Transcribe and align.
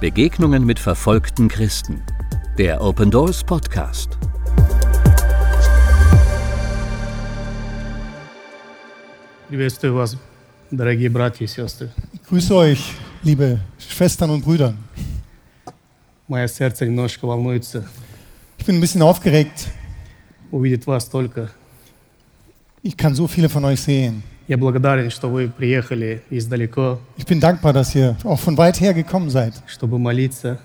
Begegnungen 0.00 0.64
mit 0.64 0.78
verfolgten 0.78 1.48
Christen. 1.48 2.02
Der 2.58 2.80
Open 2.80 3.10
Doors 3.10 3.42
Podcast. 3.44 4.18
Приветствую 9.48 9.94
вас, 9.94 10.16
дорогие 10.70 11.08
братья 11.08 11.44
и 11.44 11.48
сестры. 11.48 11.90
Ich 12.12 12.22
grüße 12.24 12.54
euch, 12.54 12.94
liebe 13.22 13.60
Schwestern 13.78 14.30
und 14.30 14.42
Brüder. 14.44 14.74
Мое 16.28 16.48
сердце 16.48 16.86
немножко 16.86 17.26
волнуется 17.26 17.84
Ich 18.58 18.66
bin 18.66 18.76
ein 18.76 18.80
bisschen 18.80 19.02
aufgeregt. 19.02 19.68
увидеть 20.50 20.86
вас 20.86 21.08
только. 21.08 21.50
Ich 22.82 22.96
kann 22.96 23.14
so 23.14 23.26
viele 23.28 23.48
von 23.48 23.64
euch 23.64 23.80
sehen. 23.80 24.22
Я 24.51 24.57
благодарен, 24.57 25.09
что 25.09 25.29
вы 25.29 25.47
приехали 25.47 26.23
издалеко, 26.29 26.99
Ich 27.15 27.25
bin 27.25 27.39
dankbar, 27.39 27.71
dass 27.71 27.95
ihr 27.95 28.17
auch 28.25 28.37
von 28.37 28.57
weit 28.57 28.81
her 28.81 28.93
gekommen 28.93 29.29
seid, 29.29 29.53
чтобы 29.65 29.97
молиться 29.97 30.59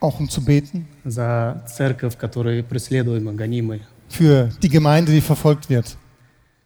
auch 0.00 0.18
um 0.18 0.28
zu 0.28 0.44
beten 0.44 0.88
за 1.04 1.62
церковь, 1.68 2.16
которая 2.16 2.64
преследуема, 2.64 3.32
гонимой. 3.32 3.82
für 4.08 4.50
die 4.60 4.68
Gemeinde, 4.68 5.12
die 5.12 5.20
verfolgt 5.20 5.68
wird. 5.70 5.96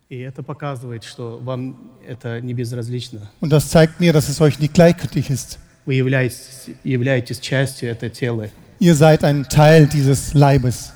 И 0.09 0.21
это 0.21 0.43
показывает, 0.43 1.05
что 1.05 1.39
вам 1.45 1.77
это 2.09 2.41
не 2.41 2.55
безразлично. 2.55 3.29
Und 3.43 3.51
das 3.53 3.69
zeigt 3.69 4.01
mir, 4.01 4.15
dass 4.15 4.31
es 4.31 4.41
euch 4.41 4.59
nicht 4.59 4.73
gleichgültig 4.73 5.29
ist. 5.29 5.59
Вы 5.85 5.97
являетесь, 5.97 6.71
являетесь 6.85 7.39
частью 7.39 7.91
этого 7.91 8.11
тела. 8.11 8.49
Ihr 8.79 8.95
seid 8.95 9.25
ein 9.25 9.45
Teil 9.45 9.87
dieses 9.87 10.33
Leibes. 10.33 10.95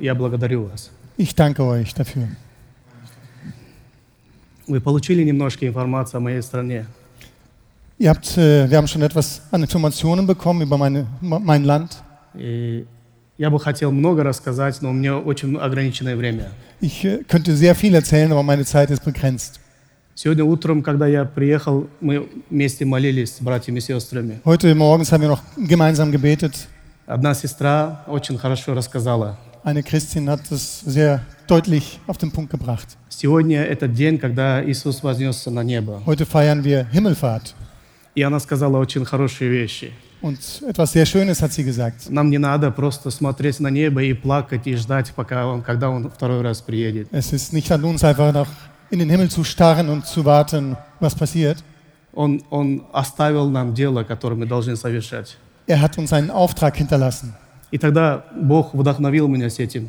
Я 0.00 0.16
благодарю 0.16 0.64
вас. 0.64 0.90
Ich 1.16 1.36
danke 1.36 1.62
euch 1.62 1.94
dafür. 1.94 2.26
Вы 4.66 4.80
получили 4.80 5.22
немножко 5.22 5.66
информации 5.66 6.16
о 6.16 6.20
моей 6.20 6.42
стране. 6.42 6.86
Ihr 7.98 8.10
habt, 8.10 8.36
äh, 8.36 8.68
wir 8.68 8.76
haben 8.76 8.88
schon 8.88 9.00
etwas 9.02 9.40
an 9.50 9.62
Informationen 9.62 10.26
bekommen 10.26 10.62
über 10.62 10.76
meine, 10.76 11.06
mein 11.20 11.64
Land. 11.64 12.02
И 12.34 12.84
я 13.38 13.48
бы 13.48 13.58
хотел 13.58 13.90
много 13.90 14.22
рассказать, 14.22 14.82
но 14.82 14.90
у 14.90 14.92
меня 14.92 15.18
очень 15.18 15.56
ограниченное 15.56 16.16
время. 16.16 16.50
Ich 16.80 17.04
äh, 17.04 17.22
könnte 17.28 17.56
sehr 17.56 17.74
viel 17.74 17.94
erzählen, 17.94 18.30
aber 18.32 18.42
meine 18.42 18.64
Zeit 18.64 18.90
ist 18.90 19.04
begrenzt. 19.04 19.60
Сегодня 20.14 20.44
утром, 20.44 20.82
когда 20.82 21.06
я 21.06 21.24
приехал, 21.24 21.88
мы 22.00 22.28
вместе 22.50 22.84
молились 22.84 23.36
с 23.36 23.40
братьями 23.40 23.78
и 23.78 23.80
сестрами. 23.80 24.40
Heute 24.44 24.74
morgens 24.74 25.12
haben 25.12 25.22
wir 25.22 25.28
noch 25.28 25.42
gemeinsam 25.56 26.10
gebetet. 26.10 26.68
Одна 27.06 27.34
сестра 27.34 28.02
очень 28.08 28.36
хорошо 28.36 28.74
рассказала. 28.74 29.38
Eine 29.65 29.83
Christin 29.83 30.29
hat 30.29 30.51
es 30.51 30.81
sehr 30.81 31.21
deutlich 31.47 31.99
auf 32.07 32.17
den 32.17 32.31
Punkt 32.31 32.51
gebracht. 32.51 32.97
Сегодня 33.09 33.63
этот 33.63 33.93
день, 33.93 34.17
когда 34.17 34.63
Иисус 34.63 35.03
вознесся 35.03 35.51
на 35.51 35.63
небо. 35.63 36.01
Heute 36.05 36.25
feiern 36.25 36.63
wir 36.63 36.87
Himmelfahrt. 36.91 37.53
И 38.15 38.23
она 38.23 38.39
сказала 38.39 38.77
очень 38.77 39.05
хорошие 39.05 39.49
вещи. 39.49 39.91
Und 40.21 40.63
etwas 40.67 40.91
sehr 40.93 41.05
Schönes 41.05 41.41
hat 41.41 41.51
sie 41.53 41.63
gesagt. 41.63 42.09
Нам 42.09 42.29
не 42.29 42.37
надо 42.37 42.71
просто 42.71 43.09
смотреть 43.11 43.59
на 43.59 43.69
небо 43.69 44.01
и 44.03 44.13
плакать 44.13 44.67
и 44.67 44.75
ждать, 44.75 45.11
пока 45.15 45.47
он, 45.47 45.61
когда 45.61 45.89
он 45.89 46.09
второй 46.09 46.41
раз 46.41 46.61
приедет. 46.61 47.07
Es 47.11 47.33
ist 47.33 47.53
nicht 47.53 47.71
an 47.71 47.83
uns, 47.83 48.03
einfach 48.03 48.33
noch 48.33 48.47
in 48.89 48.99
den 48.99 49.09
Himmel 49.09 49.29
zu 49.29 49.43
starren 49.43 49.89
und 49.89 50.05
zu 50.05 50.23
warten, 50.25 50.77
was 50.99 51.15
passiert. 51.15 51.63
Он, 52.13 52.43
он 52.49 52.83
оставил 52.93 53.49
нам 53.49 53.73
дело, 53.73 54.03
которое 54.03 54.35
мы 54.35 54.45
должны 54.45 54.75
совершать. 54.75 55.37
Er 55.67 55.81
hat 55.81 55.97
uns 55.97 56.11
einen 56.11 56.29
Auftrag 56.29 56.75
hinterlassen. 56.75 57.33
И 57.70 57.78
тогда 57.78 58.24
Бог 58.34 58.74
вдохновил 58.74 59.28
меня 59.28 59.50
с 59.50 59.58
этим. 59.58 59.88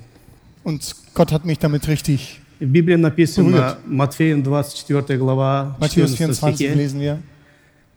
Und 0.63 0.95
Gott 1.13 1.31
hat 1.31 1.45
mich 1.45 1.59
damit 1.59 1.87
richtig. 1.87 2.39
В 2.59 2.65
Библии 2.65 2.95
написано, 2.95 3.49
Berührt. 3.49 3.77
Матфеем 3.85 4.43
24 4.43 5.17
глава, 5.19 5.77
Matthäus 5.79 6.15
14 6.15 6.35
24 6.39 6.55
стихе, 6.55 6.73
lesen 6.73 6.99
wir. 6.99 7.19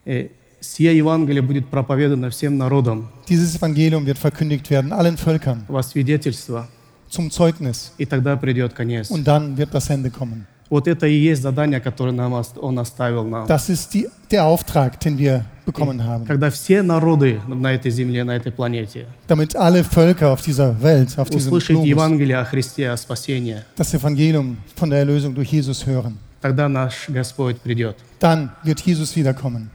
«Э, 0.05 0.29
«Сие 0.59 0.95
Евангелие 0.95 1.41
будет 1.41 1.67
проповедано 1.67 2.29
всем 2.29 2.57
народам 2.57 3.09
Dieses 3.27 3.55
Evangelium 3.55 4.05
wird 4.05 4.19
verkündigt 4.19 4.69
werden 4.69 4.93
allen 4.93 5.17
Völkern 5.17 5.65
во 5.67 5.81
свидетельство, 5.81 6.67
zum 7.09 7.31
Zeugnis. 7.31 7.91
и 7.97 8.05
тогда 8.05 8.37
придет 8.37 8.73
конец». 8.73 9.09
Und 9.09 9.25
dann 9.25 9.57
wird 9.57 9.73
das 9.73 9.89
Ende 9.89 10.11
kommen. 10.11 10.45
Вот 10.71 10.87
это 10.87 11.05
и 11.05 11.13
есть 11.13 11.41
задание, 11.41 11.81
которое 11.81 12.13
нам, 12.13 12.31
Он 12.61 12.79
оставил 12.79 13.25
нам. 13.25 13.45
Das 13.45 13.69
ist 13.69 13.93
die, 13.93 14.07
der 14.31 14.45
Auftrag, 14.45 14.97
den 15.01 15.17
wir 15.17 15.43
bekommen 15.65 16.01
haben. 16.01 16.25
Когда 16.25 16.49
все 16.49 16.81
народы 16.81 17.41
на 17.45 17.73
этой 17.73 17.91
земле, 17.91 18.23
на 18.23 18.37
этой 18.37 18.53
планете 18.53 19.05
Damit 19.27 19.53
alle 19.57 19.83
Völker 19.83 20.29
auf 20.31 20.41
dieser 20.41 20.81
Welt, 20.81 21.19
auf 21.19 21.29
diesem 21.29 21.51
Globus, 21.51 21.85
Евангелие 21.85 22.37
о 22.37 22.45
Христе, 22.45 22.89
о 22.89 22.95
спасении, 22.95 23.57
das 23.75 23.93
Evangelium 23.93 24.59
von 24.77 24.89
der 24.89 24.99
Erlösung 24.99 25.35
durch 25.35 25.51
Jesus 25.51 25.85
hören. 25.85 26.17
тогда 26.41 26.69
наш 26.69 27.09
Господь 27.09 27.59
придет. 27.59 27.97
Dann 28.21 28.51
wird 28.63 28.79
Jesus 28.79 29.13
wiederkommen. 29.17 29.69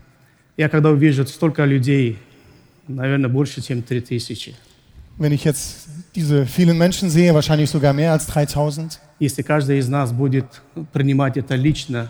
Я 0.56 0.70
когда 0.70 0.88
увижу 0.88 1.26
столько 1.26 1.66
людей, 1.66 2.16
наверное, 2.88 3.28
больше, 3.28 3.60
чем 3.60 3.82
три 3.82 4.00
тысячи, 4.00 4.54
Wenn 5.18 5.32
ich 5.32 5.44
jetzt 5.44 5.88
diese 6.14 6.46
vielen 6.46 6.78
Menschen 6.78 7.10
sehe, 7.10 7.34
wahrscheinlich 7.34 7.68
sogar 7.68 7.92
mehr 7.92 8.12
als 8.12 8.26
3000, 8.28 8.98
если 9.18 9.42
каждый 9.42 9.78
из 9.78 9.88
нас 9.88 10.12
будет 10.12 10.46
принимать 10.92 11.36
это 11.36 11.54
лично, 11.54 12.08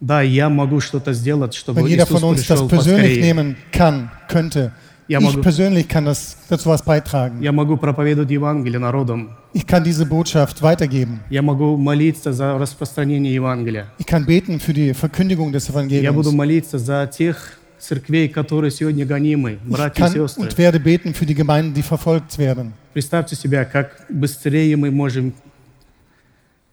да, 0.00 0.22
я 0.22 0.48
могу 0.48 0.80
что-то 0.80 1.12
сделать, 1.12 1.54
чтобы 1.54 1.80
wenn 1.82 1.86
jeder 1.86 2.04
Иисус 2.04 2.20
von 2.20 2.24
uns 2.24 2.46
das 2.46 2.60
persönlich 2.68 3.18
поскорее. 3.18 3.22
nehmen 3.22 3.56
kann, 3.72 4.10
könnte, 4.28 4.72
Я 5.08 5.18
ich 5.18 5.24
могу, 5.24 5.42
persönlich 5.42 5.88
kann 5.88 6.04
das, 6.04 6.36
dazu 6.48 6.68
was 6.70 6.82
beitragen. 6.84 7.40
я 7.42 7.52
могу 7.52 7.76
проповедовать 7.76 8.30
Евангелие 8.30 8.78
народам. 8.78 9.30
Ich 9.52 9.66
kann 9.66 9.84
diese 9.84 10.06
Botschaft 10.06 10.62
weitergeben. 10.62 11.20
Я 11.30 11.42
могу 11.42 11.76
молиться 11.76 12.32
за 12.32 12.56
распространение 12.58 13.34
Евангелия. 13.34 13.86
Ich 13.98 14.06
kann 14.06 14.24
beten 14.24 14.58
für 14.60 14.72
die 14.72 14.92
Verkündigung 14.94 15.52
des 15.52 15.68
Я 15.68 15.72
буду 16.12 16.30
Evangeliums. 16.30 16.32
молиться 16.32 16.78
за 16.78 17.06
тех 17.06 17.58
церквей, 17.78 18.28
которые 18.28 18.70
сегодня 18.70 19.04
гонимы, 19.04 19.58
Ich 19.64 19.70
братья 19.70 20.04
и 20.04 20.08
kann 20.08 20.12
сестры. 20.12 20.42
und 20.44 20.56
werde 20.58 20.78
beten 20.80 21.14
für 21.14 21.26
die 21.26 21.34
Gemeinden, 21.34 21.74
die 21.74 21.82
verfolgt 21.82 22.38
werden. 22.38 22.72
Представьте 22.94 23.34
себя, 23.36 23.64
как 23.64 24.04
быстрее 24.08 24.76
мы 24.76 24.90
можем 24.90 25.32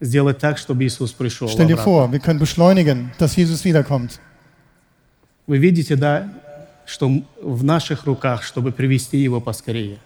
сделать 0.00 0.38
так, 0.38 0.58
чтобы 0.58 0.84
Иисус 0.84 1.12
пришел. 1.12 1.48
Stell 1.48 1.66
dir 1.66 1.76
vor, 1.76 2.10
wir 2.10 2.20
können 2.20 2.38
beschleunigen, 2.38 3.10
dass 3.18 3.36
Jesus 3.36 3.64
wiederkommt. 3.64 4.20
Вы 5.46 5.58
видите, 5.58 5.96
да, 5.96 6.28
что 6.86 7.22
в 7.42 7.64
наших 7.64 8.04
руках, 8.04 8.42
чтобы 8.42 8.72
привести 8.72 9.18
Его 9.18 9.40
поскорее. 9.40 9.98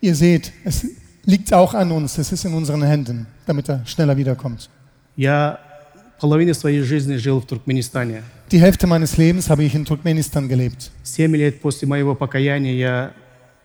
Ihr 0.00 0.14
seht, 0.14 0.52
es 0.64 0.86
liegt 1.24 1.52
auch 1.52 1.74
an 1.74 1.92
uns, 1.92 2.18
es 2.18 2.32
ist 2.32 2.44
in 2.44 2.54
unseren 2.54 2.82
Händen, 2.82 3.26
damit 3.46 3.68
er 3.68 3.84
schneller 3.86 4.16
wiederkommt. 4.16 4.68
Я 5.16 5.60
половину 6.20 6.54
своей 6.54 6.80
жизни 6.82 7.16
жил 7.16 7.40
в 7.40 7.46
Туркменистане. 7.46 8.22
Die 8.50 8.60
Hälfte 8.60 8.86
meines 8.86 9.16
Lebens 9.16 9.48
habe 9.48 9.64
ich 9.64 9.74
in 9.74 9.84
Turkmenistan 9.84 10.48
gelebt. 10.48 10.90
Семь 11.02 11.34
лет 11.36 11.60
после 11.60 11.88
моего 11.88 12.14
покаяния 12.14 12.74
я 12.74 13.12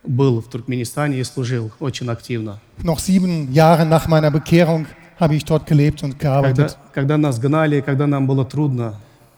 был 0.04 0.40
в 0.40 0.48
Туркменистане 0.48 1.20
и 1.20 1.24
служил 1.24 1.70
очень 1.80 2.08
активно. 2.08 2.60
Noch 2.82 3.00
sieben 3.00 3.52
Jahre 3.52 3.84
nach 3.84 4.06
meiner 4.08 4.30
Bekehrung 4.30 4.86
habe 5.19 5.35
ich 5.35 5.45
dort 5.45 5.65
gelebt 5.65 6.03
und 6.03 6.17
Когда, 6.19 6.41
gearbeitet. 6.41 6.77
когда 6.93 7.17
нас 7.17 7.39
гнали, 7.39 7.81
когда 7.81 8.07
нам 8.07 8.27
было 8.27 8.45
трудно, 8.45 8.95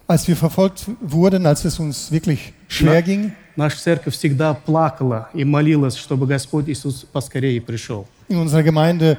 Als 0.08 0.28
wir 0.28 0.36
verfolgt 0.36 0.86
wurden, 1.02 1.46
als 1.48 1.66
es 1.66 1.80
uns 1.80 2.12
wirklich 2.12 2.54
schwer 2.68 3.02
ging, 3.02 3.32
наша 3.56 3.78
церковь 3.82 4.14
всегда 4.14 4.54
плакала 4.54 5.30
и 5.34 5.44
молилась, 5.44 5.96
чтобы 5.98 6.28
Господь 6.28 6.68
Иисус 6.70 7.06
поскорее 7.12 7.60
пришел. 7.62 8.06
in 8.30 8.38
unserer 8.38 8.64
Gemeinde 8.64 9.18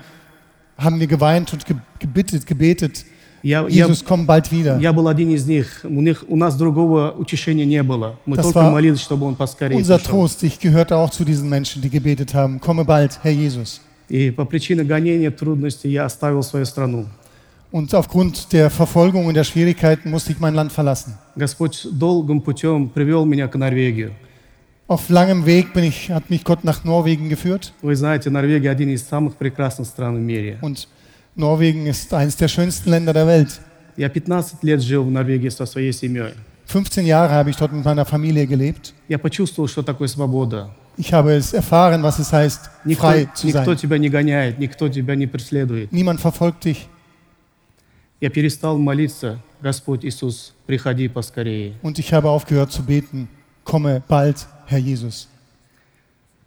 haben 0.79 1.01
wir 1.01 1.07
geweint 1.07 1.53
und 1.53 1.65
ge- 1.67 1.77
gebittet, 1.99 2.47
gebetet, 2.47 3.05
Я, 3.43 3.63
я, 3.69 3.87
Jesus, 3.87 4.05
komm 4.05 4.27
bald 4.27 4.51
wieder. 4.53 4.79
я 4.81 4.93
был 4.93 5.07
один 5.09 5.31
из 5.31 5.47
них. 5.47 5.81
У, 5.85 6.01
них. 6.01 6.25
у 6.29 6.37
нас 6.37 6.57
другого 6.57 7.13
утешения 7.17 7.65
не 7.65 7.83
было. 7.83 8.17
Мы 8.27 8.37
Das 8.37 8.47
только 8.47 8.59
war 8.61 8.71
молились, 8.73 9.01
чтобы 9.01 9.27
Он 9.27 9.35
поскорее 9.37 9.77
Unser 9.77 9.99
пришел. 9.99 10.11
Trost, 10.27 10.43
ich 10.43 10.59
gehörte 10.61 10.97
auch 10.97 11.11
zu 11.11 11.25
diesen 11.25 11.49
Menschen, 11.49 11.81
die 11.83 11.91
gebetet 11.91 12.35
haben, 12.35 12.61
komme 12.61 12.85
bald, 12.85 13.19
Herr 13.23 13.33
Jesus. 13.33 13.81
И 14.12 14.30
по 14.30 14.44
причине 14.44 14.84
гонения, 14.84 15.32
трудностей 15.32 15.90
я 15.90 16.04
оставил 16.04 16.44
свою 16.44 16.66
страну. 16.66 17.06
Und 17.72 17.94
aufgrund 17.94 18.52
der 18.52 18.70
Verfolgung 18.70 19.26
und 19.26 19.36
der 19.36 19.46
Schwierigkeiten 19.46 20.10
musste 20.10 20.34
ich 20.34 20.40
mein 20.42 20.54
Land 20.54 20.74
verlassen. 20.74 21.14
Господь 21.38 21.88
долгим 21.90 22.42
путем 22.42 22.90
привел 22.90 23.24
меня 23.24 23.48
к 23.48 23.56
Норвегию. 23.56 24.12
Auf 24.90 25.08
langem 25.08 25.46
Weg 25.46 25.72
bin 25.72 25.86
ich, 25.86 26.12
hat 26.12 26.30
mich 26.30 26.44
Gott 26.44 26.66
nach 26.66 26.84
Norwegen 26.84 27.30
geführt. 27.30 27.72
Вы 27.82 27.96
знаете, 27.96 28.30
Норвегия 28.30 28.72
один 28.72 28.90
из 28.90 29.02
самых 29.02 29.38
прекрасных 29.38 29.88
стран 29.88 30.18
в 30.18 30.20
мире. 30.20 30.60
Und 30.62 30.90
Norwegen 31.38 31.86
ist 31.88 32.14
eines 32.14 32.36
der 32.36 32.50
schönsten 32.50 32.90
Länder 32.90 33.14
der 33.14 33.26
Welt. 33.26 33.62
Я 33.96 34.10
15 34.10 34.62
лет 34.64 34.82
жил 34.82 35.06
в 35.06 35.10
Норвегии 35.10 35.48
со 35.48 35.66
своей 35.66 35.94
семьей. 35.94 36.34
15 36.66 37.06
Jahre 37.06 37.32
habe 37.32 37.52
ich 37.52 37.56
dort 37.56 37.72
mit 37.72 37.86
meiner 37.86 38.04
Familie 38.04 38.46
gelebt. 38.46 38.94
Я 39.08 39.18
почувствовал, 39.18 39.70
что 39.70 39.84
такое 39.84 40.10
свобода. 40.10 40.70
Ich 40.99 41.13
habe 41.13 41.33
es 41.35 41.53
erfahren, 41.53 42.03
was 42.03 42.19
es 42.19 42.33
heißt, 42.33 42.71
Никто, 42.85 43.03
frei 43.03 43.29
zu 43.35 43.47
никто 43.47 43.65
sein. 43.65 43.77
тебя 43.77 43.99
не 43.99 44.09
гоняет, 44.09 44.59
никто 44.59 44.89
тебя 44.89 45.15
не 45.15 45.27
преследует. 45.27 45.93
Niemand 45.93 46.21
verfolgt 46.21 46.65
dich. 46.65 46.89
Я 48.21 48.31
перестал 48.31 48.79
молиться, 48.79 49.39
Господь 49.61 50.05
Иисус, 50.05 50.55
приходи 50.67 51.09
поскорее. 51.09 51.75
Und 51.83 51.99
ich 51.99 52.13
habe 52.15 52.31
aufgehört 52.31 52.73
zu 52.73 52.83
beten, 52.83 53.29
komme 53.65 54.03
bald, 54.09 54.47
Herr 54.67 54.79
Jesus. 54.79 55.29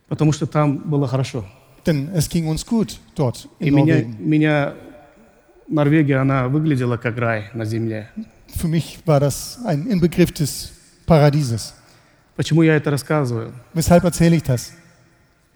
Потому 0.07 0.31
что 0.31 0.48
там 0.48 0.78
было 0.90 1.07
хорошо. 1.07 1.46
Denn 1.86 2.10
es 2.16 2.28
ging 2.28 2.48
uns 2.48 2.66
gut 2.66 3.00
dort 3.16 3.48
И 3.60 3.68
in 3.68 3.75
меня, 3.75 3.96
Norwegen. 3.96 4.18
меня 4.19 4.74
Норвегия, 5.68 6.18
она 6.18 6.48
выглядела 6.48 6.98
как 6.98 7.18
рай 7.19 7.51
на 7.54 7.66
земле. 7.66 8.10
Für 8.48 8.68
mich 8.68 8.98
war 9.06 9.19
das 9.19 9.60
ein 9.63 9.86
Inbegriff 9.86 10.31
des 10.31 10.72
Paradieses. 11.06 11.75
Почему 12.37 12.63
я 12.63 12.77
это 12.77 12.91
рассказываю? 12.91 13.53
Weshalb 13.75 14.05
erzähle 14.05 14.37
ich 14.37 14.43
das? 14.43 14.73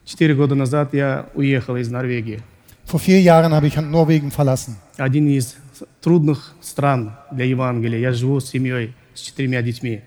Четыре 0.05 0.35
года 0.35 0.55
назад 0.55 0.95
я 0.95 1.29
уехал 1.35 1.77
из 1.77 1.91
Норвегии. 1.91 2.41
Vor 2.85 3.01
vier 3.01 3.21
Jahren 3.21 3.53
habe 3.53 3.67
ich 3.67 3.77
Norwegen 3.77 4.31
verlassen. 4.31 4.77
Один 4.97 5.29
из 5.29 5.57
трудных 6.01 6.55
стран 6.61 7.17
для 7.31 7.45
Евангелия. 7.45 7.99
Я 7.99 8.13
живу 8.13 8.41
с 8.41 8.49
семьей, 8.49 8.95
с 9.15 9.21
четырьмя 9.21 9.61
детьми. 9.63 10.03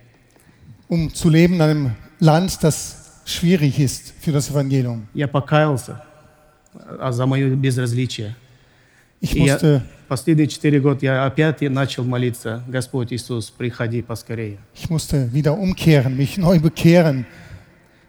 um 0.88 1.14
zu 1.14 1.30
leben 1.30 1.56
in 1.56 1.62
einem 1.62 1.92
Land, 2.20 2.64
das 2.64 3.22
schwierig 3.26 3.80
ist 3.80 4.14
für 4.20 4.32
das 4.32 4.50
Evangelium. 4.50 5.08
Я 5.14 5.28
покаялся 5.28 6.04
а, 6.74 7.12
за 7.12 7.26
мое 7.26 7.56
безразличие. 7.56 8.36
Ich 9.22 9.36
И 9.36 9.44
я 9.44 9.54
musste, 9.56 9.82
последние 10.08 10.48
четыре 10.48 10.80
года 10.80 11.00
я 11.06 11.26
опять 11.26 11.62
начал 11.62 12.04
молиться, 12.04 12.64
Господь 12.68 13.14
Иисус, 13.14 13.52
приходи 13.52 14.02
поскорее. 14.02 14.58
ich 14.76 14.90
musste 14.90 15.32
wieder 15.32 15.54
umkehren, 15.58 16.18
mich 16.18 16.38
neu 16.38 16.60
bekehren 16.60 17.26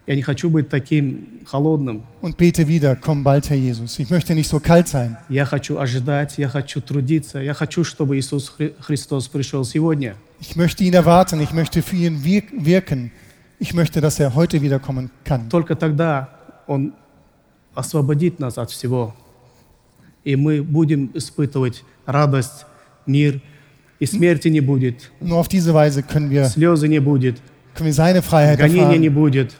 Я 0.05 0.15
не 0.15 0.21
хочу 0.21 0.49
быть 0.49 0.67
таким 0.69 1.39
холодным. 1.45 2.03
und 2.21 2.35
bete 2.35 2.67
wieder, 2.67 2.95
komm 2.97 3.23
bald, 3.23 3.49
Herr 3.49 3.55
Jesus. 3.57 3.99
Ich 3.99 4.09
möchte 4.09 4.33
nicht 4.35 4.49
so 4.49 4.59
kalt 4.59 4.87
sein. 4.89 5.15
Я 5.29 5.45
хочу 5.45 5.77
ожидать, 5.77 6.37
я 6.39 6.49
хочу 6.49 6.81
трудиться, 6.81 7.39
я 7.39 7.53
хочу, 7.53 7.83
чтобы 7.85 8.17
Иисус 8.17 8.49
Хри- 8.57 8.73
Христос 8.81 9.27
пришел 9.29 9.63
сегодня. 9.63 10.15
Ich 10.41 10.55
möchte 10.57 10.83
ihn 10.83 10.93
erwarten, 10.93 11.39
ich 11.41 11.53
möchte 11.53 11.81
für 11.83 11.95
ihn 11.95 12.21
wir- 12.23 12.43
wirken. 12.51 13.11
Ich 13.59 13.73
möchte, 13.73 14.01
dass 14.01 14.19
er 14.19 14.33
heute 14.35 14.61
wiederkommen 14.61 15.09
kann. 15.23 15.47
Только 15.49 15.75
тогда 15.75 16.27
Он 16.67 16.93
освободит 17.75 18.39
нас 18.39 18.57
от 18.57 18.71
всего. 18.71 19.13
И 20.23 20.35
мы 20.35 20.61
будем 20.63 21.11
испытывать 21.13 21.83
радость, 22.05 22.65
мир, 23.05 23.41
и 23.99 24.05
смерти 24.05 24.47
не 24.49 24.59
будет, 24.61 25.11
Nur 25.21 25.39
auf 25.39 25.47
diese 25.47 25.73
Weise 25.73 26.01
können 26.03 26.29
wir, 26.29 26.45
слезы 26.49 26.87
не 26.87 26.99
будет, 26.99 27.41
können 27.73 27.87
wir 27.87 27.93
seine 27.93 28.21
Freiheit 28.21 28.57
гонения 28.59 28.97
не 28.97 29.07
erfahren. 29.07 29.13
будет. 29.13 29.55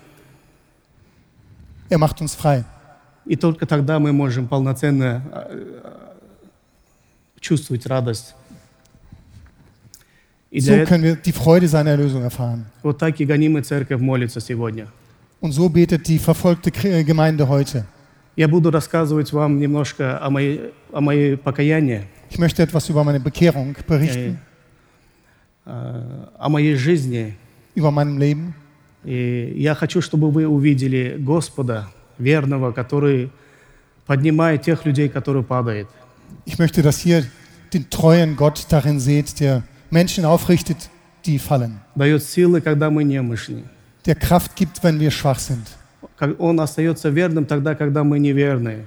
Er 1.89 1.97
macht 1.97 2.21
uns 2.21 2.33
frei. 2.35 2.63
И 3.25 3.35
только 3.35 3.65
тогда 3.65 3.99
мы 3.99 4.11
можем 4.11 4.47
полноценно 4.47 5.23
э, 5.31 6.13
чувствовать 7.39 7.85
радость. 7.85 8.35
И 10.51 10.59
So 10.59 10.85
können 10.85 11.03
wir 11.03 11.15
die 11.15 11.31
Freude 11.31 11.67
seiner 11.67 11.91
Erlösung 11.91 12.21
erfahren. 12.23 12.65
вот 12.83 12.97
так 12.99 13.19
и 13.19 13.25
гонимая 13.25 13.63
церковь 13.63 13.99
молится 14.01 14.39
сегодня. 14.39 14.87
Und 15.41 15.51
so 15.51 15.67
betet 15.69 16.07
die 16.07 16.19
verfolgte 16.19 16.71
Gemeinde 16.71 17.47
heute. 17.47 17.85
Я 18.35 18.47
буду 18.47 18.71
рассказывать 18.71 19.31
вам 19.31 19.59
немножко 19.59 20.17
о 20.19 20.29
моей, 20.29 20.71
о 20.91 21.01
моей 21.01 21.37
покаянии, 21.37 22.07
Ich 22.29 22.39
möchte 22.39 22.63
etwas 22.63 22.89
über 22.89 23.03
meine 23.03 23.19
Bekehrung 23.19 23.75
э, 23.77 23.83
berichten, 23.87 24.39
э, 25.65 26.25
о 26.39 26.49
моей 26.49 26.75
жизни. 26.75 27.35
über 27.75 27.91
meinem 27.91 28.17
Leben. 28.17 28.53
И 29.03 29.53
я 29.57 29.75
хочу, 29.75 30.01
чтобы 30.01 30.31
вы 30.31 30.47
увидели 30.47 31.17
Господа 31.19 31.89
верного, 32.17 32.71
который 32.71 33.29
поднимает 34.07 34.63
тех 34.63 34.85
людей, 34.85 35.09
которые 35.09 35.43
падают. 35.43 35.89
Ich 36.45 36.57
möchte, 36.57 36.81
dass 36.81 37.05
ihr 37.05 37.25
den 37.71 37.89
treuen 37.89 38.35
Gott 38.35 38.65
darin 38.69 38.99
seht, 38.99 39.39
der 39.39 39.63
Menschen 39.91 40.25
aufrichtet, 40.25 40.89
die 41.25 41.37
fallen. 41.37 41.79
Дает 41.95 42.23
силы, 42.23 42.61
когда 42.61 42.89
мы 42.89 43.03
немощны. 43.03 43.63
Der 44.05 44.15
Kraft 44.15 44.55
gibt, 44.55 44.83
wenn 44.83 44.99
wir 44.99 45.11
schwach 45.11 45.39
sind. 45.39 45.67
Он 46.39 46.59
остается 46.59 47.09
верным 47.09 47.45
тогда, 47.45 47.75
когда 47.75 48.03
мы 48.03 48.19
неверные. 48.19 48.85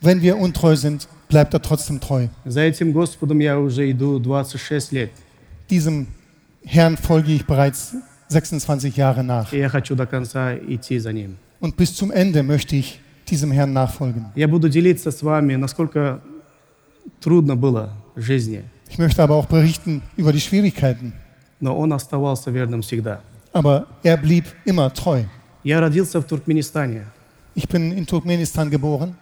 Wenn 0.00 0.20
wir 0.22 0.36
untreu 0.38 0.76
sind, 0.76 1.08
bleibt 1.28 1.54
er 1.54 1.60
trotzdem 1.60 2.00
treu. 2.00 2.28
За 2.44 2.60
этим 2.60 2.92
Господом 2.92 3.38
я 3.40 3.58
уже 3.58 3.90
иду 3.90 4.18
26 4.22 4.92
лет. 4.92 5.10
Diesem 5.70 6.06
Herrn 6.64 6.96
folge 6.96 7.32
ich 7.32 7.44
bereits 7.46 7.94
26 8.28 8.96
Jahre 8.96 9.22
nach. 9.24 9.52
Я 9.52 9.68
хочу 9.68 9.94
до 9.96 10.06
конца 10.06 10.54
идти 10.56 10.98
за 10.98 11.12
Ним. 11.12 11.36
Und 11.60 11.76
bis 11.76 11.94
zum 11.94 12.10
Ende 12.12 12.42
möchte 12.42 12.76
ich 12.76 13.00
diesem 13.28 13.50
Herrn 13.52 13.72
nachfolgen. 13.72 14.26
Я 14.36 14.46
буду 14.48 14.68
делиться 14.68 15.10
с 15.10 15.22
вами, 15.22 15.56
насколько 15.56 16.20
трудно 17.20 17.56
было 17.56 17.90
в 18.14 18.20
жизни, 18.22 18.62
Ich 18.90 18.98
möchte 18.98 19.22
aber 19.22 19.34
auch 19.34 19.46
berichten 19.46 20.02
über 20.16 20.32
die 20.32 20.40
Schwierigkeiten. 20.40 21.12
но 21.60 21.76
Он 21.76 21.92
оставался 21.92 22.50
верным 22.50 22.82
всегда. 22.82 23.20
Aber 23.52 23.86
er 24.04 24.16
blieb 24.16 24.44
immer 24.64 24.92
treu. 24.94 25.24
Я 25.67 25.79
родился 25.79 26.19
в 26.19 26.25
Туркменистане 26.25 27.05
Ich 27.55 27.67
bin 27.69 27.91
in 27.93 28.05
Turkmenistan 28.07 28.69
geboren, 28.69 29.13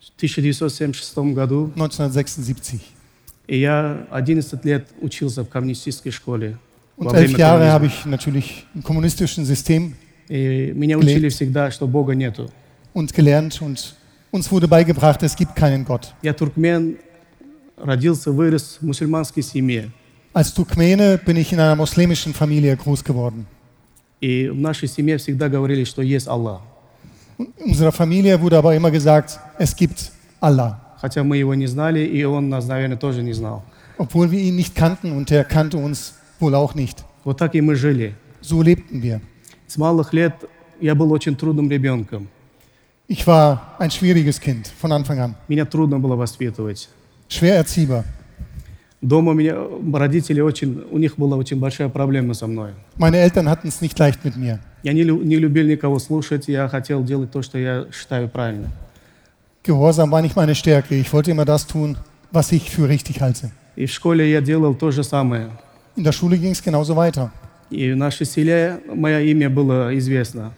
в 0.00 0.16
1976 0.16 1.34
году, 1.34 1.70
1976. 1.74 2.80
и 3.48 3.58
я 3.58 4.06
11 4.12 4.64
лет 4.64 4.86
учился 5.00 5.42
в 5.42 5.48
коммунистической 5.48 6.12
школе. 6.12 6.56
Und 6.96 7.06
во 7.10 7.16
elf 7.16 7.30
время 7.32 7.38
Jahre 7.38 7.58
коммунизма. 7.66 7.72
habe 7.72 7.86
ich 7.86 8.04
natürlich 8.06 8.66
im 8.74 8.82
kommunistischen 8.82 9.44
System 9.44 9.94
И 10.28 10.72
меня 10.74 10.96
Gelebt. 10.96 11.16
учили 11.16 11.28
всегда, 11.30 11.70
что 11.70 11.86
Бога 11.88 12.14
нету. 12.14 12.48
und 12.94 13.12
gelernt 13.12 13.60
und 13.62 13.94
uns 14.30 14.50
wurde 14.52 14.68
beigebracht, 14.68 15.22
es 15.22 15.34
gibt 15.34 15.56
keinen 15.56 15.84
Gott. 15.84 16.12
Я 16.22 16.32
туркмен, 16.34 16.96
родился, 17.76 18.30
вырос 18.30 18.78
в 18.80 18.86
мусульманской 18.86 19.42
семье. 19.42 19.90
Als 20.32 20.54
Turkmene 20.54 21.18
bin 21.18 21.36
ich 21.36 21.52
in 21.52 21.58
einer 21.58 21.74
muslimischen 21.74 22.32
Familie 22.34 22.76
groß 22.76 23.02
geworden. 23.02 23.46
И 24.21 24.47
в 24.49 24.59
нашей 24.59 24.87
семье 24.87 25.17
всегда 25.17 25.49
говорили, 25.49 25.83
что 25.83 26.01
есть 26.01 26.27
Аллах. 26.27 26.61
In 27.37 27.51
unserer 27.65 27.91
Familie 27.91 28.39
wurde 28.41 28.57
aber 28.57 28.75
immer 28.75 28.91
gesagt, 28.91 29.39
es 29.59 29.75
gibt 29.75 30.11
Allah. 30.39 30.79
Хотя 31.01 31.23
мы 31.23 31.37
его 31.37 31.53
не 31.53 31.67
знали, 31.67 31.99
и 31.99 32.23
он 32.23 32.49
нас, 32.49 32.65
наверное, 32.65 32.97
тоже 32.97 33.21
не 33.21 33.33
знал. 33.33 33.63
Obwohl 33.97 34.31
wir 34.31 34.39
ihn 34.39 34.55
nicht 34.55 34.75
kannten 34.75 35.11
und 35.11 35.29
er 35.31 35.43
kannte 35.43 35.77
uns 35.77 36.15
wohl 36.39 36.55
auch 36.55 36.75
nicht. 36.75 37.03
Вот 37.23 37.37
так 37.37 37.55
и 37.55 37.61
мы 37.61 37.75
жили. 37.75 38.15
So 38.41 38.61
lebten 38.61 39.01
wir. 39.01 39.21
С 39.67 39.77
малых 39.77 40.13
лет 40.13 40.33
я 40.79 40.95
был 40.95 41.11
очень 41.11 41.35
трудным 41.35 41.69
ребенком. 41.69 42.27
Ich 43.07 43.27
war 43.27 43.75
ein 43.79 43.91
schwieriges 43.91 44.39
Kind 44.39 44.67
von 44.67 44.91
Anfang 44.91 45.19
an. 45.19 45.35
Меня 45.47 45.65
трудно 45.65 45.99
было 45.99 46.15
воспитывать. 46.15 46.89
Schwer 47.27 47.55
erziehbar. 47.55 48.05
Дома 49.01 49.33
меня 49.33 49.55
родители 49.93 50.41
очень, 50.41 50.83
у 50.89 50.97
них 50.97 51.17
была 51.17 51.37
очень 51.37 51.59
большая 51.59 51.89
проблема 51.89 52.33
со 52.33 52.47
мной. 52.47 52.71
Meine 52.97 53.17
Eltern 53.17 53.49
hatten 53.49 53.67
es 53.67 53.81
nicht 53.81 53.99
leicht 53.99 54.23
mit 54.23 54.35
mir. 54.35 54.59
Я 54.83 54.93
не, 54.93 55.03
не 55.03 55.37
любил 55.37 55.67
никого 55.67 55.99
слушать, 55.99 56.47
я 56.47 56.67
хотел 56.67 57.03
делать 57.03 57.31
то, 57.31 57.41
что 57.41 57.57
я 57.57 57.85
считаю 57.91 58.29
правильно. 58.29 58.71
Gehorsam 59.63 60.11
war 60.11 60.21
nicht 60.21 60.35
meine 60.35 60.55
Stärke. 60.55 60.95
Ich 60.95 61.11
wollte 61.11 61.31
immer 61.31 61.45
das 61.45 61.65
tun, 61.67 61.97
was 62.31 62.51
ich 62.51 62.69
für 62.69 62.87
richtig 62.87 63.21
halte. 63.21 63.51
И 63.75 63.85
в 63.85 63.91
школе 63.91 64.29
я 64.31 64.41
делал 64.41 64.73
то 64.75 64.91
же 64.91 65.03
самое. 65.03 65.49
In 65.97 66.03
der 66.03 66.13
Schule 66.13 66.37
ging 66.37 66.51
es 66.51 66.63
genauso 66.63 66.95
weiter. 66.95 67.31
И 67.69 67.91
в 67.91 67.97
нашей 67.97 68.25
селе 68.25 68.79
мое 68.87 69.21
имя 69.21 69.49
было 69.49 69.97
известно. 69.97 70.53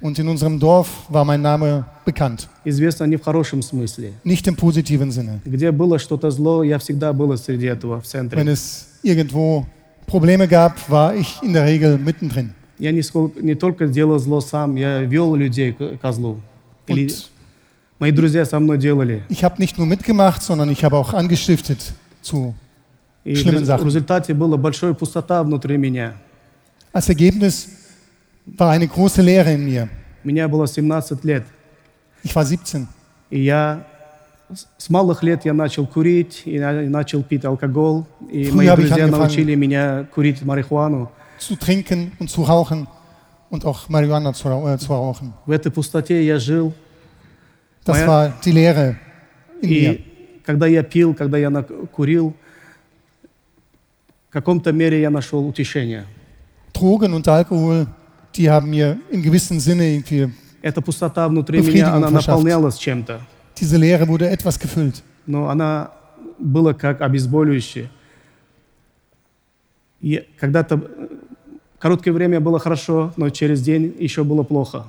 Und 0.00 0.18
in 0.18 0.28
unserem 0.28 0.58
Dorf 0.60 0.88
war 1.08 1.24
mein 1.24 1.40
Name 1.40 1.86
bekannt. 2.04 2.48
Известно 2.64 3.04
не 3.04 3.16
в 3.16 3.22
хорошем 3.22 3.62
смысле. 3.62 4.12
Nicht 4.24 4.46
im 4.46 4.54
positiven 4.56 5.10
Sinne. 5.10 5.40
Где 5.44 5.70
было 5.72 5.98
что-то 5.98 6.30
зло, 6.30 6.62
я 6.62 6.78
всегда 6.78 7.12
был 7.14 7.36
среди 7.38 7.66
этого, 7.66 8.00
в 8.00 8.04
Wenn 8.04 8.28
центре. 8.28 8.42
es 8.52 8.88
irgendwo 9.02 9.64
Probleme 10.06 10.46
gab, 10.46 10.74
war 10.90 11.14
ich 11.14 11.42
in 11.42 11.52
der 11.54 11.64
Regel 11.64 11.98
mittendrin. 11.98 12.52
Я 12.78 12.92
не, 12.92 13.00
скол- 13.00 13.32
не 13.40 13.54
только 13.54 13.86
делал 13.88 14.18
зло 14.18 14.40
сам, 14.42 14.76
я 14.76 15.00
вел 15.00 15.34
людей 15.34 15.72
к 15.72 15.96
козлу. 16.02 16.40
Или 16.86 17.06
Und 17.06 17.26
мои 17.98 18.10
друзья 18.12 18.44
со 18.44 18.60
мной 18.60 18.76
делали. 18.76 19.22
ich 19.30 19.42
habe 19.42 19.56
nicht 19.58 19.78
nur 19.78 19.86
mitgemacht, 19.86 20.42
sondern 20.42 20.68
ich 20.70 20.84
habe 20.84 20.96
auch 20.98 21.14
angestiftet 21.14 21.94
zu. 22.20 22.54
И 23.24 23.32
в 23.34 23.38
Schlimmen 23.38 23.62
рез- 23.62 23.66
Sachen. 23.66 23.82
в 23.84 23.86
результате 23.86 24.34
была 24.34 24.58
большая 24.58 24.92
пустота 24.92 25.42
внутри 25.42 25.78
меня. 25.78 26.12
Als 26.92 27.08
Ergebnis 27.08 27.66
war 28.45 28.71
eine 28.71 28.87
große 28.87 29.21
Leere 29.21 29.53
in 29.53 29.65
mir. 29.65 29.89
Мне 30.23 30.47
было 30.47 30.65
17 30.67 31.19
лет. 31.23 31.43
Ich 32.23 32.35
war 32.35 32.45
17. 32.45 32.87
И 33.29 33.39
я 33.41 33.83
с- 34.53 34.89
малых 34.89 35.23
лет 35.23 35.45
я 35.45 35.53
начал 35.53 35.87
курить 35.87 36.43
и 36.45 36.59
на- 36.59 36.83
и 36.83 36.87
начал 36.87 37.23
пить 37.23 37.45
алкоголь. 37.45 38.03
И 38.29 38.43
Früher 38.43 38.53
мои 38.53 38.67
друзья 38.67 39.07
научили 39.07 39.55
меня 39.55 40.05
курить 40.13 40.41
марихуану. 40.43 41.09
zu 41.39 41.55
trinken 41.55 42.11
und 42.19 42.29
zu 42.29 42.43
rauchen 42.43 42.87
und 43.49 43.65
auch 43.65 43.89
Marihuana 43.89 44.31
zu, 44.33 44.47
äh, 44.49 44.77
zu 44.77 44.93
rauchen. 44.93 45.33
В 45.47 45.51
этой 45.51 45.71
пустоте 45.71 46.23
я 46.23 46.37
жил. 46.37 46.73
Das 47.83 47.93
Моя- 47.97 48.07
war 48.07 48.33
die 48.45 48.51
Lehre 48.51 48.95
in 49.61 49.69
mir. 49.69 49.93
И 49.95 50.41
когда 50.45 50.67
я 50.67 50.83
пил, 50.83 51.15
когда 51.15 51.37
я 51.39 51.49
курил, 51.91 52.35
в 54.29 54.33
каком-то 54.33 54.71
мере 54.71 55.01
я 55.01 55.09
нашел 55.09 55.47
утешение. 55.47 56.05
Drogen 56.73 57.13
und 57.15 57.27
Alkohol, 57.27 57.87
die 58.35 58.49
haben 58.49 58.69
mir 58.69 58.99
in 59.09 59.21
gewissem 59.21 59.59
Sinne 59.59 59.93
irgendwie, 59.95 60.29
Эта 60.61 60.81
пустота 60.81 61.27
внутри 61.27 61.61
меня, 61.61 61.93
она 61.93 62.09
наполнялась 62.09 62.77
чем-то. 62.77 63.21
diese 63.59 63.77
Leere 63.77 64.07
wurde 64.07 64.29
etwas 64.29 64.59
gefüllt. 64.59 65.03
Но 65.25 65.49
она 65.49 65.91
была 66.39 66.73
как 66.73 67.01
обезболивающее. 67.01 67.89
И 70.01 70.27
когда-то 70.39 70.75
э, 70.75 71.07
короткое 71.79 72.11
время 72.11 72.39
было 72.39 72.59
хорошо, 72.59 73.13
но 73.17 73.29
через 73.29 73.61
день 73.61 73.95
еще 73.99 74.23
было 74.23 74.43
плохо. 74.43 74.85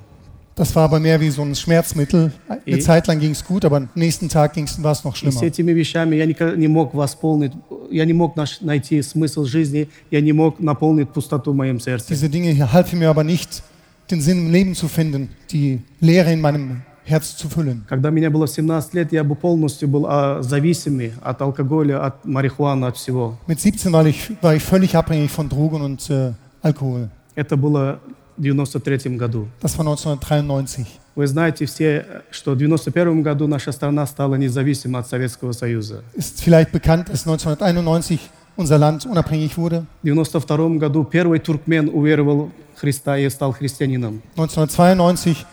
Das 0.56 0.76
war 0.76 0.86
aber 0.86 1.00
mehr 1.00 1.22
wie 1.22 1.30
so 1.30 1.44
ein 1.44 1.54
Schmerzmittel. 1.54 2.32
Eine 2.50 2.62
Eh. 2.66 2.80
Zeit 2.80 3.06
lang 3.06 3.20
ging 3.20 3.32
es 3.32 3.46
gut, 3.46 3.64
aber 3.64 3.78
am 3.78 3.90
nächsten 3.94 4.28
Tag 4.28 4.56
ging's- 4.56 4.82
war 4.82 4.92
es 4.94 5.04
noch 5.04 5.14
И 5.14 5.18
с 5.30 5.36
schlimmer. 5.38 5.44
этими 5.44 5.72
вещами 5.72 6.16
я 6.16 6.26
никогда 6.26 6.56
не 6.56 6.68
мог 6.68 6.96
восполнить, 6.96 7.52
я 7.92 8.06
не 8.06 8.14
мог 8.14 8.36
наш- 8.36 8.62
найти 8.62 9.02
смысл 9.04 9.46
жизни, 9.46 9.88
я 10.10 10.20
не 10.20 10.34
мог 10.34 10.60
наполнить 10.60 11.10
пустоту 11.10 11.52
в 11.52 11.56
моем 11.56 11.80
сердце. 11.80 12.12
Diese 12.12 12.28
Dinge 12.28 12.50
hier 12.52 12.74
halfen 12.74 12.98
mir 12.98 13.10
aber 13.10 13.24
nicht, 13.24 13.62
den 14.10 14.20
Sinn 14.20 14.48
im 14.48 14.52
Leben 14.52 14.74
zu 14.74 14.88
finden, 14.88 15.30
die 15.52 15.80
Leere 16.02 16.34
in 16.34 16.42
meinem 16.42 16.82
Herz 17.06 17.38
zu 17.38 17.48
füllen. 17.50 17.84
Когда 17.88 18.10
мне 18.10 18.28
было 18.32 18.48
17 18.48 18.96
лет, 18.96 19.12
я 19.14 19.24
бы 19.24 19.36
полностью 19.36 19.88
был 19.88 20.08
а, 20.08 20.42
зависимый 20.42 21.14
от 21.22 21.40
алкоголя, 21.40 22.04
от 22.04 22.26
марихуаны, 22.26 22.86
от 22.88 22.98
всего. 22.98 23.38
Mit 23.48 23.60
17 23.60 23.94
war 23.94 24.06
ich, 24.08 24.32
war 24.42 24.56
ich 24.56 24.64
völlig 24.64 24.96
abhängig 24.96 25.30
von 25.30 25.48
Drogen 25.50 25.82
und 25.84 26.10
äh, 26.10 26.34
Alkohol. 26.64 27.10
Это 27.36 27.56
было 27.56 28.00
в 28.43 28.45
93 28.45 29.17
году. 29.17 29.49
Das 29.63 29.79
war 29.79 29.87
1993. 29.87 30.87
Вы 31.15 31.27
знаете 31.29 31.65
все, 31.67 32.05
что 32.33 32.53
в 32.53 32.57
91 32.57 33.23
году 33.23 33.47
наша 33.47 33.71
страна 33.71 34.05
стала 34.07 34.35
независима 34.35 34.99
от 34.99 35.09
Советского 35.09 35.53
Союза. 35.53 36.03
Ist 36.17 36.43
vielleicht 36.43 36.73
bekannt, 36.73 37.09
dass 37.09 37.25
1991 37.25 38.21
unser 38.57 38.79
Land 38.79 39.07
unabhängig 39.07 39.57
wurde. 39.57 39.85
В 40.03 40.07
92 40.07 40.79
году 40.79 41.05
первый 41.05 41.39
туркмен 41.39 41.89
уверовал 41.89 42.51
в 42.75 42.81
Христа 42.81 43.17
и 43.17 43.29
стал 43.31 43.53
христианином. 43.53 44.21
1992 44.35 45.47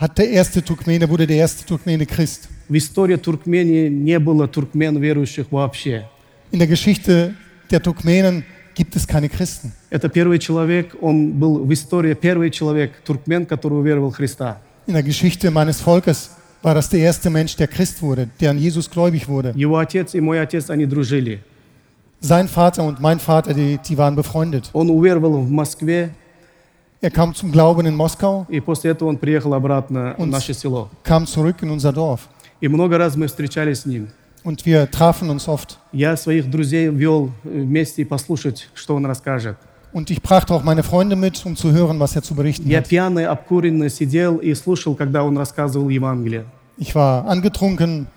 hat 0.00 0.16
der 0.16 0.30
erste 0.30 0.62
Turkmene, 0.62 1.10
wurde 1.10 1.26
der 1.26 1.36
erste 1.36 1.66
Turkmene 1.66 2.06
Christ. 2.06 2.48
В 2.70 2.74
истории 2.74 3.16
Туркмении 3.16 3.88
не 3.88 4.18
было 4.18 4.48
туркмен 4.48 4.96
верующих 4.96 5.52
вообще. 5.52 6.08
In 6.52 6.58
der 6.58 6.68
Geschichte 6.68 7.34
der 7.70 7.82
Turkmenen 7.82 8.44
gibt 8.78 8.94
es 8.96 9.06
keine 9.06 9.28
Christen. 9.28 9.72
Это 9.90 10.08
первый 10.08 10.38
человек, 10.38 10.94
он 11.00 11.32
был 11.32 11.64
в 11.64 11.72
истории 11.72 12.14
первый 12.14 12.50
человек, 12.50 12.92
туркмен, 13.04 13.44
который 13.44 13.74
уверовал 13.74 14.10
в 14.10 14.16
Христа. 14.16 14.58
In 14.86 14.94
der 14.94 15.02
Geschichte 15.02 15.50
meines 15.50 15.80
Volkes 15.80 16.30
war 16.62 16.74
das 16.74 16.88
der 16.88 17.00
erste 17.00 17.28
Mensch, 17.28 17.56
der 17.56 17.66
Christ 17.66 18.00
wurde, 18.00 18.28
der 18.40 18.50
an 18.50 18.58
Jesus 18.58 18.88
gläubig 18.88 19.28
wurde. 19.28 19.52
Его 19.54 19.76
отец 19.78 20.14
и 20.14 20.20
мой 20.20 20.40
отец, 20.40 20.70
они 20.70 20.86
дружили. 20.86 21.40
Sein 22.20 22.48
Vater 22.48 22.82
und 22.84 23.00
mein 23.00 23.18
Vater, 23.18 23.52
die, 23.52 23.78
die 23.78 23.98
waren 23.98 24.14
befreundet. 24.14 24.70
Он 24.72 24.90
уверовал 24.90 25.32
в 25.42 25.50
Москве, 25.50 26.10
Er 27.00 27.10
kam 27.12 27.32
zum 27.34 27.52
Glauben 27.52 27.86
in 27.86 27.94
Moskau, 27.96 28.44
и 28.48 28.58
после 28.60 28.90
этого 28.90 29.08
он 29.08 29.18
приехал 29.18 29.54
обратно 29.54 30.14
в 30.18 30.26
наше 30.26 30.54
село. 30.54 30.88
kam 31.04 31.26
zurück 31.26 31.62
in 31.62 31.70
unser 31.70 31.92
Dorf. 31.92 32.20
И 32.60 32.66
много 32.68 32.96
раз 32.98 33.14
мы 33.16 33.26
встречались 33.26 33.80
с 33.80 33.86
ним. 33.86 34.08
Und 34.43 34.65
wir 34.65 34.89
trafen 34.91 35.29
uns 35.29 35.47
oft. 35.47 35.77
Я 35.93 36.17
своих 36.17 36.49
друзей 36.51 36.89
вел 36.89 37.31
э, 37.45 37.61
вместе 37.61 38.05
послушать, 38.05 38.69
что 38.73 38.95
он 38.95 39.05
расскажет. 39.05 39.55
Und 39.93 40.09
ich 40.09 40.21
brachte 40.21 40.53
auch 40.53 40.63
meine 40.63 40.81
Freunde 40.83 41.15
mit, 41.15 41.45
um 41.45 41.55
zu 41.55 41.71
hören, 41.71 41.99
was 41.99 42.15
er 42.15 42.23
zu 42.23 42.33
berichten 42.35 42.67
Я 42.69 42.79
hat. 42.79 42.87
пьяный, 42.89 43.25
обкуренный 43.27 43.89
сидел 43.89 44.37
и 44.37 44.53
слушал, 44.55 44.95
когда 44.95 45.23
он 45.23 45.37
рассказывал 45.37 45.87
Евангелие. 45.89 46.45
Ich 46.77 46.95
war 46.95 47.25
angetrunken, 47.27 48.07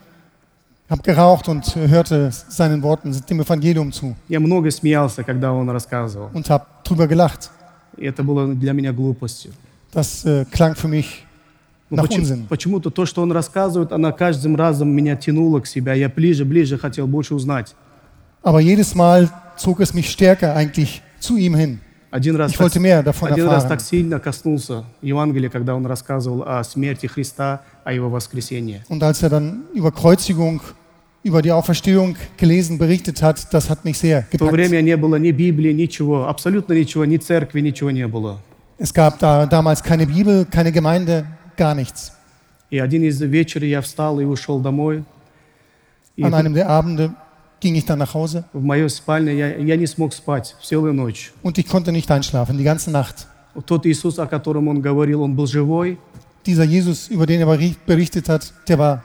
habe 0.88 1.02
geraucht 1.02 1.49
und 1.49 1.76
hörte 1.76 2.30
seinen 2.33 2.83
Worten 2.83 3.14
dem 3.28 3.40
Evangelium 3.40 3.92
zu 3.92 4.16
Я 4.28 4.40
много 4.40 4.71
смеялся, 4.71 5.23
когда 5.23 5.52
он 5.52 5.68
рассказывал. 5.71 6.30
und 6.33 6.49
habe 6.50 6.64
drüber 6.85 7.06
gelacht. 7.06 7.50
И 7.99 8.04
это 8.06 8.23
было 8.25 8.52
для 8.54 8.73
меня 8.73 8.92
глупостью. 8.92 9.52
Das 9.92 10.25
äh, 10.25 10.45
klang 10.50 10.75
für 10.75 10.88
mich 10.88 11.06
Но 11.09 11.23
nach 11.23 11.29
почему- 11.98 12.24
Unsinn. 12.24 12.48
Почему-то 12.48 12.89
то, 12.89 13.05
что 13.05 13.21
он 13.21 13.31
рассказывает, 13.31 13.91
она 13.91 14.12
каждым 14.12 14.55
разом 14.55 14.89
меня 14.89 15.15
тянула 15.15 15.60
к 15.60 15.67
себе. 15.67 15.98
Я 16.00 16.10
ближе, 16.10 16.45
ближе 16.45 16.77
хотел 16.77 17.07
больше 17.07 17.36
узнать. 17.36 17.75
Aber 18.43 18.60
jedes 18.62 18.95
Mal 18.95 19.29
zog 19.57 19.79
es 19.81 19.93
mich 19.93 20.10
stärker 20.10 20.55
eigentlich 20.55 21.01
zu 21.19 21.38
ihm 21.38 21.55
hin. 21.55 21.79
Один 22.10 22.36
раз, 22.36 22.51
Ich 22.51 22.60
wollte 22.60 22.79
mehr 22.81 23.03
davon 23.03 23.31
один 23.31 23.45
раз 23.48 23.63
erfahren. 23.63 23.69
так 23.69 23.81
сильно 23.81 24.19
коснулся 24.19 24.83
Евангелия, 25.01 25.50
когда 25.50 25.75
он 25.75 25.86
рассказывал 25.86 26.43
о 26.45 26.62
смерти 26.63 27.07
Христа, 27.07 27.62
о 27.86 27.93
его 27.93 28.10
воскресении. 28.10 28.81
Und 28.89 29.01
als 29.01 29.21
er 29.24 29.29
dann 29.29 29.63
über 29.74 29.91
Kreuzigung, 29.93 30.62
über 31.24 31.41
die 31.41 31.51
Auferstehung 31.53 32.15
gelesen, 32.38 32.77
berichtet 32.77 33.21
hat, 33.21 33.53
das 33.53 33.69
hat 33.69 33.86
mich 33.86 33.98
sehr 33.98 34.24
В 34.24 34.38
то 34.38 34.45
gepackt. 34.48 34.51
время 34.51 34.81
не 34.81 34.98
было 34.98 35.15
ни 35.17 35.31
Библии, 35.31 35.71
ничего, 35.71 36.27
абсолютно 36.27 36.74
ничего, 36.74 37.05
ни 37.05 37.15
церкви, 37.17 37.62
ничего 37.62 37.91
не 37.91 38.07
было. 38.07 38.39
Es 38.77 38.91
gab 38.93 39.19
da 39.19 39.45
damals 39.45 39.81
keine 39.83 40.05
Bibel, 40.07 40.45
keine 40.45 40.71
Gemeinde, 40.74 41.25
gar 41.58 41.75
nichts. 41.75 42.12
An 46.22 46.34
einem 46.34 46.53
der 46.53 46.70
Abende 46.70 47.13
ging 47.60 47.75
ich 47.75 47.86
dann 47.86 48.00
nach 48.00 48.13
Hause. 48.13 48.43
Und 51.43 51.58
ich 51.58 51.67
konnte 51.67 51.91
nicht 51.91 52.10
einschlafen, 52.12 52.58
die 52.58 52.63
ganze 52.63 52.91
Nacht. 52.91 53.27
Dieser 56.46 56.63
Jesus, 56.63 57.08
über 57.10 57.25
den 57.25 57.41
er 57.41 57.58
berichtet 57.86 58.29
hat, 58.29 58.53
der 58.67 58.77
war, 58.79 59.03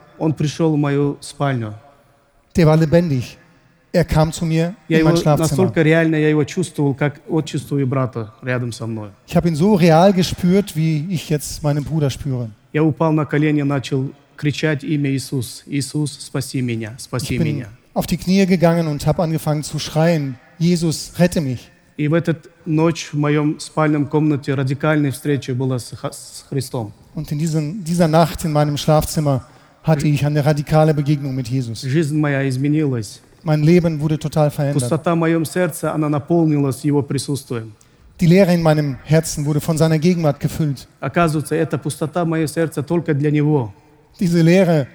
der 2.56 2.66
war 2.66 2.76
lebendig. 2.76 3.36
Er 3.92 4.04
kam 4.04 4.30
zu 4.32 4.44
mir 4.44 4.74
Я 4.88 4.98
in 5.00 5.06
его 5.06 5.14
mein 5.16 5.38
настолько 5.38 5.82
реально 5.82 6.16
я 6.16 6.28
его 6.28 6.44
чувствовал, 6.44 6.94
как 6.94 7.20
вот 7.28 7.46
чувствую 7.46 7.86
брата 7.86 8.34
рядом 8.42 8.72
со 8.72 8.86
мной. 8.86 9.10
Ich 9.26 9.36
habe 9.36 9.48
ihn 9.48 9.54
so 9.54 9.74
real 9.74 10.12
gespürt, 10.12 10.76
wie 10.76 11.06
ich 11.10 11.30
jetzt 11.30 11.62
meinen 11.62 11.84
Bruder 11.84 12.10
spüre. 12.10 12.50
Я 12.72 12.84
упал 12.84 13.12
на 13.12 13.24
колени, 13.24 13.62
начал 13.62 14.12
кричать 14.36 14.84
имя 14.84 15.10
Иисус. 15.10 15.62
Иисус, 15.66 16.12
спаси 16.20 16.60
меня, 16.60 16.94
спаси 16.98 17.36
Ich 17.36 17.38
bin 17.38 17.56
меня. 17.56 17.68
auf 17.94 18.06
die 18.06 18.18
Knie 18.18 18.44
gegangen 18.46 18.86
und 18.88 19.06
habe 19.06 19.22
angefangen 19.22 19.62
zu 19.62 19.78
schreien, 19.78 20.36
Jesus, 20.58 21.12
rette 21.18 21.40
mich. 21.40 21.70
И 21.96 22.08
в 22.08 22.12
эту 22.12 22.36
ночь 22.66 23.08
в 23.12 23.16
моем 23.16 23.58
спальном 23.58 24.06
комнате 24.06 24.52
радикальная 24.52 25.10
встреча 25.12 25.54
была 25.54 25.78
с, 25.78 25.94
Христом. 26.50 26.92
Und 27.14 27.32
in 27.32 27.38
diesen, 27.38 27.82
dieser 27.84 28.06
Nacht 28.08 28.44
in 28.44 28.52
meinem 28.52 28.76
Schlafzimmer 28.76 29.46
hatte 29.82 30.06
ich 30.06 30.26
eine 30.26 30.44
radikale 30.44 30.92
Begegnung 30.92 31.34
mit 31.34 31.48
Jesus. 31.48 31.80
Жизнь 31.80 32.18
моя 32.18 32.46
изменилась. 32.46 33.22
Mein 33.45 33.63
Leben 33.63 33.99
wurde 33.99 34.19
total 34.19 34.51
verändert. 34.51 34.81
Пустота 34.83 35.13
в 35.15 35.17
моем 35.17 35.45
сердце, 35.45 35.91
она 35.93 36.09
наполнилась 36.09 36.83
Его 36.83 37.01
присутствием. 37.01 37.73
Die 38.19 38.27
Leere 38.27 38.53
in 38.53 38.61
meinem 38.61 38.97
Herzen 39.03 39.45
wurde 39.45 39.59
von 39.59 39.77
seiner 39.77 39.97
Gegenwart 39.97 40.39
gefüllt. 40.39 40.87
Оказывается, 40.99 41.55
эта 41.55 41.79
пустота 41.79 42.23
в 42.23 42.27
моем 42.27 42.47
сердце 42.47 42.83
только 42.83 43.13
для 43.15 43.31
Него. 43.31 43.73
Diese 44.19 44.41
Leere 44.41 44.87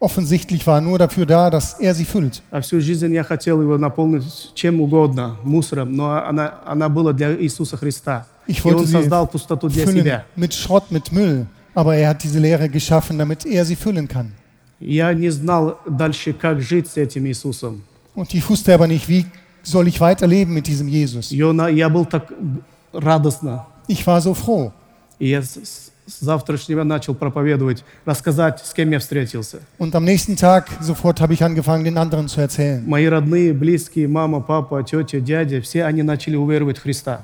offensichtlich 0.00 0.66
war 0.66 0.80
nur 0.80 0.98
dafür 0.98 1.26
da, 1.26 1.50
dass 1.50 1.74
er 1.80 1.94
sie 1.94 2.04
füllt. 2.06 2.40
А 2.50 2.60
всю 2.60 2.80
жизнь 2.80 3.12
я 3.12 3.22
хотел 3.24 3.60
его 3.60 3.76
наполнить 3.76 4.52
чем 4.54 4.80
угодно, 4.80 5.36
мусором, 5.44 5.92
но 5.92 6.24
она, 6.24 6.54
она 6.64 6.88
была 6.88 7.12
для 7.12 7.34
Иисуса 7.36 7.76
Христа. 7.76 8.26
Ich 8.46 8.64
И 8.64 8.68
Он 8.68 8.74
wollte 8.76 8.86
sie 8.86 8.92
создал 8.92 9.26
пустоту 9.26 9.68
для 9.68 9.84
füllen 9.84 10.04
себя. 10.04 10.24
mit 10.36 10.54
Schrott, 10.54 10.90
mit 10.90 11.12
Müll. 11.12 11.46
Aber 11.74 11.94
er 11.96 12.08
hat 12.08 12.22
diese 12.24 12.38
Leere 12.38 12.68
geschaffen, 12.70 13.18
damit 13.18 13.44
er 13.44 13.64
sie 13.66 13.76
füllen 13.76 14.08
kann. 14.08 14.32
Я 14.85 15.13
не 15.13 15.29
знал 15.29 15.79
дальше, 15.87 16.33
как 16.33 16.61
жить 16.61 16.87
с 16.87 16.97
этим 16.97 17.25
Иисусом. 17.25 17.83
Und 18.15 18.33
ich 18.33 18.47
wusste 18.49 18.73
aber 18.73 18.85
nicht, 18.87 19.07
wie 19.07 19.25
soll 19.63 19.87
ich 19.87 19.99
weiterleben 20.01 20.53
mit 20.53 20.67
diesem 20.67 20.87
Jesus. 20.87 21.31
Он- 21.31 21.73
я 21.73 21.87
был 21.89 22.05
так 22.05 22.31
радостно. 22.91 23.65
Ich 23.87 24.05
war 24.05 24.19
so 24.21 24.33
froh. 24.33 24.71
И 25.19 25.27
я 25.29 25.41
с- 25.41 25.91
с 26.05 26.19
завтрашнего 26.19 26.83
начал 26.83 27.15
проповедовать, 27.15 27.85
рассказать, 28.05 28.59
с 28.65 28.73
кем 28.73 28.91
я 28.91 28.99
встретился. 28.99 29.59
Und 29.79 29.95
am 29.95 30.03
nächsten 30.03 30.35
Tag 30.35 30.65
sofort 30.81 31.21
habe 31.21 31.33
ich 31.33 31.41
angefangen, 31.43 31.85
den 31.85 31.97
anderen 31.97 32.27
zu 32.27 32.41
erzählen. 32.41 32.83
Мои 32.85 33.05
родные, 33.07 33.53
близкие, 33.53 34.07
мама, 34.09 34.41
папа, 34.41 34.83
тетя, 34.83 35.21
дядя, 35.21 35.61
все 35.61 35.85
они 35.85 36.03
начали 36.03 36.35
уверовать 36.35 36.77
в 36.77 36.81
Христа. 36.81 37.23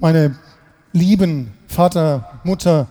Meine 0.00 0.34
lieben 0.92 1.46
Vater, 1.66 2.24
Mutter, 2.44 2.86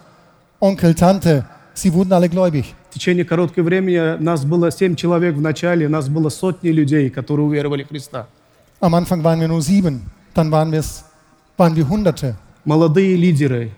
Onkel, 0.60 0.96
Tante, 0.96 1.46
sie 1.75 1.94
wurden 1.94 2.12
alle 2.12 2.28
gläubig. 2.28 2.74
Течение 3.00 3.24
короткого 3.24 3.63
времени 3.63 4.22
нас 4.22 4.44
было 4.44 4.70
семь 4.72 4.94
человек 4.94 5.34
в 5.34 5.39
начале, 5.39 5.88
нас 5.88 6.10
было 6.10 6.27
сотни 6.27 6.68
людей, 6.68 7.10
которые 7.10 7.46
уверовали 7.46 7.84
в 7.84 7.88
Христа. 7.88 8.27
Am 8.82 8.94
Anfang 8.94 9.24
waren 9.24 9.39
wir 9.39 9.48
nur 9.48 9.62
sieben, 9.62 10.01
dann 10.34 10.51
waren, 10.51 10.70
wir's, 10.74 11.06
waren 11.58 11.77
wir 11.77 11.88
Hunderte. 11.88 12.36
Молодые 12.65 13.15
лидеры, 13.15 13.72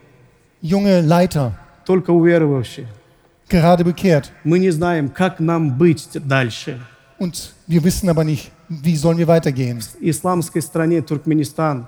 Junge 0.64 1.02
Leiter, 1.02 1.52
только 1.86 2.10
уверовавшие. 2.10 2.88
gerade 3.48 3.84
bekehrt. 3.84 4.32
Мы 4.44 4.58
не 4.58 4.72
знаем, 4.72 5.08
как 5.10 5.40
нам 5.40 5.78
быть 5.78 6.10
дальше. 6.16 6.80
Und 7.20 7.54
wir 7.68 7.84
wissen 7.84 8.10
aber 8.10 8.24
nicht, 8.24 8.50
wie 8.70 8.96
sollen 8.96 9.20
wir 9.20 9.28
weitergehen. 9.28 9.82
В 9.82 9.98
исламской 10.02 10.64
стране 10.64 11.04
Туркменистан, 11.04 11.88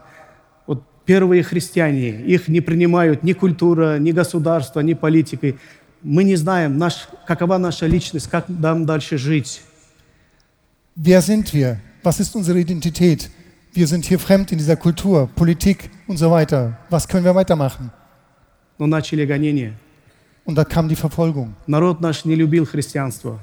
вот 0.68 0.84
первые 1.04 1.42
христиане, 1.42 2.10
их 2.12 2.48
не 2.48 2.62
принимают 2.62 3.24
ни 3.24 3.34
культура, 3.34 3.98
ни 3.98 4.12
государство, 4.12 4.82
ни 4.82 4.94
политика. 4.94 5.56
Мы 6.04 6.26
не 6.26 6.36
знаем, 6.36 6.78
наш, 6.78 7.08
какова 7.26 7.58
наша 7.58 7.88
личность, 7.88 8.28
как 8.28 8.50
нам 8.50 8.86
дальше 8.86 9.18
жить. 9.18 9.62
Wer 10.96 11.22
sind 11.22 11.54
wir? 11.54 11.80
Was 12.04 12.20
ist 12.20 12.36
unsere 12.36 12.60
Identität? 12.60 13.30
Wir 13.74 13.88
sind 13.88 14.06
hier 14.06 14.20
fremd 14.20 14.52
in 14.52 14.58
dieser 14.58 14.76
Kultur, 14.76 15.28
Politik 15.36 15.90
und 16.08 16.18
so 16.18 16.30
weiter. 16.30 16.78
Was 16.90 17.08
können 17.08 17.24
wir 17.24 17.34
weitermachen? 17.34 17.90
Но 18.78 18.86
начали 18.86 19.26
гонения. 19.26 19.74
Und 20.46 20.56
da 20.56 20.66
kam 20.66 20.90
die 20.90 20.96
Verfolgung. 20.96 21.56
Народ 21.68 22.02
наш 22.02 22.26
не 22.26 22.36
любил 22.36 22.66
христианство. 22.66 23.40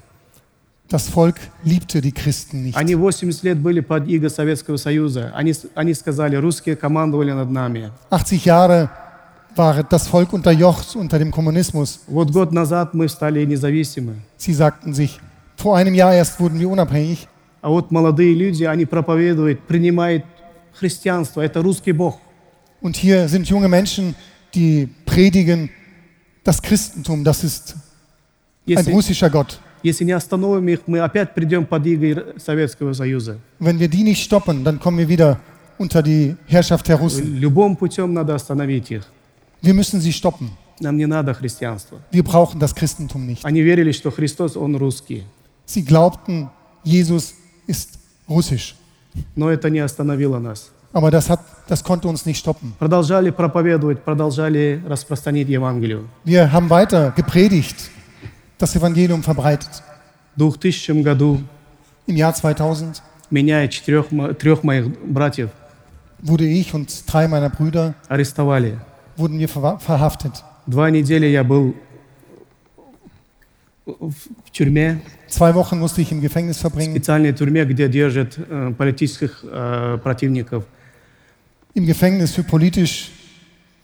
Das 0.89 1.09
Volk 1.09 1.37
liebte 1.65 2.01
die 2.01 2.13
Christen 2.13 2.65
nicht. 2.65 2.77
Они 2.77 2.95
80 2.95 3.43
лет 3.43 3.59
были 3.59 3.81
под 3.81 4.07
иго 4.07 4.29
Советского 4.29 4.77
Союза. 4.77 5.33
Они, 5.35 5.55
они 5.75 5.95
сказали, 5.95 6.37
русские 6.37 6.77
командовали 6.77 7.33
над 7.33 7.51
нами. 7.51 7.91
80 8.11 8.45
Jahre 8.45 8.91
war 9.56 9.84
das 9.84 10.08
Volk 10.08 10.34
unterjocht 10.34 10.96
unter 10.96 11.18
dem 11.20 11.32
Kommunismus. 11.32 12.02
Вот 12.08 12.32
год 12.32 12.52
назад 12.52 12.94
мы 12.94 13.08
стали 13.08 13.46
независимы. 13.46 14.16
Sie 14.38 14.54
sagten 14.54 14.94
sich, 14.94 15.20
vor 15.58 15.78
einem 15.78 15.94
Jahr 15.94 16.14
erst 16.14 16.40
wurden 16.40 16.60
wir 16.60 16.70
unabhängig. 16.70 17.28
А 17.62 17.70
вот 17.70 17.90
молодые 17.92 18.34
люди, 18.36 18.64
они 18.64 18.86
проповедуют, 18.86 19.62
принимают 19.62 20.24
христианство. 20.74 21.42
Это 21.42 21.62
русский 21.62 21.94
Бог. 21.94 22.20
Und 22.82 22.96
hier 22.98 23.28
sind 23.28 23.48
junge 23.50 23.68
Menschen, 23.68 24.14
die 24.54 24.90
predigen 25.06 25.70
das 26.44 26.62
Christentum, 26.62 27.24
das 27.24 27.44
ist 27.44 27.76
ein 28.68 28.76
Если, 28.78 28.92
russischer 28.92 29.30
Gott. 29.30 29.60
если 29.82 30.04
не 30.04 30.12
остановим 30.12 30.68
их, 30.68 30.82
мы 30.86 31.00
опять 31.00 31.34
придем 31.34 31.66
под 31.66 31.86
игры 31.88 32.36
Советского 32.38 32.94
Союза. 32.94 33.38
Wenn 33.60 33.80
wir 33.80 33.88
die 33.88 34.04
nicht 34.04 34.22
stoppen, 34.24 34.64
dann 34.64 34.80
kommen 34.80 34.98
wir 34.98 35.08
wieder 35.08 35.40
unter 35.80 36.04
die 36.04 36.36
Herrschaft 36.48 36.88
der 36.88 36.98
Russen. 36.98 37.40
Любым 37.40 37.76
путем 37.76 38.14
надо 38.14 38.36
остановить 38.36 38.92
их. 38.92 39.08
Wir 39.62 39.74
müssen 39.74 40.00
sie 40.02 40.12
stoppen. 40.14 40.52
Нам 40.80 40.98
не 40.98 41.06
надо 41.08 41.34
христианства. 41.34 42.00
Wir 42.12 42.24
brauchen 42.24 42.60
das 42.60 42.76
Christentum 42.76 43.26
nicht. 43.26 43.44
Они 43.46 43.62
верили, 43.62 43.92
что 43.92 44.12
Христос, 44.12 44.56
Он 44.58 44.76
русский. 44.76 45.24
Sie 45.66 45.84
glaubten, 45.84 46.50
Jesus 46.84 47.34
ist 47.68 47.98
russisch. 48.28 48.76
Но 49.36 49.50
это 49.50 49.70
не 49.70 49.80
остановило 49.80 50.40
нас. 50.40 50.70
Aber 50.94 51.12
das, 51.12 51.30
hat, 51.30 51.40
das 51.68 51.84
konnte 51.84 52.08
uns 52.08 52.26
nicht 52.26 52.38
stoppen. 52.40 52.74
Продолжали 52.80 53.30
проповедовать, 53.30 54.04
продолжали 54.04 54.82
распространить 54.88 55.48
Евангелие. 55.50 56.04
Wir 56.26 56.52
haben 56.52 56.70
weiter 56.70 57.12
gepredigt, 57.16 57.90
das 58.58 58.76
Evangelium 58.76 59.24
verbreitet. 59.24 59.70
В 60.36 60.40
2000 60.58 61.04
году 61.04 61.42
Im 62.08 62.18
Jahr 62.18 62.34
2000 62.36 63.02
меня 63.32 63.64
и 63.64 63.70
четырех, 63.70 64.12
мо- 64.12 64.34
трех 64.34 64.64
моих 64.64 64.88
братьев 65.06 65.50
wurde 66.22 66.46
ich 66.46 66.74
und 66.74 66.90
drei 67.12 67.28
meiner 67.28 67.50
Brüder 67.50 67.96
арестовали. 68.10 68.78
wurden 69.18 69.40
wir 69.40 69.48
verwa- 69.50 69.80
verhaftet. 69.80 70.44
Два 70.68 70.90
недели 70.90 71.26
я 71.28 71.44
был 71.44 71.76
в 73.86 74.10
в 74.46 74.52
тюрьме, 74.52 75.00
Zwei 75.28 75.54
Wochen 75.54 75.80
musste 75.80 76.02
ich 76.02 76.12
im 76.12 76.22
Gefängnis 76.22 76.58
verbringen, 76.58 76.94
специальной 76.96 77.34
тюрьме, 77.34 77.66
где 77.66 77.88
держат 77.90 78.38
э, 78.38 78.74
политических 78.78 79.44
э, 79.44 79.98
противников. 80.04 80.64
im 81.76 81.86
Gefängnis 81.86 82.32
für, 82.32 82.44
politisch, 82.44 83.12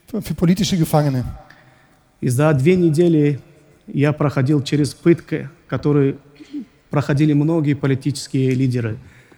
für, 0.07 0.21
für 0.21 0.33
politische 0.33 0.77
Gefangene. 0.77 1.23
И 2.21 2.29
за 2.29 2.53
две 2.53 2.75
недели 2.75 3.39
я 3.87 4.13
проходил 4.13 4.61
через 4.63 4.93
пытки, 4.93 5.49
которые 5.67 6.15
проходили 6.89 7.33
многие 7.33 7.73
политические 7.73 8.51
лидеры. 8.51 8.97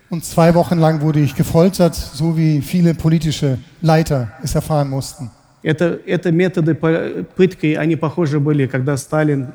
Und 0.09 0.23
zwei 0.23 0.53
Wochen 0.53 0.77
lang 0.77 1.01
wurde 1.01 1.19
ich 1.21 1.35
gefoltert, 1.35 1.95
so 1.95 2.37
wie 2.37 2.61
viele 2.61 2.93
politische 2.93 3.57
Leiter 3.81 4.31
es 4.43 4.53
erfahren 4.53 4.89
mussten. 4.89 5.31
Это, 5.62 6.00
это 6.06 6.30
методы 6.30 6.74
пытки, 6.74 7.74
они 7.74 7.96
похожи 7.96 8.38
были, 8.38 8.66
когда 8.66 8.96
Сталин 8.96 9.52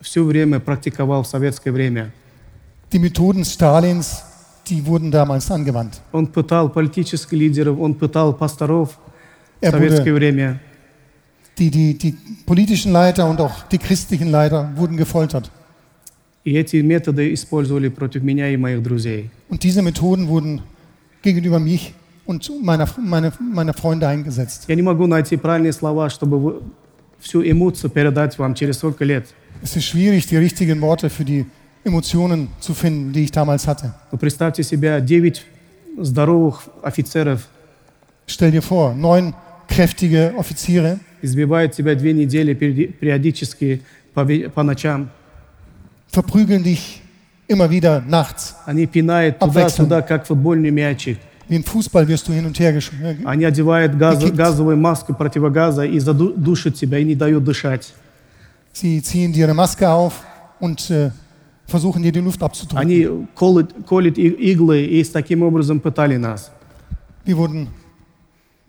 все 0.00 0.24
время 0.24 0.58
практиковал 0.58 1.22
в 1.22 1.26
советское 1.26 1.70
время. 1.70 2.12
Die 2.90 2.98
Methoden 2.98 3.44
Stalins, 3.44 4.22
die 4.68 4.84
wurden 4.84 5.10
damals 5.10 5.50
angewandt. 5.50 6.00
Он 6.12 6.26
пытал 6.26 6.68
политических 6.70 7.32
лидеров, 7.32 7.78
он 7.80 7.94
пытал 7.94 8.34
пасторов 8.34 8.98
в 9.60 9.64
Er 9.64 9.70
советское 9.70 10.12
время. 10.12 10.60
die, 11.58 11.70
die, 11.70 11.98
die 11.98 12.14
politischen 12.46 12.92
Leiter 12.92 13.28
und 13.28 13.40
auch 13.40 13.62
die 13.70 13.78
christlichen 13.78 14.30
Leiter 14.30 14.72
wurden 14.76 14.96
gefoltert. 14.96 15.50
И 16.44 16.54
эти 16.54 16.76
методы 16.76 17.32
использовали 17.34 17.88
против 17.88 18.22
меня 18.24 18.48
и 18.48 18.56
моих 18.56 18.82
друзей. 18.82 19.30
Und 19.48 19.62
diese 19.62 19.82
Methoden 19.82 20.28
wurden 20.28 20.62
gegenüber 21.22 21.60
mich 21.60 21.94
und 22.25 22.49
meiner, 22.63 22.87
meine, 22.97 23.31
meiner 23.39 23.73
Freunde 23.73 24.07
eingesetzt. 24.07 24.65
Я 24.67 24.75
не 24.75 24.81
могу 24.81 25.07
найти 25.07 25.37
правильные 25.37 25.71
слова, 25.73 26.09
чтобы 26.09 26.39
вы- 26.39 26.61
всю 27.19 27.41
эмоцию 27.41 27.89
передать 27.89 28.37
вам 28.37 28.53
через 28.53 28.75
столько 28.77 29.03
лет. 29.05 29.25
Es 29.63 29.75
ist 29.75 29.85
schwierig, 29.85 30.27
die 30.27 30.37
richtigen 30.37 30.79
Worte 30.81 31.09
für 31.09 31.23
die 31.25 31.45
Emotionen 31.83 32.49
zu 32.59 32.73
finden, 32.73 33.11
die 33.13 33.23
ich 33.23 33.31
damals 33.31 33.65
hatte. 33.65 33.93
Но 34.11 34.17
представьте 34.17 34.61
себя, 34.63 34.99
9 34.99 35.41
здоровых 36.01 36.61
офицеров 36.83 37.47
Stell 38.27 38.51
dir 38.51 38.61
vor, 38.61 38.93
neun 38.93 39.33
kräftige 39.69 40.33
Offiziere 40.37 40.99
избивают 41.21 41.71
тебя 41.73 41.95
две 41.95 42.11
недели 42.13 42.53
периоди- 42.53 42.91
периодически 42.91 43.81
по, 44.13 44.19
ве- 44.21 44.49
по 44.49 44.63
ночам. 44.63 45.09
verprügeln 46.11 46.63
dich 46.63 47.01
immer 47.47 47.69
wieder 47.69 48.01
nachts. 48.01 48.55
Они 48.65 48.85
пинают 48.85 49.39
туда-сюда, 49.39 50.01
как 50.01 50.25
футбольный 50.27 50.71
мячик. 50.71 51.17
Wie 51.51 51.55
im 51.55 51.63
Fußball 51.63 52.05
wirst 52.07 52.27
du 52.27 52.33
hin 52.33 52.45
und 52.45 52.59
her 52.59 52.73
gesch 52.73 52.91
äh, 53.01 53.15
Они 53.25 53.45
одевают 53.45 53.97
газ- 53.97 54.15
Какие- 54.19 54.31
газовую 54.35 54.75
маску 54.77 55.13
противогаза 55.13 55.85
и 55.85 55.97
задушат 55.99 56.75
тебя 56.75 56.97
и 56.99 57.05
не 57.05 57.15
дают 57.15 57.43
дышать. 57.43 57.93
Sie 58.73 59.01
ziehen 59.01 59.31
dir 59.33 59.45
eine 59.45 59.53
Maske 59.53 59.89
auf 59.89 60.23
und 60.59 60.89
äh, 60.91 61.11
versuchen 61.65 62.03
dir 62.03 62.11
die 62.11 62.19
Luft 62.19 62.43
abzudrücken. 62.43 62.77
Они 62.79 63.07
колют, 63.33 63.73
колют 63.87 64.17
и- 64.17 64.27
иглы 64.51 64.83
и 64.85 65.03
с 65.03 65.09
таким 65.09 65.41
образом 65.43 65.79
пытали 65.79 66.17
нас. 66.17 66.51
Wir 67.25 67.37
wurden 67.37 67.67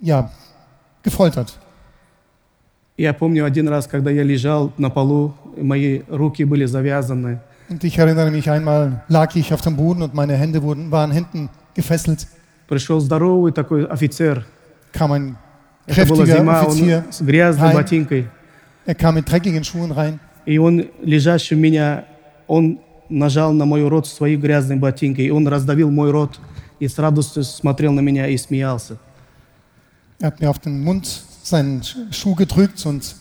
ja 0.00 0.30
gefoltert. 1.02 1.58
Я 2.96 3.12
помню 3.14 3.44
один 3.44 3.68
раз, 3.68 3.86
когда 3.86 4.10
я 4.10 4.22
лежал 4.24 4.72
на 4.78 4.90
полу, 4.90 5.34
мои 5.56 6.02
руки 6.08 6.44
были 6.44 6.64
завязаны. 6.64 7.40
Und 7.68 7.84
ich 7.84 7.98
erinnere 7.98 8.30
mich 8.30 8.48
einmal, 8.50 9.04
lag 9.08 9.36
ich 9.36 9.52
auf 9.52 9.60
dem 9.60 9.76
Boden 9.76 10.02
und 10.02 10.14
meine 10.14 10.34
Hände 10.34 10.62
wurden, 10.62 10.90
waren 10.90 11.12
hinten 11.12 11.50
gefesselt. 11.74 12.26
Пришел 12.73 12.99
здоровый 12.99 13.51
такой 13.51 13.85
офицер. 13.85 14.47
Kam 14.91 15.11
ein 15.11 15.35
Это 15.85 16.07
была 16.07 16.25
зима, 16.25 16.63
он 16.63 17.03
с 17.11 17.21
грязной 17.21 17.67
Хай. 17.67 17.75
ботинкой. 17.75 18.27
Er 18.87 18.95
kam 18.95 19.13
mit 19.13 19.29
dreckigen 19.29 19.63
Schuhen 19.63 19.91
rein. 19.91 20.19
И 20.47 20.57
он, 20.57 20.87
лежащий 21.03 21.53
у 21.53 21.59
меня, 21.59 22.05
он 22.47 22.79
нажал 23.09 23.53
на 23.53 23.65
мой 23.65 23.87
рот 23.87 24.07
своей 24.07 24.37
грязной 24.37 24.77
ботинкой, 24.77 25.25
и 25.25 25.29
он 25.29 25.47
раздавил 25.47 25.91
мой 25.91 26.09
рот 26.09 26.39
и 26.79 26.87
с 26.87 26.97
радостью 26.97 27.43
смотрел 27.43 27.93
на 27.93 27.99
меня 27.99 28.25
и 28.25 28.37
смеялся. 28.37 28.97
Er 30.19 30.29
hat 30.29 30.41
mir 30.41 30.49
auf 30.49 30.57
den 30.57 30.83
Mund 30.83 31.05
seinen 31.43 31.83
Schuh 32.11 32.33
gedrückt 32.33 32.83
und 32.87 33.15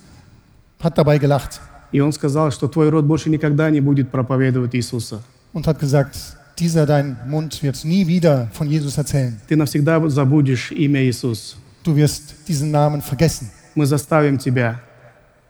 hat 0.81 0.97
dabei 0.97 1.19
gelacht 1.19 1.61
И 1.93 2.01
он 2.01 2.15
сказал, 2.15 2.51
что 2.53 2.69
твой 2.69 2.88
рот 2.88 3.05
больше 3.05 3.29
никогда 3.29 3.69
не 3.69 3.83
будет 3.83 4.11
проповедовать 4.11 4.75
Иисуса. 4.75 5.21
und 5.53 5.67
hat 5.67 5.79
gesagt, 5.79 6.38
dieser 6.62 6.86
dein 6.86 7.17
Mund 7.28 7.62
wird 7.62 7.84
nie 7.86 8.08
wieder 8.08 8.48
von 8.54 8.70
Jesus 8.70 8.98
erzählen. 8.98 9.39
Ты 9.48 9.56
навсегда 9.56 10.08
забудешь 10.10 10.72
имя 10.72 11.04
Иисус. 11.08 11.56
Du 11.84 11.96
wirst 11.96 12.36
diesen 12.48 12.72
Namen 12.72 13.02
vergessen. 13.02 13.50
Мы 13.76 13.86
заставим 13.86 14.38
тебя 14.39 14.80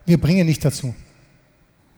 Wir 0.06 0.18
bringen 0.20 0.48
dich 0.48 0.60
dazu. 0.60 0.94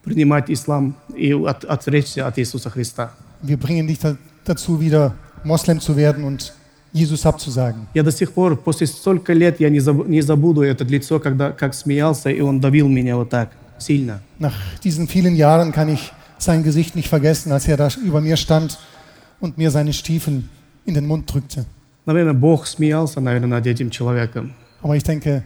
принимать 0.03 0.49
ислам 0.49 0.95
и 1.15 1.33
от- 1.33 1.65
отречься 1.65 2.25
от 2.27 2.37
Иисуса 2.39 2.69
Христа. 2.69 3.11
Wir 3.41 3.57
bringen 3.57 3.87
dich 3.87 3.99
da, 3.99 4.15
dazu, 4.45 4.79
wieder 4.79 5.13
Moslem 5.43 5.79
zu 5.79 5.95
werden 5.95 6.23
und 6.23 6.53
Jesus 6.93 7.25
abzusagen. 7.25 7.87
Я 7.93 8.03
до 8.03 8.11
сих 8.11 8.31
пор, 8.31 8.55
после 8.57 8.87
столько 8.87 9.33
лет, 9.33 9.59
я 9.59 9.69
не, 9.69 9.79
заб- 9.79 10.07
не 10.07 10.21
забуду 10.21 10.61
это 10.63 10.83
лицо, 10.83 11.19
когда 11.19 11.51
как 11.51 11.73
смеялся, 11.73 12.29
и 12.29 12.41
он 12.41 12.59
давил 12.59 12.87
меня 12.87 13.15
вот 13.17 13.29
так 13.29 13.49
сильно. 13.77 14.21
Nach 14.39 14.53
diesen 14.83 15.07
vielen 15.07 15.35
Jahren 15.35 15.71
kann 15.71 15.89
ich 15.89 16.11
sein 16.39 16.63
Gesicht 16.63 16.95
nicht 16.95 17.09
vergessen, 17.09 17.51
als 17.51 17.67
er 17.67 17.77
da 17.77 17.89
über 18.03 18.21
mir 18.21 18.37
stand 18.37 18.79
und 19.44 19.58
mir 19.58 19.70
seine 19.70 19.92
Stiefel 19.92 20.42
in 20.86 20.94
den 20.94 21.06
Mund 21.06 21.32
drückte. 21.32 21.64
Наверное, 22.06 22.34
Бог 22.34 22.66
смеялся, 22.66 23.20
наверное, 23.20 23.48
над 23.48 23.66
этим 23.66 23.90
человеком. 23.90 24.54
Aber 24.82 24.96
ich 24.96 25.04
denke, 25.04 25.44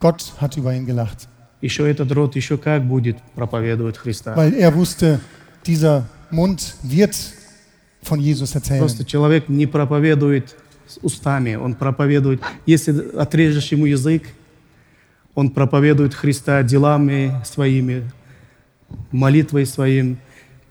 Gott 0.00 0.32
hat 0.40 0.56
über 0.56 0.72
ihn 0.74 0.86
gelacht, 0.86 1.28
Еще 1.60 1.88
этот 1.88 2.10
род 2.12 2.36
еще 2.36 2.58
как 2.58 2.84
будет 2.86 3.16
проповедовать 3.34 3.96
Христа. 3.96 4.34
weil 4.36 4.54
er 4.54 4.74
wusste, 4.74 5.20
dieser 5.66 6.06
Mund 6.30 6.74
wird 6.82 7.14
von 8.02 8.20
Jesus 8.20 8.54
erzählen. 8.54 8.80
Просто 8.80 9.04
человек 9.04 9.48
не 9.48 9.66
проповедует 9.66 10.56
с 10.86 10.98
устами, 11.02 11.54
он 11.54 11.74
проповедует, 11.74 12.40
если 12.66 13.16
отрежешь 13.16 13.72
ему 13.72 13.86
язык, 13.86 14.24
он 15.34 15.50
проповедует 15.50 16.14
Христа 16.14 16.62
делами 16.62 17.40
своими, 17.44 18.02
молитвой 19.10 19.66
своим. 19.66 20.18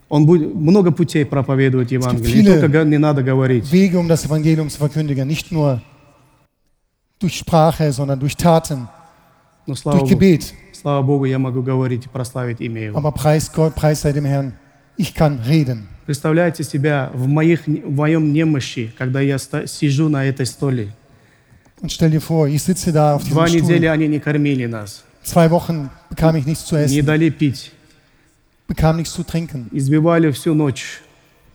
Он 0.08 0.26
будет 0.26 0.54
много 0.54 0.92
путей 0.92 1.24
проповедовать 1.24 1.90
Евангелие. 1.90 2.42
Не 2.42 2.60
только 2.60 2.84
не 2.84 2.98
надо 2.98 3.22
говорить. 3.22 3.70
Wege, 3.72 3.98
um 3.98 4.06
das 4.08 4.24
Evangelium 4.26 4.68
zu 4.68 4.78
verkündigen, 4.78 5.26
nicht 5.26 5.50
nur 5.50 5.80
durch 7.18 7.36
Sprache, 7.38 7.90
sondern 7.92 8.20
durch 8.20 8.36
Taten, 8.36 8.88
Но 9.66 9.74
слава 9.74 9.98
durch 9.98 10.10
Богу, 10.10 10.20
Gebet. 10.20 10.52
слава 10.72 11.02
Богу, 11.02 11.24
я 11.24 11.38
могу 11.38 11.62
говорить 11.62 12.04
и 12.04 12.08
прославить 12.08 12.60
имя 12.60 12.82
Его. 12.82 12.98
Aber 12.98 13.12
preis 13.12 13.50
Gott, 13.52 13.74
preis 13.74 14.02
sei 14.02 14.12
dem 14.12 14.26
Herrn, 14.26 14.52
ich 14.98 15.14
kann 15.14 15.40
reden. 15.48 15.88
Представляете 16.06 16.62
себя 16.64 17.10
в, 17.14 17.26
моих, 17.26 17.66
в 17.66 17.96
моем 17.96 18.32
немощи, 18.34 18.92
когда 18.98 19.20
я 19.22 19.38
сижу 19.38 20.10
на 20.10 20.26
этой 20.26 20.44
столе. 20.44 20.88
Und 21.80 21.90
stell 21.90 22.10
dir 22.10 22.20
vor, 22.20 22.46
ich 22.46 22.62
sitze 22.62 22.92
da 22.92 23.14
auf 23.16 23.24
Два 23.28 23.48
недели 23.48 23.86
Stuhl. 23.86 23.88
они 23.88 24.08
не 24.08 24.18
кормили 24.20 24.66
нас, 24.66 25.02
Zwei 25.22 25.50
Wochen 25.50 25.88
bekam 26.10 26.36
ich 26.36 26.44
nichts 26.44 26.66
zu 26.66 26.76
не 26.76 26.82
essen, 26.82 27.06
дали 27.06 27.30
пить, 27.30 27.72
bekam 28.67 28.97
nichts 28.97 29.13
zu 29.13 29.23
trinken. 29.23 29.69
избивали 29.71 30.31
всю 30.31 30.53
ночь. 30.53 31.01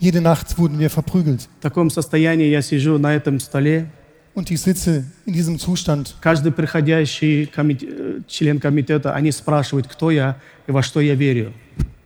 Jede 0.01 0.21
Nacht 0.21 0.59
wurden 0.59 0.79
wir 0.79 0.91
verprügelt. 0.91 1.49
В 1.61 1.63
таком 1.63 1.89
состоянии 1.91 2.47
я 2.49 2.63
сижу 2.63 2.99
на 2.99 3.15
этом 3.15 3.39
столе, 3.41 3.87
Und 4.35 4.51
ich 4.51 4.61
sitze 4.61 5.05
in 5.27 5.33
diesem 5.33 5.59
Zustand. 5.61 6.15
Каждый 6.21 6.51
приходящий 6.51 7.47
комит- 7.47 7.85
э, 7.85 8.21
член 8.27 8.59
комитета, 8.59 9.15
они 9.15 9.31
спрашивают, 9.31 9.87
кто 9.87 10.11
я 10.11 10.37
и 10.67 10.73
во 10.73 10.83
что 10.83 11.01
я 11.01 11.15
верю. 11.15 11.53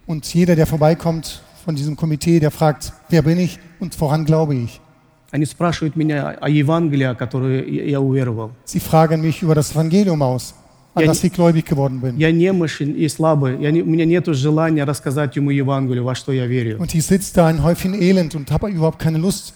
Und 0.07 0.25
jeder, 0.35 0.55
der 0.55 0.67
vorbeikommt 0.67 1.41
von 1.65 1.75
diesem 1.75 1.97
Komitee, 1.97 2.39
der 2.39 2.51
fragt, 2.51 2.93
wer 3.09 3.23
bin 3.23 3.39
ich 3.39 3.59
und 3.81 3.99
woran 3.99 4.27
glaube 4.27 4.55
ich? 4.55 4.81
Они 5.31 5.45
спрашивают 5.47 5.97
меня 5.97 6.31
о 6.41 6.49
Евангелии, 6.51 7.05
о 7.05 7.15
которое 7.15 7.65
я 7.65 7.85
я 7.85 8.01
уверовал. 8.01 8.51
Sie 8.67 8.81
fragen 8.81 9.21
mich 9.23 9.43
über 9.43 9.55
das 9.55 9.73
Evangelium 9.73 10.21
aus, 10.23 10.55
an 10.95 11.03
Ja, 11.03 11.07
das 11.09 11.23
ich 11.23 11.33
gläubig 11.33 11.65
geworden 11.65 12.01
bin. 12.01 12.17
Я 12.19 12.33
немощен 12.33 12.95
и 12.95 13.07
слабый. 13.09 13.61
Я 13.61 13.71
не- 13.71 13.83
у 13.83 13.87
меня 13.87 14.05
нет 14.05 14.27
желания 14.35 14.85
рассказать 14.85 15.37
ему 15.37 15.51
Евангелие, 15.51 16.03
во 16.03 16.15
что 16.15 16.33
я 16.33 16.47
верю. 16.47 16.79
Und 16.79 16.95
ich 16.95 17.05
sitze 17.07 17.35
da 17.35 17.47
ein 17.47 17.63
Häufchen 17.63 17.95
Elend 17.95 18.35
und 18.35 18.51
habe 18.51 18.71
überhaupt 18.71 18.99
keine 18.99 19.19
Lust, 19.19 19.55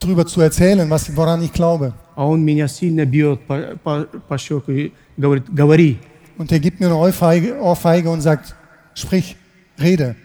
darüber 0.00 0.26
zu 0.26 0.40
erzählen, 0.40 0.88
was, 0.90 1.16
woran 1.16 1.42
ich 1.42 1.52
glaube. 1.52 1.92
А 2.16 2.26
он 2.26 2.44
меня 2.44 2.68
сильно 2.68 3.04
бьет 3.06 3.40
по, 3.46 3.78
по, 3.82 4.04
по 4.28 4.36
щеку 4.38 4.72
и 4.72 4.92
говорит, 5.16 5.44
говори. 5.52 5.98
Und 6.36 6.52
er 6.52 6.60
gibt 6.60 6.78
mir 6.80 6.86
eine 6.86 6.96
Ohrfeige, 6.96 7.60
Ohrfeige 7.60 8.10
und 8.10 8.20
sagt, 8.20 8.54
sprich, 8.94 9.36
rede. 9.80 10.16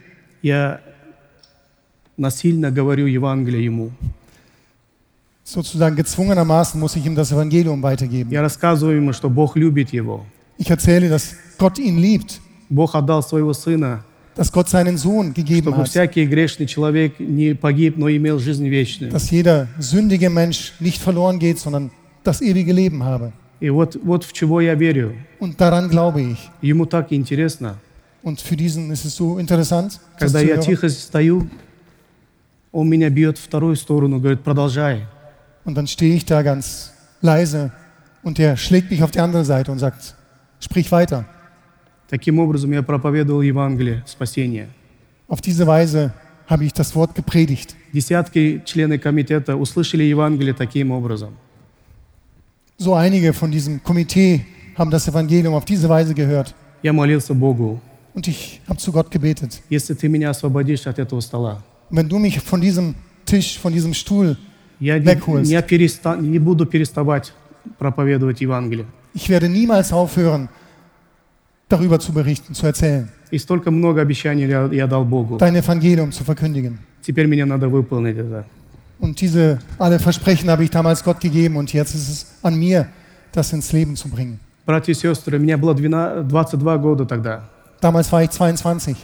Я 0.42 0.80
насильно 2.16 2.70
говорю 2.70 3.06
Евангелие 3.06 3.64
ему. 3.64 3.90
Sozusagen 5.48 5.94
gezwungenermaßen 5.94 6.80
muss 6.80 6.96
ich 6.96 7.04
ihm 7.04 7.14
das 7.14 7.30
Evangelium 7.30 7.82
weitergeben. 7.82 8.30
Я 8.30 8.40
рассказываю 8.42 8.96
ему, 8.96 9.12
что 9.12 9.28
Бог 9.28 9.56
любит 9.56 9.92
его. 9.92 10.24
Ich 10.56 10.70
erzähle, 10.70 11.08
dass 11.08 11.34
Gott 11.58 11.78
ihn 11.78 11.98
liebt, 11.98 12.40
Бог 12.70 12.94
отдал 12.94 13.22
своего 13.22 13.52
сына, 13.52 14.04
dass 14.34 14.50
Gott 14.50 14.68
seinen 14.68 14.96
Sohn 14.96 15.34
gegeben 15.34 15.68
чтобы 15.68 15.82
hat, 15.82 15.88
всякий 15.88 16.26
грешный 16.26 16.66
человек 16.66 17.20
не 17.20 17.54
погиб, 17.54 17.96
но 17.98 18.08
имел 18.08 18.38
жизнь 18.38 18.66
вечную. 18.68 19.12
dass 19.12 19.30
jeder 19.30 19.68
sündige 19.78 20.30
Mensch 20.30 20.72
nicht 20.80 20.98
verloren 21.02 21.38
geht, 21.38 21.58
sondern 21.58 21.90
das 22.22 22.40
ewige 22.40 22.72
Leben 22.72 23.02
habe. 23.04 23.32
И 23.60 23.68
вот, 23.70 23.98
вот 24.02 24.24
в 24.24 24.32
чего 24.32 24.60
я 24.60 24.74
верю. 24.74 25.14
Und 25.40 25.60
daran 25.60 25.90
glaube 25.90 26.22
ich. 26.22 26.38
Ему 26.62 26.86
так 26.86 27.12
интересно. 27.12 27.76
Und 28.22 28.40
für 28.40 28.56
diesen 28.56 28.90
ist 28.90 29.04
es 29.04 29.14
so 29.14 29.38
interessant, 29.38 30.00
das 30.18 30.32
Когда 30.32 30.40
zu 30.40 30.46
я 30.46 30.54
hören. 30.56 30.62
тихо 30.62 30.88
стою, 30.88 31.48
он 32.72 32.88
меня 32.88 33.10
бьет 33.10 33.36
в 33.36 33.44
вторую 33.44 33.76
сторону, 33.76 34.18
говорит, 34.18 34.40
продолжай. 34.40 35.06
Und 35.64 35.74
dann 35.76 35.86
stehe 35.86 36.14
ich 36.14 36.24
da 36.24 36.42
ganz 36.42 36.92
leise 37.20 37.72
und 38.22 38.38
der 38.38 38.56
schlägt 38.56 38.90
mich 38.90 39.02
auf 39.02 39.10
die 39.10 39.20
andere 39.20 39.44
Seite 39.44 39.72
und 39.72 39.78
sagt, 39.78 40.14
sprich 40.60 40.90
weiter. 40.92 41.24
Таким 42.08 42.38
образом 42.38 42.70
я 42.72 42.82
проповедовал 42.82 43.42
Евангелие 43.42 44.02
спасения. 44.06 44.68
Auf 45.26 45.40
diese 45.40 45.66
Weise 45.66 46.12
habe 46.46 46.64
ich 46.64 46.72
das 46.72 46.94
Wort 46.94 47.14
gepredigt. 47.14 47.74
Десятки 47.92 48.62
членов 48.66 49.00
комитета 49.00 49.56
услышали 49.56 50.02
Евангелие 50.04 50.52
таким 50.54 50.90
образом. 50.90 51.34
So 52.76 52.94
einige 52.94 53.32
von 53.32 53.50
diesem 53.50 53.82
Komitee 53.82 54.44
haben 54.76 54.90
das 54.90 55.08
Evangelium 55.08 55.54
auf 55.54 55.64
diese 55.64 55.88
Weise 55.88 56.12
gehört. 56.14 56.54
Я 56.82 56.92
молился 56.92 57.32
Богу, 57.34 57.80
Und 58.14 58.28
ich 58.28 58.60
habe 58.68 58.78
zu 58.78 58.92
Gott 58.92 59.10
gebetet. 59.10 59.62
если 59.70 59.94
ты 59.94 60.08
меня 60.08 60.30
освободишь 60.30 60.86
от 60.86 60.98
этого 60.98 61.20
стола, 61.20 61.62
Und 61.90 61.96
wenn 61.96 62.08
du 62.08 62.18
mich 62.18 62.38
von 62.40 62.60
diesem 62.60 62.94
Tisch, 63.24 63.58
von 63.58 63.72
diesem 63.72 63.94
Stuhl, 63.94 64.36
я 64.79 64.97
не, 64.99 65.05
Wegholst. 65.05 65.43
не 65.49 65.61
переста- 65.61 66.19
не 66.19 66.39
буду 66.39 66.65
переставать 66.65 67.33
проповедовать 67.77 68.41
Евангелие. 68.41 68.85
ich 69.13 69.29
werde 69.29 69.47
niemals 69.49 69.91
aufhören, 69.91 70.49
darüber 71.69 71.99
zu 71.99 72.13
berichten, 72.13 72.53
zu 72.53 72.65
erzählen, 72.65 73.09
И 73.31 73.37
столько 73.37 73.69
много 73.69 74.01
обещаний 74.01 74.47
я, 74.47 74.67
я 74.71 74.87
дал 74.87 75.05
Богу. 75.05 75.37
dein 75.37 75.55
Evangelium 75.55 76.11
zu 76.11 76.23
verkündigen. 76.23 76.79
Теперь 77.01 77.27
мне 77.27 77.45
надо 77.45 77.67
выполнить 77.69 78.17
это. 78.17 78.43
Und 78.99 79.21
diese 79.21 79.59
alle 79.77 79.99
Versprechen 79.99 80.49
habe 80.49 80.63
ich 80.63 80.71
damals 80.71 81.03
Gott 81.03 81.19
gegeben 81.21 81.55
und 81.57 81.71
jetzt 81.71 81.93
ist 81.95 82.09
es 82.09 82.25
an 82.41 82.57
mir, 82.59 82.87
das 83.31 83.53
ins 83.53 83.71
Leben 83.71 83.95
zu 83.95 84.09
bringen. 84.09 84.39
Братья 84.65 84.91
и 84.91 84.95
сестры, 84.95 85.39
мне 85.39 85.57
было 85.57 85.73
12 85.73 86.27
22 86.27 86.77
года 86.79 87.05
тогда. 87.05 87.49
Damals 87.81 88.11
war 88.11 88.23
ich 88.23 88.29
22. 88.31 88.97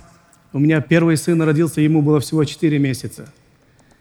У 0.53 0.59
меня 0.59 0.81
первый 0.81 1.17
сын 1.17 1.41
родился, 1.41 1.81
ему 1.81 2.01
было 2.01 2.19
всего 2.19 2.43
4 2.43 2.77
месяца. 2.79 3.25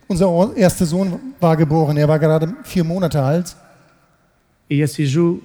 Unser 0.08 0.28
Or- 0.30 0.56
erster 0.56 0.86
Sohn 0.86 1.20
war 1.40 1.56
geboren, 1.56 1.98
er 1.98 2.08
war 2.08 2.20
gerade 2.20 2.54
vier 2.64 2.84
Monate 2.84 3.22
alt 3.22 3.56
И 4.68 4.76
я 4.78 4.88
сижу, 4.88 5.42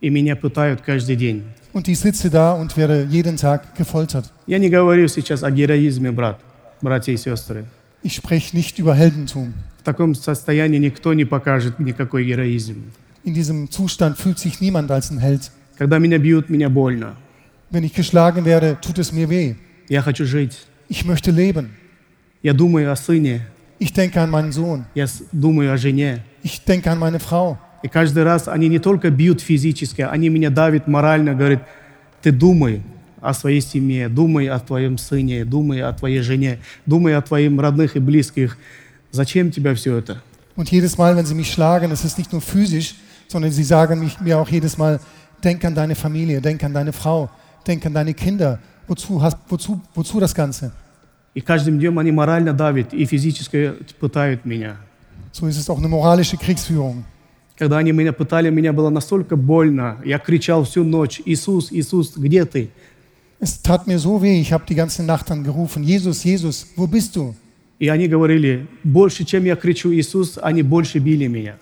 и 0.00 0.10
меня 0.10 0.36
пытают 0.36 0.80
каждый 0.80 1.16
день. 1.16 1.42
und 1.72 1.86
ich 1.88 1.98
sitze 2.00 2.30
da 2.30 2.52
und 2.54 2.76
werde 2.76 3.06
jeden 3.10 3.36
Tag 3.36 3.74
gefoltert. 3.76 4.30
Я 4.46 4.58
не 4.58 4.68
говорю 4.68 5.06
сейчас 5.08 5.42
о 5.44 5.50
героизме, 5.50 6.10
брат, 6.10 6.40
братья 6.82 7.12
и 7.12 7.16
сестры. 7.16 7.64
Ich 8.02 8.14
spreche 8.16 8.56
nicht 8.56 8.78
über 8.78 8.94
Heldentum. 8.94 9.52
В 9.78 9.82
таком 9.84 10.14
состоянии 10.14 10.78
никто 10.78 11.12
не 11.14 11.24
покажет 11.24 11.78
никакой 11.78 12.24
героизм. 12.24 12.90
In 13.24 13.34
diesem 13.34 13.70
Zustand 13.70 14.16
fühlt 14.18 14.38
sich 14.38 14.60
niemand 14.60 14.90
als 14.90 15.10
ein 15.10 15.18
Held. 15.18 15.50
Когда 15.78 15.98
меня 15.98 16.18
бьют, 16.18 16.48
меня 16.50 16.68
больно. 16.68 17.16
Wenn 17.70 17.84
ich 17.84 17.94
geschlagen 17.94 18.44
werde, 18.44 18.78
tut 18.80 18.98
es 18.98 19.12
mir 19.12 19.28
weh. 19.30 19.54
Я 19.88 20.02
хочу 20.02 20.24
жить. 20.24 20.58
Ich 20.88 21.04
möchte 21.04 21.30
leben. 21.30 21.70
Я 22.42 22.52
думаю 22.54 22.90
о 22.90 22.96
сыне, 22.96 23.46
Ich 23.78 23.92
denke 23.92 24.20
an 24.20 24.30
meinen 24.30 24.52
Sohn. 24.52 24.84
я 24.94 25.06
с- 25.06 25.22
думаю 25.32 25.72
о 25.72 25.76
жене. 25.76 26.22
Ich 26.42 26.62
denke 26.64 26.90
an 26.90 26.98
meine 26.98 27.18
Frau. 27.18 27.56
И 27.82 27.88
каждый 27.88 28.24
раз 28.24 28.46
они 28.48 28.68
не 28.68 28.78
только 28.78 29.10
бьют 29.10 29.40
физически, 29.40 30.02
они 30.02 30.28
меня 30.28 30.50
давят 30.50 30.86
морально, 30.86 31.34
говорят, 31.34 31.66
ты 32.22 32.30
думай 32.30 32.82
о 33.22 33.32
своей 33.32 33.60
семье, 33.62 34.08
думай 34.10 34.48
о 34.48 34.58
твоем 34.58 34.98
сыне, 34.98 35.44
думай 35.46 35.80
о 35.82 35.92
твоей 35.94 36.20
жене, 36.20 36.58
думай 36.84 37.16
о 37.16 37.22
твоих 37.22 37.58
родных 37.58 37.96
и 37.96 38.00
близких. 38.00 38.58
Зачем 39.12 39.50
тебе 39.50 39.74
все 39.74 39.96
это? 39.96 40.20
Und 40.56 40.70
jedes 40.70 40.98
Mal, 40.98 41.16
wenn 41.16 41.24
sie 41.24 41.34
mich 41.34 41.50
schlagen, 41.50 41.90
ist 41.90 42.04
es 42.04 42.18
nicht 42.18 42.32
nur 42.32 42.42
physisch, 42.42 42.94
sondern 43.28 43.50
sie 43.50 43.64
sagen 43.64 43.98
mich, 44.00 44.20
mir 44.20 44.38
auch 44.38 44.48
jedes 44.50 44.76
Mal, 44.76 45.00
denk 45.42 45.64
an 45.64 45.74
deine 45.74 45.94
Familie, 45.94 46.40
denk 46.42 46.62
an 46.62 46.74
deine 46.74 46.92
Frau, 46.92 47.30
denk 47.66 47.86
an 47.86 47.94
deine 47.94 48.12
Kinder. 48.12 48.58
Wozu, 48.86 49.22
hast, 49.22 49.38
wozu, 49.48 49.80
wozu 49.94 50.20
das 50.20 50.34
Ganze? 50.34 50.72
И 51.35 51.41
каждым 51.41 51.77
днем 51.77 51.99
они 51.99 52.11
морально 52.11 52.53
давят 52.53 52.93
и 52.93 53.05
физически 53.05 53.73
пытают 53.99 54.45
меня. 54.45 54.77
So 55.33 55.47
ist 55.47 55.57
es 55.57 55.69
auch 55.69 55.77
eine 55.77 55.89
moralische 55.89 56.37
Kriegsführung. 56.37 57.03
Когда 57.57 57.77
они 57.77 57.91
меня 57.91 58.13
пытали, 58.13 58.49
мне 58.49 58.71
было 58.71 58.89
настолько 58.89 59.35
больно. 59.35 59.97
Я 60.03 60.17
кричал 60.17 60.63
всю 60.63 60.83
ночь, 60.83 61.21
Иисус, 61.25 61.71
Иисус, 61.71 62.15
где 62.15 62.45
ты? 62.45 62.69
Es 63.39 63.61
tat 63.61 63.85
mir 63.85 63.99
so 63.99 64.21
weh, 64.21 64.39
ich 64.39 64.53
habe 64.53 64.65
die 64.65 64.75
ganze 64.75 65.03
Nacht 65.03 65.29
dann 65.29 65.43
gerufen, 65.43 65.83
Jesus, 65.83 66.23
Jesus, 66.23 66.67
wo 66.77 66.87
bist 66.87 67.15
du? 67.15 67.35
И 67.79 67.89
они 67.89 68.07
говорили, 68.07 68.67
больше, 68.83 69.25
чем 69.25 69.43
я 69.43 69.57
кричу 69.57 69.91
Иисус, 69.91 70.39
они 70.41 70.63
больше 70.63 70.99
били 70.99 71.27
меня. 71.27 71.57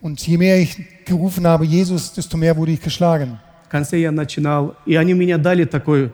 Und 0.00 0.24
je 0.24 0.36
mehr 0.36 0.60
ich 0.60 0.76
gerufen 1.04 1.46
habe, 1.48 1.64
Jesus, 1.64 2.12
desto 2.12 2.36
mehr 2.36 2.56
wurde 2.56 2.72
ich 2.72 2.80
geschlagen. 2.80 3.38
В 3.64 3.68
конце 3.68 3.98
я 3.98 4.12
начинал, 4.12 4.76
и 4.86 4.94
они 4.94 5.14
меня 5.14 5.38
дали 5.38 5.64
такой, 5.64 6.12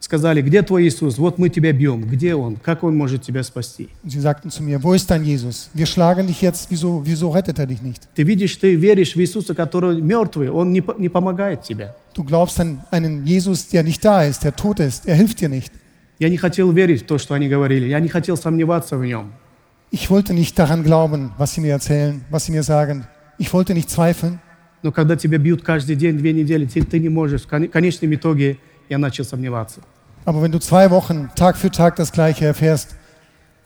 сказали, 0.00 0.42
где 0.42 0.62
твой 0.62 0.84
Иисус? 0.88 1.18
Вот 1.18 1.38
мы 1.38 1.48
тебя 1.48 1.72
бьем. 1.72 2.02
Где 2.02 2.34
Он? 2.34 2.56
Как 2.56 2.82
Он 2.82 2.96
может 2.96 3.22
тебя 3.22 3.42
спасти? 3.42 3.88
Sie 4.04 4.18
sagten 4.20 4.50
zu 4.50 4.62
mir, 4.62 4.82
wo 4.82 4.94
ist 4.94 5.08
dein 5.10 5.24
Jesus? 5.24 5.70
Wir 5.74 5.86
schlagen 5.86 6.26
dich 6.26 6.40
jetzt, 6.42 6.70
wieso, 6.70 7.02
wieso 7.04 7.30
rettet 7.30 7.58
er 7.58 7.66
dich 7.66 7.82
nicht? 7.82 8.08
Ты 8.14 8.22
видишь, 8.24 8.56
ты 8.56 8.74
веришь 8.74 9.14
в 9.14 9.20
Иисуса, 9.20 9.54
который 9.54 10.00
мертвый, 10.00 10.48
Он 10.50 10.72
не, 10.72 10.82
не 10.98 11.08
помогает 11.08 11.62
тебе. 11.62 11.94
Du 12.14 12.24
glaubst 12.24 12.58
an 12.60 12.80
einen 12.90 13.24
Jesus, 13.24 13.68
der 13.68 13.82
nicht 13.84 14.04
da 14.04 14.24
ist, 14.24 14.42
der 14.42 14.56
tot 14.56 14.80
ist, 14.80 15.06
er 15.06 15.14
hilft 15.14 15.40
dir 15.40 15.48
nicht. 15.48 15.72
Я 16.18 16.28
не 16.28 16.36
хотел 16.36 16.70
верить 16.72 17.02
в 17.02 17.06
то, 17.06 17.16
что 17.18 17.34
они 17.34 17.48
говорили. 17.48 17.86
Я 17.88 18.00
не 18.00 18.08
хотел 18.08 18.36
сомневаться 18.36 18.96
в 18.98 19.04
Нем. 19.04 19.32
Ich 19.92 20.08
wollte 20.10 20.32
nicht 20.34 20.56
daran 20.58 20.82
glauben, 20.84 21.30
was 21.38 21.52
sie 21.54 21.60
mir 21.60 21.72
erzählen, 21.72 22.20
was 22.30 22.44
sie 22.46 22.52
mir 22.52 22.62
sagen. 22.62 23.04
Ich 23.38 23.52
wollte 23.52 23.74
nicht 23.74 23.90
zweifeln. 23.90 24.38
Но 24.82 24.92
когда 24.92 25.14
тебя 25.16 25.36
бьют 25.38 25.62
каждый 25.62 25.94
день, 25.96 26.16
две 26.16 26.32
недели, 26.32 26.64
ты, 26.64 26.82
ты 26.82 26.98
не 26.98 27.08
можешь. 27.10 27.42
В 27.42 27.48
кон- 27.48 27.68
конечном 27.68 28.14
итоге 28.14 28.58
я 28.90 28.98
начал 28.98 29.24
сомневаться. 29.24 29.80
Aber 30.26 30.42
wenn 30.42 30.52
du 30.52 30.58
zwei 30.58 30.90
Wochen 30.90 31.30
Tag 31.34 31.56
für 31.56 31.70
Tag 31.70 31.96
das 31.96 32.12
Gleiche 32.12 32.44
erfährst, 32.44 32.94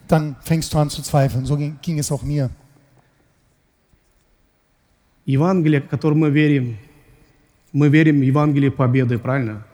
dann 0.06 0.37
fängst 0.42 0.72
du 0.72 0.78
an 0.78 0.88
zu 0.90 1.02
zweifeln. 1.02 1.46
So 1.46 1.56
ging, 1.56 1.78
ging 1.82 1.98
es 1.98 2.12
auch 2.12 2.22
mir. 2.22 2.50
Евангелие, 5.26 5.80
в 5.80 5.88
которое 5.88 6.16
мы 6.16 6.30
верим, 6.30 6.76
мы 7.72 7.88
верим 7.88 8.20
в 8.20 8.22
Евангелие 8.22 8.70
победы, 8.70 9.18
правильно? 9.18 9.64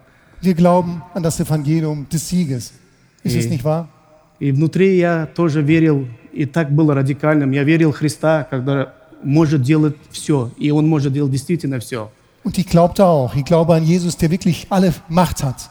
Wir 0.41 0.55
glauben 0.55 1.03
an 1.13 1.23
das 1.23 1.39
Evangelium 1.41 2.09
des 2.09 2.29
Sieges. 2.29 2.73
Ist 3.25 3.37
es 3.37 3.47
nicht 3.51 3.65
wahr? 3.65 3.89
И 4.39 4.53
внутри 4.53 4.97
я 4.97 5.27
тоже 5.27 5.61
верил, 5.61 6.09
и 6.33 6.47
так 6.47 6.71
было 6.71 6.95
радикальным. 6.95 7.51
Я 7.51 7.65
верил 7.65 7.93
в 7.93 7.97
Христа, 7.97 8.47
когда 8.49 8.95
может 9.23 9.61
делать 9.63 9.97
все, 10.11 10.51
и 10.57 10.71
Он 10.71 10.89
может 10.89 11.13
делать 11.13 11.33
действительно 11.33 11.79
все. 11.81 12.11
Und 12.44 12.58
ich 12.58 12.68
glaubte 12.68 13.06
auch. 13.06 13.36
Ich 13.36 13.46
glaube 13.46 13.74
an 13.74 13.84
Jesus, 13.84 14.18
der 14.18 14.30
wirklich 14.30 14.68
alle 14.70 14.94
Macht 15.10 15.44
hat. 15.44 15.70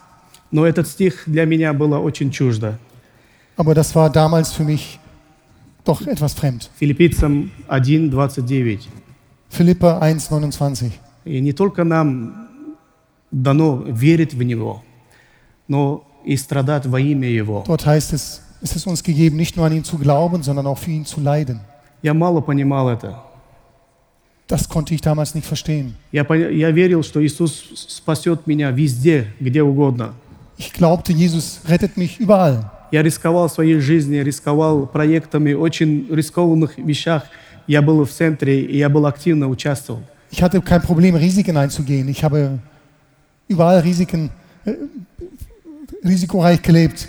Но 0.51 0.67
этот 0.67 0.87
стих 0.87 1.25
для 1.27 1.47
меня 1.47 1.73
было 1.73 1.99
очень 1.99 2.31
чуждо. 2.31 2.79
Aber 3.57 3.75
das 3.75 3.95
war 3.95 4.11
damals 4.11 4.53
für 4.53 4.64
mich 4.64 4.99
doch 5.85 6.07
etwas 6.07 6.35
fremd. 6.35 6.71
Филиппийцам 6.77 7.51
1, 7.69 8.11
29. 8.11 8.88
Philippa 9.51 10.01
1,29. 10.01 10.93
И 11.25 11.40
не 11.40 11.53
только 11.53 11.85
нам 11.85 12.49
дано 13.31 13.83
верить 13.87 14.35
в 14.35 14.43
Него, 14.43 14.83
но 15.69 16.05
и 16.25 16.37
страдать 16.37 16.87
во 16.87 17.01
имя 17.01 17.29
Его. 17.29 17.64
Dort 17.67 17.87
heißt 17.87 18.12
es, 18.12 18.43
es 18.62 18.77
ist 18.77 18.87
uns 18.87 19.03
gegeben, 19.03 19.37
nicht 19.37 19.57
nur 19.57 19.67
an 19.67 19.73
ihn 19.73 19.85
zu 19.85 19.99
glauben, 19.99 20.43
sondern 20.43 20.67
auch 20.67 20.79
für 20.79 20.90
ihn 20.90 21.05
zu 21.05 21.21
leiden. 21.21 21.61
Я 22.03 22.14
мало 22.14 22.40
понимал 22.40 22.88
это. 22.88 23.23
Das 24.49 24.69
konnte 24.69 24.95
ich 24.95 25.01
damals 25.01 25.35
nicht 25.35 25.47
verstehen. 25.47 25.95
Я, 26.12 26.23
пон- 26.25 26.51
я 26.53 26.71
верил, 26.71 27.03
что 27.03 27.25
Иисус 27.25 27.64
спасет 27.88 28.47
меня 28.47 28.71
везде, 28.71 29.27
где 29.40 29.62
угодно. 29.62 30.12
Ich 30.59 30.73
glaubte, 30.73 31.12
Jesus 31.12 31.61
rettet 31.67 31.97
mich 31.97 32.19
überall. 32.21 32.71
Я 32.93 33.03
рисковал 33.03 33.49
своей 33.49 33.81
жизнью, 33.81 34.23
рисковал 34.25 34.87
проектами, 34.87 35.53
очень 35.55 36.07
рискованных 36.11 36.77
вещах. 36.79 37.25
Я 37.67 37.81
был 37.81 38.05
в 38.05 38.11
центре, 38.11 38.61
и 38.61 38.77
я 38.77 38.88
был 38.90 39.07
активно 39.07 39.49
участвовал. 39.49 40.03
Ich 40.31 40.43
hatte 40.43 40.61
kein 40.61 40.83
Problem, 40.83 41.14
Risiken 41.14 41.57
einzugehen. 41.57 42.09
Ich 42.09 42.23
habe 42.23 42.59
überall 43.49 43.81
Risiken, 43.81 44.31
äh, 44.67 44.75
risikoreich 46.05 46.61
gelebt. 46.62 47.09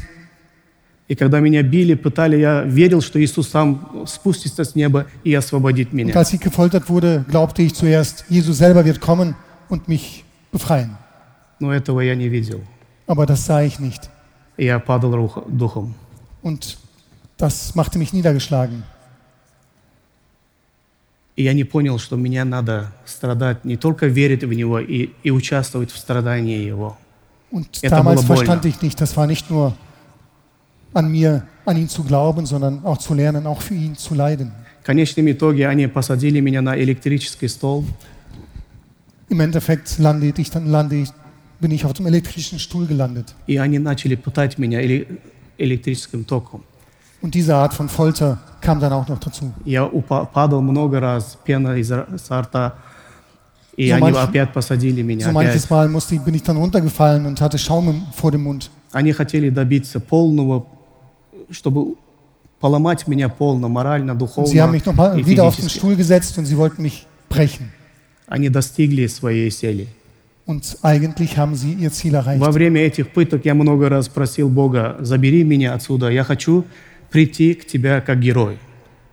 И 1.10 1.16
когда 1.16 1.40
меня 1.40 1.64
били, 1.64 1.94
пытали, 1.94 2.36
я 2.36 2.62
верил, 2.62 3.00
что 3.00 3.20
Иисус 3.20 3.48
сам 3.48 4.04
спустится 4.06 4.62
с 4.62 4.76
неба 4.76 5.08
и 5.24 5.34
освободит 5.34 5.88
Und 5.88 5.94
меня. 5.94 6.14
als 6.16 6.32
ich 6.32 6.40
gefoltert 6.40 6.88
wurde, 6.88 7.24
glaubte 7.28 7.62
ich 7.62 7.74
zuerst, 7.74 8.24
Jesus 8.28 8.58
selber 8.58 8.84
wird 8.84 9.00
kommen 9.00 9.34
und 9.68 9.88
mich 9.88 10.22
befreien. 10.52 10.96
Но 11.58 11.74
этого 11.74 11.98
я 12.00 12.14
не 12.14 12.28
видел. 12.28 12.60
Aber 13.08 13.26
das 13.26 13.44
sah 13.44 13.60
ich 13.64 13.80
nicht. 13.80 14.08
И 14.56 14.66
я 14.66 14.78
падал 14.78 15.44
духом. 15.48 15.96
Und 16.42 16.78
das 17.38 17.74
machte 17.74 17.98
mich 17.98 18.12
niedergeschlagen. 18.12 18.84
И 21.34 21.42
я 21.42 21.54
не 21.54 21.64
понял, 21.64 21.98
что 21.98 22.16
мне 22.16 22.44
надо 22.44 22.92
страдать, 23.04 23.64
не 23.64 23.76
только 23.76 24.06
верить 24.06 24.44
в 24.44 24.52
Него 24.52 24.78
и, 24.78 25.10
и 25.24 25.32
участвовать 25.32 25.90
в 25.90 25.98
страдании 25.98 26.58
Его. 26.58 26.96
Und 27.50 27.66
Это 27.82 27.96
damals 27.96 28.22
было 28.22 28.36
больно. 28.36 28.36
verstand 28.36 28.64
ich 28.66 28.80
nicht, 28.80 29.00
das 29.00 29.16
war 29.16 29.26
nicht 29.26 29.50
nur 29.50 29.74
an 30.93 31.11
mir, 31.11 31.43
an 31.65 31.77
ihn 31.77 31.89
zu 31.89 32.03
glauben, 32.03 32.45
sondern 32.45 32.83
auch 32.85 32.97
zu 32.97 33.13
lernen, 33.13 33.45
auch 33.47 33.61
für 33.61 33.73
ihn 33.75 33.95
zu 33.95 34.13
leiden. 34.15 34.51
В 34.81 34.85
конечном 34.85 35.27
итоге 35.31 35.67
они 35.67 35.87
посадили 35.87 36.39
меня 36.39 36.61
на 36.61 36.75
электрический 36.77 37.47
стол, 37.49 37.85
Im 39.29 39.39
Endeffekt 39.39 39.97
lande 39.97 40.31
ich, 40.37 40.51
dann 40.51 40.67
lande 40.67 40.95
ich, 40.97 41.09
bin 41.59 41.71
ich 41.71 41.83
auf 41.85 41.93
dem 41.93 42.05
elektrischen 42.05 42.59
Stuhl 42.59 42.85
gelandet. 42.85 43.33
и 43.47 43.57
они 43.57 43.79
начали 43.79 44.15
пытать 44.15 44.57
меня 44.59 44.79
эле- 44.81 45.07
электрическим 45.57 46.23
током. 46.25 46.63
Und 47.21 47.33
diese 47.33 47.55
Art 47.55 47.73
von 47.73 47.89
Folter 47.89 48.37
kam 48.61 48.79
dann 48.79 48.93
auch 48.93 49.07
noch 49.07 49.17
dazu. 49.19 49.51
Я 49.65 49.83
упа- 49.87 50.27
падал 50.27 50.61
много 50.61 50.99
раз, 50.99 51.37
пена 51.43 51.75
из 51.75 51.89
р- 51.91 52.07
со 52.19 52.39
рта, 52.41 52.75
и 53.75 53.89
So 53.89 53.95
они 53.95 54.11
manch- 54.11 54.23
опять 54.23 54.53
посадили 54.53 55.01
меня. 55.01 55.25
So 55.25 55.31
опять. 55.31 55.47
manches 55.47 55.69
Mal 55.71 55.89
musste, 55.89 56.13
ich- 56.15 56.21
bin 56.21 56.35
ich 56.35 56.43
dann 56.43 56.57
runtergefallen 56.57 57.25
und 57.25 57.41
hatte 57.41 57.57
Schaum 57.57 57.89
im, 57.89 58.03
vor 58.13 58.31
dem 58.31 58.43
Mund. 58.43 58.69
Они 58.91 59.11
хотели 59.11 59.49
добиться 59.49 59.99
полного, 59.99 60.67
чтобы 61.50 61.94
поломать 62.60 63.06
меня 63.06 63.28
полно, 63.28 63.68
морально, 63.68 64.14
духовно 64.14 64.52
sie 64.52 64.60
haben 64.60 64.72
mich 64.72 64.84
nochmal 64.84 65.18
и 65.18 65.24
wieder 65.24 65.44
auf 65.44 65.56
den 65.56 65.64
физически. 65.64 65.78
Stuhl 65.78 65.96
gesetzt 65.96 66.38
und 66.38 66.46
sie 66.46 66.56
wollten 66.56 66.82
mich 66.82 67.06
brechen. 67.28 67.70
Они 68.26 68.48
достигли 68.48 69.06
своей 69.06 69.50
цели. 69.50 69.88
Und 70.46 70.78
eigentlich 70.82 71.36
haben 71.36 71.54
sie 71.54 71.72
ihr 71.74 71.92
Ziel 71.92 72.14
erreicht. 72.14 72.40
Во 72.40 72.50
время 72.50 72.80
этих 72.80 73.10
пыток 73.10 73.44
я 73.44 73.54
много 73.54 73.88
раз 73.88 74.08
просил 74.08 74.48
Бога, 74.48 74.96
забери 75.00 75.44
меня 75.44 75.74
отсюда, 75.74 76.10
я 76.10 76.24
хочу 76.24 76.64
прийти 77.10 77.54
к 77.54 77.66
Тебя 77.66 78.00
как 78.00 78.20
герой. 78.20 78.58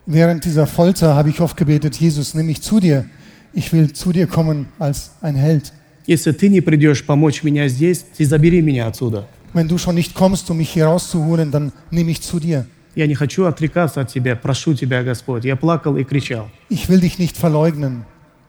Während 0.05 0.45
dieser 0.45 0.67
Folter 0.67 1.15
habe 1.15 1.29
ich 1.29 1.41
oft 1.41 1.57
gebetet, 1.57 1.95
Jesus, 1.95 2.33
nimm 2.33 2.47
mich 2.47 2.61
zu 2.61 2.79
dir. 2.79 3.05
Ich 3.53 3.73
will 3.73 3.91
zu 3.91 4.11
dir 4.13 4.27
kommen 4.27 4.67
als 4.79 5.11
ein 5.21 5.35
Held. 5.35 5.73
Если 6.05 6.31
Ты 6.31 6.47
не 6.49 6.61
придешь 6.61 7.05
помочь 7.05 7.43
меня 7.43 7.67
здесь, 7.67 8.05
Ты 8.17 8.25
забери 8.25 8.61
меня 8.61 8.87
отсюда. 8.87 9.27
Wenn 9.56 9.68
du 9.68 9.78
schon 9.78 9.94
nicht 9.94 10.14
kommst, 10.14 10.50
um 10.50 10.56
mich 10.56 10.70
hier 10.70 10.86
rauszuholen, 10.86 11.50
dann 11.50 11.72
nimm 11.90 12.06
mich 12.06 12.22
zu 12.22 12.40
dir. 12.40 12.66
Я 12.94 13.06
не 13.06 13.14
хочу 13.14 13.46
отрекаться 13.46 14.02
от 14.02 14.08
Тебя, 14.08 14.36
прошу 14.36 14.74
Тебя, 14.74 15.02
Господь. 15.02 15.44
Я 15.44 15.56
плакал 15.56 15.96
и 15.96 16.04
кричал. 16.04 16.50
Ich 16.68 16.88
will 16.88 17.00
dich 17.00 17.18
nicht 17.18 17.36
verleugnen. 17.36 18.04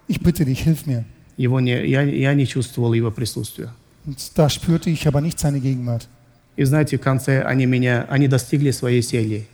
Ich 0.07 0.19
bitte 0.19 0.45
dich, 0.45 0.63
hilf 0.63 0.85
mir. 0.85 1.05
Его 1.37 1.59
не, 1.59 1.85
я, 1.87 2.01
я 2.01 2.33
не 2.33 2.45
чувствовал 2.45 2.93
Его 2.93 3.11
присутствия. 3.11 3.69
Und 4.05 4.37
da 4.37 4.49
spürte 4.49 4.89
ich 4.89 5.07
aber 5.07 5.21
nicht 5.21 5.39
seine 5.39 5.59
Gegenwart. 5.59 6.07
И 6.55 6.63
знаете, 6.65 6.97
в 6.97 7.01
конце 7.01 7.41
они 7.41 7.65
меня, 7.65 8.05
они 8.09 8.27
достигли 8.27 8.71
своей 8.71 9.01
цели. 9.01 9.47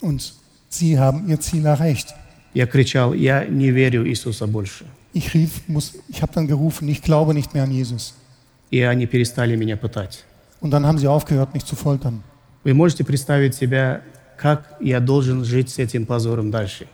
Und 0.00 0.34
sie 0.68 0.98
haben 0.98 1.28
ihr 1.28 1.40
Ziel 1.40 1.64
erreicht. 1.66 2.08
Я 2.52 2.66
кричал, 2.66 3.14
я 3.14 3.44
не 3.44 3.70
верю 3.70 4.06
Иисуса 4.06 4.46
больше. 4.46 4.84
Ich 5.12 5.32
rief, 5.32 5.62
muss, 5.68 5.94
ich 6.08 6.22
habe 6.22 6.32
dann 6.32 6.46
gerufen, 6.46 6.88
ich 6.88 7.02
glaube 7.02 7.34
nicht 7.34 7.54
mehr 7.54 7.62
an 7.62 7.70
Jesus. 7.70 8.14
И 8.70 8.80
они 8.80 9.06
перестали 9.06 9.54
меня 9.54 9.76
пытать. 9.76 10.24
Und 10.60 10.70
dann 10.70 10.86
haben 10.86 10.98
sie 10.98 11.06
aufgehört, 11.08 11.52
mich 11.54 11.64
zu 11.64 11.76
foltern. 11.76 12.22
Вы 12.64 12.72
можете 12.74 13.04
представить 13.04 13.54
себя, 13.54 14.00
как 14.38 14.76
я 14.80 15.00
должен 15.00 15.44
жить 15.44 15.68
с 15.70 15.78
этим 15.78 16.06
позором 16.06 16.50
дальше? 16.50 16.86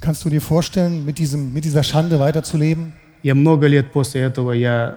Kannst 0.00 0.24
du 0.24 0.30
dir 0.30 0.40
vorstellen, 0.40 1.04
mit, 1.06 1.18
diesem, 1.18 1.52
mit 1.54 1.64
dieser 1.64 1.82
Schande 1.82 2.18
weiterzuleben? 2.18 2.92
Я 3.22 3.34
много 3.34 3.66
лет 3.66 3.92
после 3.92 4.22
этого 4.22 4.52
я 4.52 4.96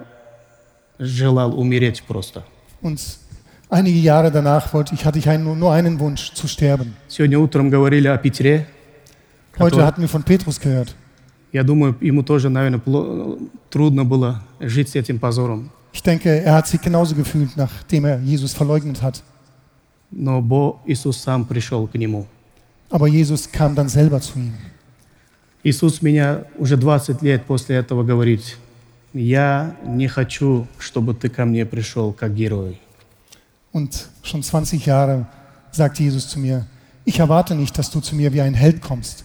желал 0.98 1.58
умереть 1.58 2.02
просто. 2.06 2.42
Und 2.82 3.00
einige 3.70 3.98
Jahre 3.98 4.30
danach 4.30 4.72
wollte 4.74 4.94
ich, 4.94 5.04
hatte 5.04 5.18
ich 5.18 5.28
einen, 5.28 5.58
nur 5.58 5.72
einen 5.72 5.98
Wunsch, 6.00 6.32
zu 6.34 6.46
sterben. 6.48 6.94
Сегодня 7.08 7.38
утром 7.38 7.70
говорили 7.70 8.08
о 8.08 8.16
Петре. 8.18 8.66
Heute 9.58 9.70
который- 9.76 9.84
hatten 9.86 10.02
wir 10.02 10.08
von 10.08 10.22
Petrus 10.22 10.58
gehört. 10.60 10.94
Я 11.52 11.64
думаю, 11.64 11.96
ему 12.00 12.22
тоже, 12.22 12.48
наверное, 12.48 12.78
пло- 12.78 13.48
трудно 13.70 14.04
было 14.04 14.42
жить 14.60 14.88
с 14.90 14.94
этим 14.94 15.18
позором. 15.18 15.70
Ich 15.94 16.02
denke, 16.02 16.42
er 16.42 16.54
hat 16.54 16.66
sich 16.66 16.80
genauso 16.80 17.14
gefühlt, 17.14 17.56
nachdem 17.56 18.04
er 18.04 18.20
Jesus 18.20 18.52
verleugnet 18.52 19.02
hat. 19.02 19.22
Но 20.12 20.40
Бог, 20.42 20.80
Иисус 20.86 21.18
сам 21.18 21.44
пришел 21.44 21.86
к 21.86 21.94
нему. 21.94 22.26
Aber 22.90 23.06
Jesus 23.06 23.50
kam 23.50 23.74
dann 23.74 23.88
selber 23.88 24.20
zu 24.20 24.38
ihm. 24.38 24.54
Иисус 25.62 26.02
меня 26.02 26.44
уже 26.58 26.76
20 26.76 27.22
лет 27.22 27.44
после 27.44 27.76
этого 27.76 28.02
говорит, 28.02 28.56
я 29.12 29.76
не 29.84 30.08
хочу, 30.08 30.66
чтобы 30.78 31.14
ты 31.14 31.28
ко 31.28 31.44
мне 31.44 31.66
пришел 31.66 32.12
как 32.12 32.34
герой. 32.34 32.80
Und 33.72 34.08
schon 34.22 34.42
20 34.42 34.84
Jahre 34.86 35.26
sagt 35.70 36.00
Jesus 36.00 36.28
zu 36.28 36.40
mir, 36.40 36.66
ich 37.04 37.20
erwarte 37.20 37.54
nicht, 37.54 37.76
dass 37.78 37.90
du 37.90 38.00
zu 38.00 38.16
mir 38.16 38.32
wie 38.32 38.40
ein 38.40 38.54
Held 38.54 38.80
kommst. 38.80 39.24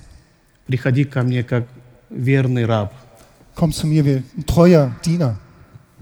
Приходи 0.67 1.05
ко 1.05 1.23
мне 1.23 1.43
как 1.43 1.65
верный 2.09 2.65
раб. 2.65 2.93
Komm 3.55 3.71
zu 3.71 3.87
mir 3.87 4.05
wie 4.05 4.23
ein 4.37 4.45
treuer 4.45 4.91
Diener. 5.05 5.37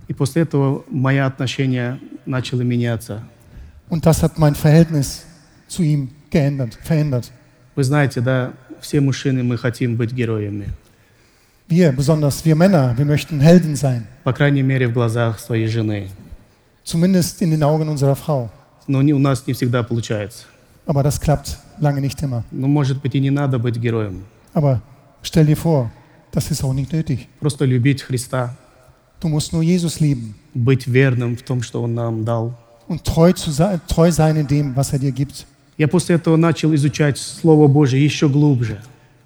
И 0.08 0.14
после 0.14 0.42
этого 0.42 0.84
мое 0.90 1.26
отношение 1.26 2.00
начало 2.26 2.62
меняться. 2.62 3.22
Und 3.90 4.04
das 4.04 4.22
hat 4.22 4.38
mein 4.38 4.54
Verhältnis 4.54 5.24
zu 5.66 5.82
ihm 5.82 6.10
geändert, 6.30 6.78
verändert. 6.82 7.30
Вы 7.74 7.84
знаете, 7.84 8.20
да, 8.20 8.52
все 8.80 9.00
мужчины, 9.00 9.42
мы 9.42 9.56
хотим 9.56 9.96
быть 9.96 10.12
героями. 10.12 10.68
Wir, 11.68 11.92
besonders 11.92 12.44
wir 12.46 12.56
Männer, 12.56 12.96
wir 12.96 13.04
möchten 13.04 13.40
Helden 13.40 13.76
sein. 13.76 14.06
По 14.24 14.32
крайней 14.32 14.62
мере, 14.62 14.88
в 14.88 14.92
глазах 14.94 15.38
своей 15.38 15.66
жены. 15.66 16.08
Zumindest 16.84 17.42
in 17.42 17.50
den 17.50 17.62
Augen 17.62 17.88
unserer 17.88 18.16
Frau. 18.16 18.50
Но 18.86 19.02
не, 19.02 19.12
у 19.12 19.18
нас 19.18 19.46
не 19.46 19.52
всегда 19.52 19.82
получается. 19.82 20.46
Aber 20.86 21.02
das 21.02 21.20
klappt 21.20 21.58
lange 21.78 22.00
nicht 22.00 22.22
immer. 22.22 22.44
Но, 22.50 22.66
может 22.66 23.02
быть, 23.02 23.14
и 23.14 23.20
не 23.20 23.30
надо 23.30 23.58
быть 23.58 23.76
героем. 23.76 24.24
Aber 24.54 24.80
stell 25.22 25.44
dir 25.44 25.56
vor, 25.56 25.90
das 26.32 26.50
ist 26.50 26.64
auch 26.64 26.72
nicht 26.72 26.92
nötig. 26.92 27.28
Просто 27.40 27.66
любить 27.66 28.02
Христа, 28.02 28.56
Du 29.19 29.29
musst 29.29 29.53
nur 29.53 29.63
Jesus 29.63 29.99
lieben 29.99 30.35
быть 30.53 30.85
верным 30.87 31.35
в 31.37 31.41
том, 31.43 31.61
что 31.61 31.81
Он 31.81 31.93
нам 31.93 32.25
дал. 32.25 32.53
und 32.87 33.03
treu, 33.03 33.31
zu 33.31 33.51
sein, 33.51 33.79
treu 33.87 34.11
sein 34.11 34.35
in 34.35 34.47
dem, 34.47 34.75
was 34.75 34.91
er 34.93 34.99
dir 34.99 35.11
gibt. 35.11 35.45
Я 35.77 35.87
после 35.87 36.15
этого 36.15 36.35
начал 36.37 36.73
изучать 36.75 37.17
Слово 37.17 37.67
Божие 37.67 38.03
еще 38.03 38.29
глубже. 38.29 38.77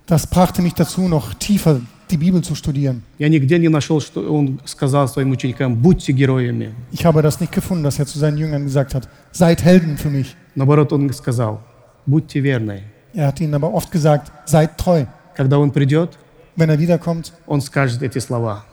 Das 0.08 0.26
brachte 0.28 0.62
mich 0.62 0.74
dazu, 0.74 1.08
noch 1.10 1.34
tiefer 1.34 1.82
die 2.10 2.16
Bibel 2.18 2.42
zu 2.42 2.56
studieren. 2.56 3.02
Я 3.18 3.28
нигде 3.28 3.58
не 3.60 3.68
нашел, 3.68 4.00
что 4.00 4.22
Он 4.34 4.62
сказал 4.64 5.08
своим 5.10 5.32
ученикам, 5.32 5.76
будьте 5.76 6.14
героями. 6.14 6.74
Ich 6.94 7.04
habe 7.06 7.22
das 7.22 7.40
nicht 7.42 7.52
gefunden, 7.52 7.84
dass 7.84 8.00
er 8.00 8.06
zu 8.06 8.18
seinen 8.20 8.38
Jüngern 8.38 8.64
gesagt 8.64 8.94
hat, 8.94 9.10
seid 9.32 9.64
Helden 9.64 9.98
für 9.98 10.10
mich. 10.10 10.36
Наоборот, 10.56 10.94
Он 10.94 11.12
сказал, 11.12 11.62
будьте 12.06 12.40
верны. 12.40 12.84
Er 13.14 13.28
hat 13.28 13.42
ihnen 13.42 13.56
aber 13.56 13.74
oft 13.74 13.92
gesagt, 13.92 14.32
seid 14.46 14.78
treu. 14.78 15.06
Когда 15.36 15.58
Он 15.60 15.72
придет, 15.72 16.18
Wenn 16.56 16.70
er 16.70 16.80
wiederkommt, 16.80 17.34
Он 17.46 17.60
скажет 17.62 18.02
эти 18.02 18.20
слова. 18.20 18.64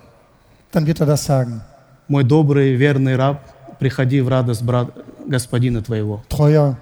dann 0.72 0.86
wird 0.86 1.00
er 1.00 1.06
das 1.06 1.24
sagen. 1.24 1.60
Мой 2.08 2.24
добрый, 2.24 2.74
верный 2.74 3.16
раб, 3.16 3.40
приходи 3.78 4.20
в 4.20 4.28
радость 4.28 4.62
брат, 4.62 4.88
господина 5.26 5.82
твоего. 5.82 6.22
Treuer 6.28 6.76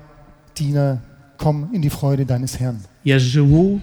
Diener, 0.56 0.98
komm 1.38 1.68
in 1.72 1.80
die 1.82 1.90
Freude 1.90 2.24
deines 2.26 2.58
Herrn. 2.58 2.78
Я 3.04 3.18
живу, 3.18 3.80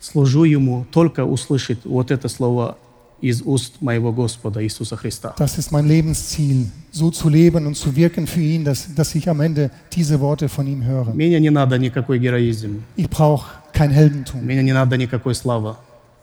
служу 0.00 0.44
Ему, 0.44 0.86
только 0.90 1.24
услышать 1.24 1.84
вот 1.84 2.10
это 2.10 2.28
слово 2.28 2.76
из 3.20 3.40
уст 3.42 3.80
моего 3.80 4.12
Господа 4.12 4.62
Иисуса 4.64 4.96
Христа. 4.96 5.34
Das 5.38 5.56
ist 5.58 5.70
mein 5.70 5.86
Lebensziel, 5.86 6.66
so 6.90 7.10
zu 7.10 7.28
leben 7.28 7.66
und 7.66 7.76
zu 7.76 7.94
wirken 7.94 8.26
für 8.26 8.40
ihn, 8.40 8.64
dass, 8.64 8.92
dass 8.94 9.14
ich 9.14 9.28
am 9.28 9.40
Ende 9.40 9.70
diese 9.92 10.18
Worte 10.20 10.48
von 10.48 10.66
ihm 10.66 10.82
höre. 10.84 11.12
Мне 11.14 11.38
не 11.38 11.50
надо 11.50 11.78
никакой 11.78 12.18
героизм, 12.18 12.82
Ich 12.96 13.08
brauche 13.08 13.46
kein 13.72 13.90
Heldentum. 13.90 14.40
мне 14.42 14.62
не 14.62 14.72
надо 14.72 14.96
никакой 14.96 15.34
славы. 15.36 15.76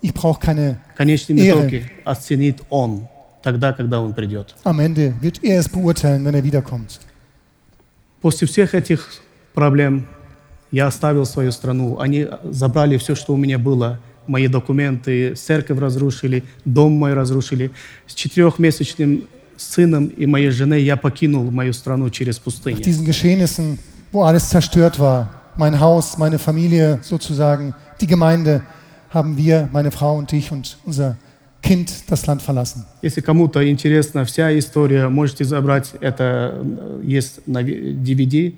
Ich 0.04 0.12
brauche 0.12 0.38
keine. 0.38 0.76
Ehre. 0.98 1.60
итоге 1.60 1.90
оценит 2.04 2.60
Он 2.68 3.08
тогда, 3.42 3.72
когда 3.72 4.02
Он 4.02 4.12
придет. 4.12 4.54
Am 4.64 4.78
Ende 4.78 5.14
wird 5.22 5.42
er 5.42 5.58
es 5.60 5.68
beurteilen, 5.68 6.22
wenn 6.26 6.34
er 6.34 6.44
wiederkommt. 6.44 7.00
После 8.20 8.46
всех 8.46 8.74
этих 8.74 9.08
проблем 9.54 10.06
я 10.70 10.88
оставил 10.88 11.24
свою 11.24 11.52
страну. 11.52 11.98
Они 11.98 12.26
забрали 12.50 12.98
все, 12.98 13.14
что 13.14 13.32
у 13.32 13.36
меня 13.38 13.58
было. 13.58 13.98
мои 14.26 14.48
документы, 14.48 15.34
церковь 15.34 15.78
разрушили, 15.78 16.44
дом 16.64 16.92
мой 16.92 17.14
разрушили. 17.14 17.70
С 18.06 18.14
четырехмесячным 18.14 19.24
сыном 19.56 20.06
и 20.08 20.26
моей 20.26 20.50
женой 20.50 20.82
я 20.82 20.96
покинул 20.96 21.50
мою 21.50 21.72
страну 21.72 22.10
через 22.10 22.36
Nach 22.36 22.44
пустыню. 22.44 22.82
diesen 22.82 23.06
Geschehnissen, 23.06 23.78
wo 24.12 24.22
alles 24.22 24.50
zerstört 24.50 24.98
war, 24.98 25.30
mein 25.56 25.78
Haus, 25.80 26.18
meine 26.18 26.38
Familie 26.38 26.98
sozusagen, 27.02 27.74
die 28.00 28.06
Gemeinde, 28.06 28.62
haben 29.13 29.37
wir, 29.37 29.69
meine 29.71 29.91
Frau 29.91 30.17
und 30.17 30.31
ich 30.33 30.51
und 30.51 30.77
unser 30.85 31.17
Kind 31.61 32.09
das 32.09 32.25
Land 32.25 32.41
verlassen. 32.41 32.85
Если 33.01 33.21
кому-то 33.21 33.59
интересна 33.69 34.23
вся 34.23 34.57
история, 34.57 35.09
можете 35.09 35.43
забрать 35.43 35.91
это, 35.99 36.53
э, 36.63 37.01
есть 37.03 37.45
на 37.47 37.61
ви- 37.61 37.93
DVD, 37.93 38.55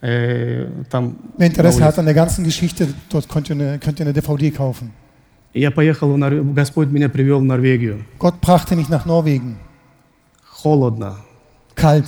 э, 0.00 0.68
там 0.90 1.16
Wer 1.36 1.40
на 1.40 1.44
Interesse 1.46 1.76
улице. 1.78 1.84
hat 1.84 1.98
an 1.98 2.06
der 2.06 2.14
ganzen 2.14 2.44
Geschichte, 2.44 2.88
dort 3.10 3.28
könnt 3.28 3.50
ihr 3.50 3.56
eine, 3.56 3.78
könnt 3.78 4.00
ihr 4.00 4.06
eine 4.06 4.14
DVD 4.14 4.50
kaufen. 4.50 4.90
Я 5.54 5.70
поехал, 5.70 6.10
в 6.12 6.16
Нор- 6.16 6.54
Господь 6.54 6.88
меня 6.88 7.10
привел 7.10 7.40
в 7.40 7.44
Норвегию. 7.44 8.04
Gott 8.18 8.40
brachte 8.40 8.74
mich 8.74 8.88
nach 8.88 9.04
Norwegen. 9.04 9.56
Холодно. 10.44 11.16
Kalt. 11.74 12.06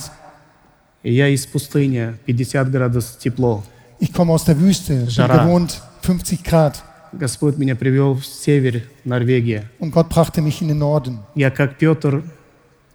И 1.03 1.13
я 1.13 1.27
из 1.27 1.45
пустыни, 1.45 2.15
50 2.25 2.69
градусов 2.71 3.19
тепло. 3.19 3.63
Ich 3.99 4.11
komme 4.11 4.31
aus 4.33 4.43
der 4.45 4.59
Wüste, 4.59 4.93
bin 5.01 5.07
Jara. 5.09 5.45
gewohnt 5.45 5.81
50 6.01 6.43
Grad. 6.43 6.83
Господь 7.12 7.56
меня 7.56 7.74
привел 7.76 8.14
в 8.14 8.24
север 8.24 8.82
Норвегии. 9.04 9.62
Und 9.80 9.90
Gott 9.92 10.08
brachte 10.08 10.40
mich 10.40 10.60
in 10.62 10.68
den 10.68 10.78
Norden. 10.78 11.18
Я, 11.34 11.50
как 11.50 11.76
Петр, 11.78 12.22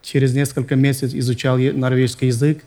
через 0.01 0.34
несколько 0.34 0.75
месяцев 0.75 1.13
изучал 1.13 1.58
норвежский 1.58 2.28
язык. 2.28 2.63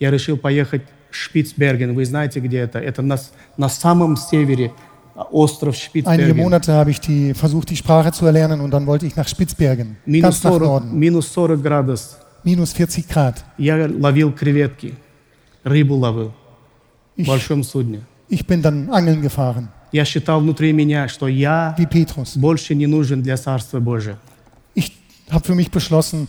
Я 0.00 0.10
решил 0.10 0.36
поехать 0.36 0.82
в 1.10 1.16
Шпицберген. 1.16 1.94
Вы 1.94 2.04
знаете, 2.04 2.40
где 2.40 2.58
это? 2.58 2.78
Это 2.78 3.02
на, 3.02 3.18
на 3.56 3.68
самом 3.68 4.16
севере 4.16 4.72
а, 5.14 5.22
остров 5.24 5.74
Einige 5.74 5.84
Шпицберген. 5.84 6.36
Monate 6.36 6.72
habe 6.72 6.90
ich 6.90 7.00
die, 7.00 7.34
versucht, 7.34 7.68
die 7.70 7.76
Sprache 7.76 8.12
zu 8.12 8.24
erlernen 8.26 8.60
und 8.60 8.70
dann 8.70 8.86
wollte 8.86 9.06
ich 9.06 9.16
nach 9.16 9.26
Spitzbergen, 9.28 9.96
Минус 10.06 10.22
ganz 10.22 10.44
nach 10.44 10.50
40, 10.52 10.66
Norden. 10.68 10.98
минус 10.98 11.26
40 11.26 11.62
градусов. 11.62 12.18
Minus 12.44 12.72
40 12.72 13.08
Grad. 13.08 13.44
Я 13.58 13.88
ловил 13.88 14.32
креветки, 14.32 14.94
рыбу 15.64 15.96
ловил 15.96 16.32
в 17.16 17.20
Ich, 17.20 17.26
большом 17.26 17.62
судне. 17.64 18.02
ich 18.30 18.46
bin 18.46 18.62
dann 18.62 18.88
angeln 18.90 19.20
gefahren, 19.22 19.68
Я 19.91 20.05
считал 20.05 20.39
внутри 20.41 20.73
меня, 20.73 21.07
что 21.07 21.27
я 21.27 21.75
wie 21.77 21.87
Petrus. 21.87 22.37
больше 22.37 22.73
не 22.75 22.87
нужен 22.87 23.21
для 23.21 23.37
Царства 23.37 23.79
Божия. 23.79 24.17
Ich 24.75 24.91
habe 25.29 25.43
für 25.45 25.55
mich 25.55 25.69
beschlossen, 25.71 26.27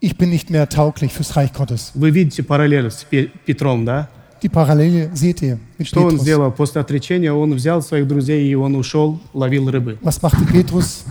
ich 0.00 0.18
bin 0.18 0.28
nicht 0.30 0.50
mehr 0.50 0.68
tauglich 0.68 1.12
fürs 1.12 1.34
Reich 1.36 1.52
Gottes. 1.54 1.92
Вы 1.94 2.10
видите 2.10 2.42
параллель 2.42 2.90
с 2.90 3.04
Пе- 3.04 3.30
Петром, 3.46 3.84
да? 3.86 4.08
Die 4.42 4.50
Parallele 4.50 5.10
seht 5.14 5.40
ihr 5.40 5.58
mit 5.78 5.86
Что 5.86 6.02
он 6.02 6.16
Petrus. 6.16 6.20
сделал 6.22 6.52
после 6.52 6.82
отречения? 6.82 7.32
Он 7.32 7.54
взял 7.54 7.80
своих 7.80 8.06
друзей 8.06 8.46
и 8.46 8.54
он 8.54 8.74
ушел, 8.76 9.18
ловил 9.32 9.70
рыбы. 9.70 9.96
Was 10.02 10.20
machte 10.20 10.44
Petrus 10.44 11.04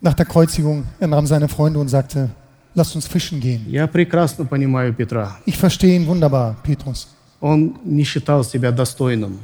nach 0.00 0.14
der 0.14 0.26
Kreuzigung? 0.26 0.84
Er 0.98 1.06
nahm 1.06 1.26
seine 1.26 1.46
Freunde 1.46 1.78
und 1.78 1.86
sagte, 1.88 2.30
lasst 2.74 2.96
uns 2.96 3.06
fischen 3.06 3.38
gehen. 3.38 3.62
Я 3.68 3.86
прекрасно 3.86 4.44
понимаю 4.44 4.92
Петра. 4.92 5.36
Ich 5.46 5.56
verstehe 5.56 5.94
ihn 5.94 6.06
wunderbar, 6.08 6.56
Petrus. 6.64 7.06
Он 7.40 7.78
не 7.84 8.02
считал 8.02 8.42
себя 8.42 8.72
достойным. 8.72 9.38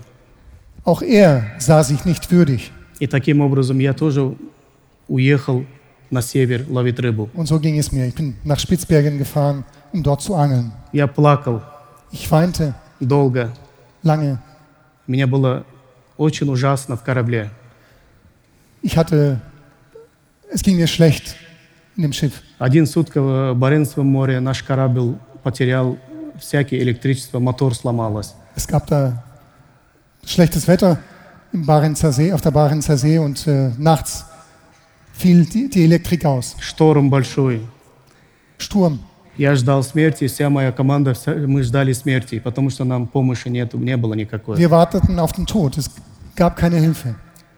Auch 0.85 1.03
er 1.03 1.45
sah 1.59 1.83
sich 1.83 2.05
nicht 2.05 2.31
würdig. 2.31 2.71
И 3.01 3.07
таким 3.07 3.41
образом 3.41 3.79
я 3.79 3.93
тоже 3.93 4.35
уехал 5.09 5.65
на 6.11 6.23
север 6.23 6.65
ловить 6.69 6.99
рыбу. 7.01 7.29
Und 7.35 7.47
so 7.47 7.59
ging 7.59 7.79
es 7.79 7.93
mir. 7.93 8.07
Ich 8.07 8.15
bin 8.15 8.35
nach 8.45 8.59
Spitzbergen 8.59 9.19
gefahren, 9.19 9.65
um 9.93 10.03
dort 10.03 10.23
zu 10.23 10.35
angeln. 10.35 10.73
Я 10.93 11.07
плакал 11.07 11.63
Ich 12.13 12.31
weinte 12.31 12.75
долго. 13.01 13.53
lange. 14.03 14.39
Мне 15.07 15.27
было 15.27 15.65
очень 16.17 16.49
ужасно 16.49 16.97
в 16.97 17.03
корабле. 17.03 17.51
Ich 18.83 18.97
hatte, 18.97 19.41
es 20.53 20.63
ging 20.63 20.77
mir 20.77 20.87
schlecht 20.87 21.35
in 21.97 22.03
dem 22.03 22.13
Schiff. 22.13 22.43
Один 22.59 22.87
сутка 22.87 23.21
в 23.21 23.55
Баренцевом 23.55 24.07
море 24.07 24.41
наш 24.41 24.63
корабль 24.63 25.17
потерял 25.43 25.99
всякое 26.41 26.79
электричество, 26.81 27.39
мотор 27.41 27.75
сломалось. 27.75 28.35
Es 28.57 28.67
gab 28.67 28.87
da 28.87 29.23
schlechtes 30.25 30.67
Wetter 30.69 30.99
im 31.53 31.65
Barenzer 31.67 32.13
See, 32.13 32.33
auf 32.33 32.41
der 32.41 32.51
Barenzer 32.51 32.97
See 32.97 33.19
und 33.19 33.47
äh, 33.47 33.71
nachts 33.79 34.25
fiel 35.13 35.45
die, 35.47 35.69
die 35.71 35.85
Elektrik 35.85 36.25
aus. 36.25 36.57
Шторм 36.61 37.09
большой. 37.11 37.61
Sturm. 38.59 38.99
Я 39.39 39.55
ждал 39.55 39.83
смерти, 39.83 40.27
вся 40.29 40.49
моя 40.49 40.73
команда, 40.73 41.13
вся- 41.13 41.35
мы 41.47 41.63
ждали 41.63 41.93
смерти, 41.93 42.39
потому 42.39 42.71
что 42.71 42.85
нам 42.85 43.07
помощи 43.07 43.49
нет, 43.49 43.75
не 43.75 43.97
было 43.99 44.15
никакой. 44.15 44.57
Wir 44.59 44.71
warteten 44.71 45.19
auf 45.19 45.33
den 45.33 45.45
Tod. 45.47 45.77
Es 45.77 45.91
gab 46.35 46.57
keine 46.57 46.79
Hilfe. 46.79 47.17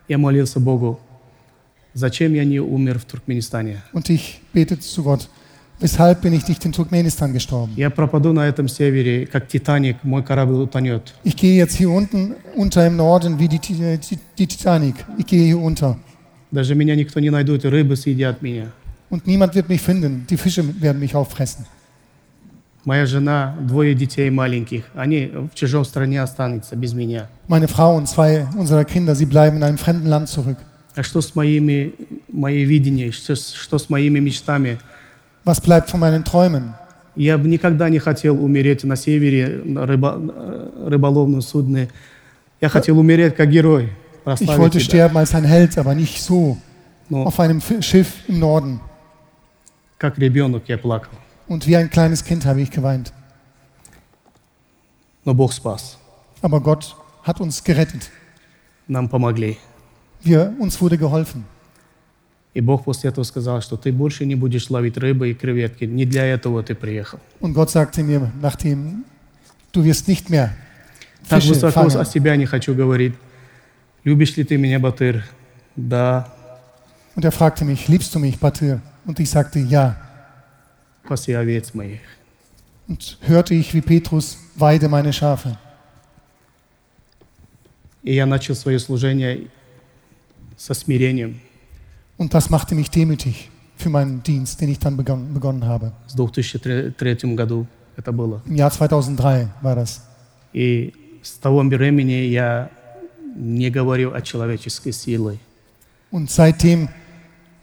Я 0.09 0.19
молился 0.19 0.59
Богу, 0.59 0.99
зачем 1.95 2.35
я 2.35 2.45
не 2.45 2.59
умер 2.59 2.99
в 2.99 3.05
Туркменистане? 3.05 3.81
Und 3.93 4.11
ich 4.11 4.41
betete 4.53 4.81
zu 4.81 5.05
Gott, 5.05 5.29
weshalb 5.83 6.21
bin 6.23 6.33
ich 6.33 6.47
nicht 6.49 6.65
in 6.65 6.73
Turkmenistan 6.73 7.33
gestorben? 7.33 7.73
Я 7.77 7.91
пропаду 7.91 8.33
на 8.33 8.47
этом 8.47 8.69
севере, 8.69 9.27
как 9.27 9.49
Титаник, 9.49 9.97
мой 10.03 10.23
корабль 10.23 10.55
утонет. 10.63 11.15
Ich 11.25 11.37
gehe 11.37 11.57
jetzt 11.57 11.77
hier 11.77 11.91
unten 11.91 12.35
unter 12.57 12.87
im 12.87 12.97
Norden 12.97 13.39
wie 13.39 13.49
die, 13.49 13.59
Ti- 13.59 13.75
die, 13.75 14.19
die 14.39 14.47
Titanic. 14.47 14.97
Ich 15.19 15.27
gehe 15.27 15.45
hier 15.45 15.59
unter. 15.59 15.97
Даже 16.51 16.75
меня 16.75 16.95
никто 16.97 17.21
не 17.21 17.31
найдет, 17.31 17.65
и 17.65 17.69
рыбы 17.69 17.95
съедят 17.97 18.41
меня. 18.43 18.73
Und 19.11 19.27
niemand 19.27 19.55
wird 19.55 19.69
mich 19.69 19.81
finden. 19.81 20.27
Die 20.29 20.37
Fische 20.37 20.63
werden 20.83 20.99
mich 21.01 21.15
auffressen. 21.15 21.65
Моя 22.85 23.05
жена, 23.07 23.55
двое 23.61 23.95
детей 23.95 24.31
маленьких, 24.31 24.85
они 24.95 25.31
в 25.53 25.55
чужом 25.55 25.85
стране 25.85 26.23
останутся 26.23 26.75
без 26.75 26.95
меня. 26.95 27.29
Meine 27.49 27.69
Frau 27.69 27.97
und 27.97 28.07
zwei 28.09 28.47
unserer 28.57 28.85
Kinder, 28.85 29.15
sie 29.15 29.27
bleiben 29.27 29.59
in 29.59 29.63
einem 29.63 29.77
fremden 29.79 30.07
Land 30.07 30.29
zurück. 30.29 30.57
А 30.97 31.03
что 31.03 31.21
с 31.21 31.35
моими, 31.35 31.93
моей 32.33 32.65
видением, 32.65 33.13
что, 33.13 33.37
с- 33.37 33.53
что 33.53 33.79
с 33.79 33.91
моими 33.91 34.21
мечтами? 34.21 34.79
Was 35.45 35.61
bleibt 35.61 35.89
von 35.91 36.01
meinen 36.01 36.25
Träumen? 36.25 36.75
Я 37.17 37.37
бы 37.39 37.49
никогда 37.49 37.89
не 37.89 37.99
хотел 37.99 38.43
умереть 38.43 38.85
на 38.85 38.95
севере, 38.97 39.63
на 39.65 39.87
рыба, 39.87 40.19
э, 40.21 40.89
рыболовном 40.89 41.41
судне. 41.43 41.89
Я 42.61 42.69
хотел 42.69 42.99
умереть 42.99 43.35
как 43.35 43.51
герой, 43.51 43.85
Ich 43.87 44.25
прославить 44.25 44.59
wollte 44.61 44.79
тебя. 44.79 44.85
sterben 44.85 45.17
als 45.17 45.35
ein 45.35 45.45
Held, 45.45 45.77
aber 45.79 45.95
nicht 45.95 46.21
so. 46.23 46.57
Но 47.09 47.25
Auf 47.25 47.41
einem 47.41 47.61
Fi- 47.61 47.83
Schiff 47.83 48.29
im 48.29 48.39
Norden. 48.39 48.81
как 49.99 50.17
ребенок 50.19 50.69
я 50.69 50.77
плакал. 50.79 51.11
Und 51.49 51.67
wie 51.67 51.77
ein 51.77 51.89
kleines 51.91 52.23
Kind 52.25 52.45
habe 52.45 52.61
ich 52.61 52.71
geweint. 52.71 53.13
Но 55.25 55.35
Бог 55.35 55.53
спас. 55.53 55.99
Aber 56.43 56.61
Gott 56.61 56.95
hat 57.25 57.41
uns 57.41 57.63
gerettet. 57.65 58.11
Нам 58.87 59.09
помогли. 59.09 59.57
Wir, 60.23 60.53
uns 60.59 60.81
wurde 60.81 60.99
geholfen. 60.99 61.45
И 62.54 62.62
Бог 62.62 62.84
после 62.84 63.10
этого 63.10 63.24
сказал, 63.24 63.62
что 63.62 63.78
ты 63.78 63.92
больше 63.92 64.26
не 64.26 64.36
будешь 64.36 64.70
ловить 64.70 64.98
рыбы 64.98 65.32
и 65.32 65.34
креветки. 65.34 65.86
Не 65.86 66.06
для 66.06 66.26
этого 66.26 66.62
ты 66.64 66.76
приехал. 66.76 67.20
Und 67.40 67.54
Gott 67.54 67.72
sagte 67.72 68.04
mir, 68.04 68.32
nachdem, 68.42 69.06
du 69.72 69.84
wirst 69.84 70.08
nicht 70.08 70.30
mehr 70.30 70.56
Так 71.30 71.42
Fische 71.42 71.54
высоко 71.54 71.90
fangen. 71.90 72.02
о 72.02 72.06
себя 72.06 72.36
не 72.36 72.46
хочу 72.46 72.76
говорить. 72.76 73.14
Любишь 74.04 74.36
ли 74.38 74.44
ты 74.44 74.58
меня, 74.58 74.80
Батыр? 74.80 75.24
Да, 75.76 76.32
Und 77.16 77.26
er 77.26 77.32
fragte 77.32 77.64
mich, 77.66 77.88
liebst 77.88 78.14
du 78.14 78.20
mich, 78.20 78.40
Batir? 78.40 78.82
Und 79.06 79.20
ich 79.20 79.30
sagte, 79.30 79.60
ja. 79.60 79.96
паси 81.08 81.34
овец 81.34 81.74
моих. 81.74 82.02
Und 82.88 83.18
hörte 83.22 83.54
ich, 83.56 83.74
wie 83.74 83.82
Petrus 83.82 84.38
weide 84.56 84.90
meine 84.90 85.12
Schafe. 85.14 85.58
И 88.04 88.14
я 88.14 88.26
начал 88.26 88.54
свое 88.56 88.80
служение 88.80 89.48
со 90.58 90.74
смирением 90.74 91.40
Und 92.17 92.35
das 92.35 92.51
machte 92.51 92.75
mich 92.75 92.91
demütig 92.91 93.51
für 93.77 93.89
meinen 93.91 94.23
Dienst, 94.23 94.61
den 94.61 94.69
ich 94.71 94.79
dann 94.79 94.97
begonnen, 94.97 95.33
begonnen 95.35 95.65
habe. 95.65 95.93
с 96.07 96.15
2003 96.15 97.35
году. 97.37 97.67
Это 97.97 98.13
было. 98.13 98.41
Im 98.47 98.57
Jahr 98.57 98.71
2003 98.71 99.49
war 99.63 99.75
das. 99.77 100.01
И 100.53 100.93
с 101.23 101.33
того 101.39 101.63
времени 101.63 102.27
я 102.29 102.71
не 103.37 103.71
говорю 103.71 104.13
о 104.15 104.21
человеческой 104.23 104.93
силе. 104.93 105.39
Und 106.11 106.31
seitdem 106.31 106.89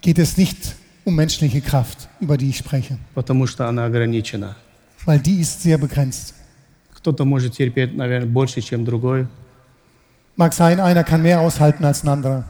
geht 0.02 0.20
es 0.20 0.38
nicht 0.38 0.76
um 1.04 1.16
menschliche 1.16 1.62
Kraft, 1.62 2.08
über 2.20 2.38
die 2.38 2.50
ich 2.50 2.58
spreche, 2.58 2.98
потому 3.14 3.48
что 3.48 3.68
она 3.68 3.86
ограничена. 3.86 4.56
weil 5.06 5.20
die 5.20 5.40
ist 5.42 5.62
sehr 5.62 5.78
begrenzt. 5.78 6.34
Кто-то 6.96 7.26
может 7.26 7.54
терпеть, 7.54 7.96
наверное, 7.96 8.28
больше, 8.28 8.62
чем 8.62 8.86
другой, 8.86 9.28
Mag 10.38 10.52
sein, 10.54 10.80
einer 10.82 11.04
kann 11.06 11.22
mehr 11.22 11.40
aushalten 11.40 11.86
als 11.86 12.04
ein 12.04 12.10
anderer. 12.10 12.44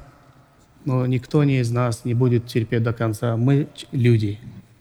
Но 0.85 1.07
никто 1.07 1.45
не 1.45 1.61
из 1.61 1.70
нас 1.70 2.05
не 2.05 2.14
будет 2.14 2.47
терпеть 2.47 2.83
до 2.83 2.93
конца. 2.93 3.37
Мы 3.37 3.68
люди. 3.93 4.39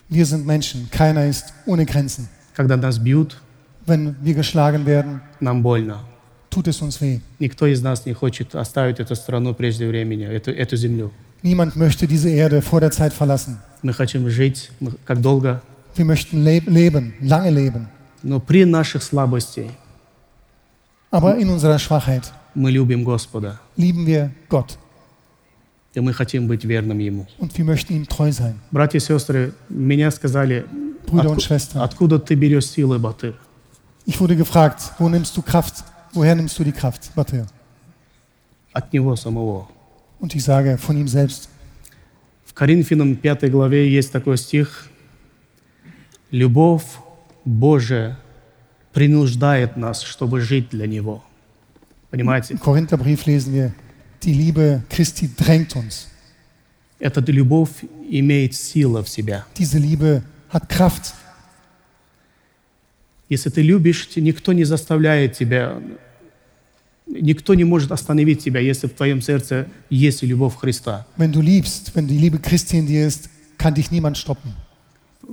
Wir 0.08 0.24
sind 0.24 0.44
Menschen, 0.46 0.88
keiner 0.90 1.28
ist 1.28 1.52
ohne 1.66 1.84
Grenzen. 1.86 2.28
Когда 2.54 2.76
нас 2.76 2.98
бьют, 2.98 3.36
Wenn 3.86 4.14
wir 4.22 4.34
geschlagen 4.34 4.84
werden, 4.86 5.20
нам 5.40 5.62
больно. 5.62 6.00
tut 6.50 6.66
es 6.68 6.80
uns 6.82 7.00
weh. 7.00 7.20
Никто 7.38 7.66
из 7.66 7.80
нас 7.82 8.04
не 8.06 8.12
хочет 8.12 8.54
оставить 8.54 8.98
эту 9.00 9.14
страну 9.14 9.54
прежде 9.54 9.86
времени, 9.88 10.26
эту, 10.26 10.50
эту 10.50 10.76
землю. 10.76 11.10
Niemand 11.42 11.74
möchte 11.76 12.06
diese 12.06 12.28
Erde 12.28 12.60
vor 12.60 12.80
der 12.80 12.90
Zeit 12.90 13.12
verlassen. 13.12 13.58
Мы 13.82 13.92
хотим 13.94 14.28
жить 14.28 14.70
как 15.06 15.20
долго, 15.22 15.62
Wir 15.96 16.04
möchten 16.04 16.42
leb 16.44 16.68
leben, 16.68 17.14
lange 17.20 17.50
leben. 17.50 17.86
но 18.22 18.38
при 18.40 18.64
наших 18.64 19.02
слабостях 19.02 19.70
Aber 21.10 21.36
in 21.38 21.48
unserer 21.50 21.78
Schwachheit 21.78 22.30
мы 22.54 22.70
любим 22.70 23.04
Господа. 23.04 23.58
lieben 23.76 24.06
wir 24.06 24.30
Gott. 24.48 24.76
И 25.94 25.98
мы 26.00 26.12
хотим 26.12 26.46
быть 26.46 26.64
верным 26.64 26.98
Ему. 26.98 27.26
und 27.38 27.56
wir 27.58 27.64
möchten 27.64 27.94
ihm 27.94 28.06
treu 28.06 28.30
sein. 28.30 28.54
Братья 28.70 28.98
и 28.98 29.00
сестры, 29.00 29.52
меня 29.68 30.10
сказали, 30.12 30.64
Brüder 31.06 31.30
und 31.30 31.38
«Отку- 31.38 31.40
Schwestern. 31.40 31.80
откуда 31.82 32.18
ты 32.20 32.34
берешь 32.36 32.66
силы, 32.66 32.98
Батыр? 33.00 33.34
Ich 34.06 34.20
wurde 34.20 34.36
gefragt, 34.36 34.92
wo 34.98 35.08
nimmst 35.08 35.36
du 35.36 35.42
Kraft? 35.42 35.84
Woher 36.14 36.34
nimmst 36.36 36.58
du 36.58 36.64
die 36.64 36.72
Kraft, 36.72 37.10
Batir? 37.16 37.46
От 38.72 38.92
Него 38.92 39.16
самого. 39.16 39.68
Und 40.20 40.34
ich 40.34 40.44
sage, 40.44 40.78
von 40.78 40.96
ihm 40.96 41.08
selbst. 41.08 41.48
В 42.44 42.54
Коринфянам 42.54 43.16
5 43.16 43.50
главе 43.50 43.88
есть 43.90 44.12
такой 44.12 44.36
стих. 44.38 44.88
«Любовь 46.30 46.84
Божия 47.44 48.18
принуждает 48.92 49.76
нас, 49.76 50.02
чтобы 50.02 50.40
жить 50.40 50.68
для 50.70 50.86
Него». 50.86 51.22
Понимаете? 52.10 52.54
Im 52.54 52.60
Korintherbrief 52.60 53.24
lesen 53.26 53.52
wir, 53.54 53.72
die 54.22 54.34
Liebe 54.34 54.82
Christi 54.88 55.30
drängt 55.36 55.76
uns. 55.76 56.06
Эта 56.98 57.20
любовь 57.32 57.84
имеет 58.10 58.54
силу 58.54 59.02
в 59.02 59.08
себя. 59.08 59.46
Diese 59.56 59.78
Liebe 59.78 60.22
hat 60.52 60.68
Kraft. 60.68 61.14
Если 63.28 63.48
ты 63.48 63.62
любишь, 63.62 64.08
никто 64.16 64.52
не 64.52 64.64
заставляет 64.64 65.34
тебя, 65.34 65.80
никто 67.06 67.54
не 67.54 67.64
может 67.64 67.92
остановить 67.92 68.42
тебя, 68.42 68.60
если 68.60 68.86
в 68.88 68.94
твоем 68.94 69.22
сердце 69.22 69.68
есть 69.88 70.22
любовь 70.22 70.56
Христа. 70.56 71.06
Wenn 71.16 71.32
du 71.32 71.40
liebst, 71.40 71.92
wenn 71.94 72.06
die 72.06 72.18
Liebe 72.18 72.38
Christi 72.38 72.78
in 72.78 72.86
dir 72.86 73.06
ist, 73.06 73.30
kann 73.56 73.74
dich 73.74 73.90
niemand 73.90 74.18
stoppen. 74.18 74.52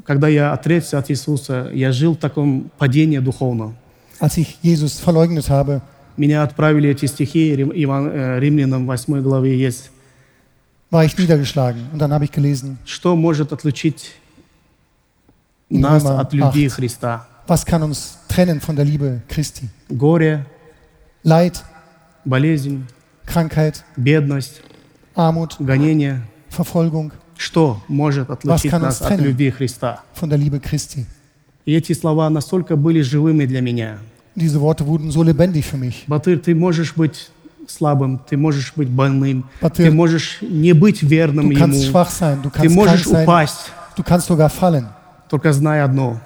Когда 0.05 0.27
я 0.27 0.53
отрекся 0.53 0.99
от 0.99 1.09
Иисуса, 1.09 1.71
я 1.73 1.91
жил 1.91 2.13
в 2.13 2.19
таком 2.19 2.71
падении 2.77 3.17
духовном. 3.17 3.75
Als 4.19 4.37
ich 4.37 4.57
Jesus 4.61 4.99
verleugnet 4.99 5.49
habe, 5.49 5.81
Меня 6.17 6.43
отправили 6.43 6.89
эти 6.89 7.05
стихи, 7.05 7.53
Иван- 7.53 8.09
э, 8.11 8.39
Римлянам 8.39 8.85
8 8.87 9.21
главе 9.21 9.57
есть. 9.57 9.91
war 10.89 11.03
ich 11.05 11.17
niedergeschlagen. 11.17 11.89
Und 11.93 11.99
dann 11.99 12.11
habe 12.13 12.25
ich 12.25 12.31
gelesen, 12.31 12.77
Что 12.85 13.15
может 13.15 13.51
отлучить 13.51 14.13
нас 15.69 16.03
от 16.05 16.33
любви 16.33 16.67
8. 16.67 16.73
Христа? 16.75 17.27
was 17.47 17.65
kann 17.65 17.81
uns 17.83 18.17
trennen 18.27 18.59
von 18.61 18.75
der 18.75 18.85
Liebe 18.85 19.21
Christi? 19.29 19.69
Горе, 19.89 20.45
Leid, 21.23 21.61
болезнь, 22.25 22.85
Krankheit, 23.25 23.83
бедность, 23.97 24.61
Armut, 25.15 25.55
гонение. 25.59 26.21
Verfolgung 26.49 27.11
Что 27.37 27.81
может 27.87 28.29
отлучить 28.29 28.71
нас 28.71 29.01
от 29.01 29.19
любви 29.19 29.51
Христа? 29.51 30.01
von 30.19 30.29
der 30.29 30.37
Liebe 30.37 30.59
Christi. 30.59 31.05
И 31.65 31.73
эти 31.75 31.91
слова 31.93 32.29
настолько 32.29 32.75
были 32.77 33.01
живыми 33.01 33.45
для 33.45 33.59
меня. 33.61 33.99
Diese 34.36 34.60
Worte 34.60 34.86
wurden 34.86 35.10
so 35.10 35.22
lebendig 35.22 35.64
für 35.66 35.76
mich. 35.76 36.04
Батыр, 36.06 36.38
ты 36.38 36.54
можешь 36.54 36.94
быть 36.96 37.30
слабым, 37.68 38.18
ты 38.28 38.36
можешь 38.36 38.72
быть 38.74 38.88
больным, 38.88 39.44
Батыр, 39.60 39.86
ты 39.86 39.90
можешь 39.92 40.38
не 40.40 40.72
быть 40.72 41.02
верным 41.02 41.50
Du 41.50 41.54
kannst 41.58 41.82
Ему, 41.82 41.90
schwach 41.92 42.10
sein, 42.10 42.42
du 42.42 42.50
ты 42.50 42.58
kannst 42.58 42.74
krank 42.74 42.74
можешь 42.74 43.06
sein, 43.06 43.24
упасть. 43.24 43.72
du 43.96 44.02
kannst 44.02 44.26
sogar 44.26 44.48
fallen. 44.50 44.86
Только 45.28 45.52
знай 45.52 45.80
одно, 45.82 46.18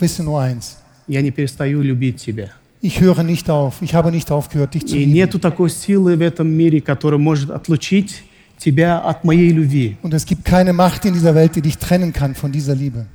Wisse 0.00 0.22
nur 0.24 0.40
eins, 0.40 0.76
я 1.06 1.22
не 1.22 1.30
перестаю 1.30 1.80
любить 1.82 2.16
тебя. 2.16 2.50
ich 2.82 3.00
höre 3.00 3.22
nicht 3.22 3.48
auf, 3.48 3.80
ich 3.80 3.94
habe 3.94 4.10
nicht 4.10 4.30
aufgehört, 4.30 4.74
dich 4.74 4.86
zu 4.86 4.96
И 4.96 5.04
lieben. 5.04 5.12
нету 5.14 5.38
такой 5.38 5.70
силы 5.70 6.16
в 6.16 6.20
этом 6.22 6.48
мире, 6.48 6.80
которая 6.80 7.18
может 7.20 7.50
отлучить 7.50 8.22
тебя 8.58 8.98
от 8.98 9.24
моей 9.24 9.50
любви. 9.50 9.96
Und 10.02 10.12
es 10.12 10.26
gibt 10.26 10.44
keine 10.44 10.72
Macht 10.72 11.04
in 11.04 11.14
dieser 11.14 11.34
Welt, 11.34 11.54
die 11.56 11.62
dich 11.62 11.78
trennen 11.78 12.12
kann 12.12 12.34
von 12.34 12.50
dieser 12.52 12.74
Liebe. 12.74 13.06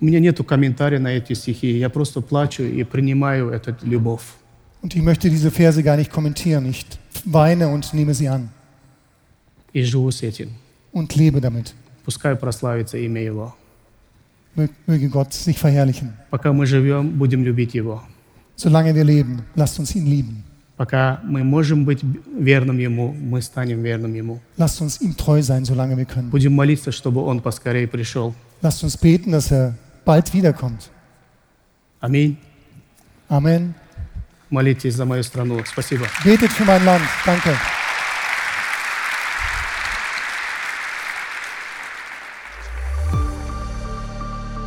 У 0.00 0.04
меня 0.04 0.20
нету 0.20 0.44
комментария 0.44 0.98
на 1.00 1.08
эти 1.08 1.32
стихи, 1.32 1.76
я 1.78 1.88
просто 1.90 2.20
плачу 2.20 2.62
и 2.62 2.84
принимаю 2.84 3.50
эту 3.50 3.74
любовь. 3.82 4.22
Und 4.82 4.94
ich 4.94 5.02
möchte 5.02 5.28
diese 5.28 5.50
Verse 5.50 5.82
gar 5.82 5.96
nicht 5.96 6.12
kommentieren. 6.12 6.66
Ich 6.66 6.86
weine 7.24 7.68
und 7.68 7.92
nehme 7.94 8.14
sie 8.14 8.28
an 8.28 8.48
И 9.72 9.82
живу 9.82 10.10
с 10.10 10.22
этим. 10.22 10.50
und 10.92 11.16
lebe 11.16 11.40
damit. 11.40 11.74
Пускай 12.04 12.36
прославится 12.36 12.96
имя 12.96 13.20
Его. 13.22 13.54
Mö- 14.56 14.70
Möge 14.86 15.08
Gott 15.08 15.32
sich 15.34 15.58
verherrlichen. 15.58 16.12
Пока 16.30 16.52
мы 16.52 16.64
живем, 16.66 17.18
будем 17.18 17.42
любить 17.44 17.74
Его. 17.74 18.02
Solange 18.56 18.94
wir 18.94 19.04
leben, 19.04 19.42
lasst 19.56 19.78
uns 19.80 19.94
ihn 19.96 20.06
lieben. 20.06 20.44
Пока 20.76 21.20
мы 21.24 21.42
можем 21.42 21.84
быть 21.84 22.00
верным 22.38 22.78
Ему, 22.78 23.12
мы 23.12 23.42
станем 23.42 23.82
верным 23.82 24.14
Ему. 24.14 24.38
Lasst 24.56 24.80
uns 24.80 25.00
ihm 25.00 25.16
treu 25.16 25.42
sein, 25.42 25.64
solange 25.64 25.96
wir 25.96 26.06
können. 26.06 26.30
Будем 26.30 26.52
молиться, 26.54 26.92
чтобы 26.92 27.20
Он 27.24 27.40
поскорее 27.40 27.88
пришел. 27.88 28.32
Lasst 28.62 28.82
uns 28.84 28.96
beten, 28.96 29.32
dass 29.32 29.50
er 29.52 29.74
bald 30.07 30.33
wiederkommt. 30.33 30.89
Аминь. 31.99 32.37
Amen. 33.29 33.75
Молитесь 34.49 34.93
за 34.93 35.05
мою 35.05 35.23
страну. 35.23 35.63
Спасибо. 35.65 36.07
Betet 36.23 36.51
für 36.51 36.65
mein 36.65 36.83
Land. 36.85 37.03
Danke. 37.25 37.57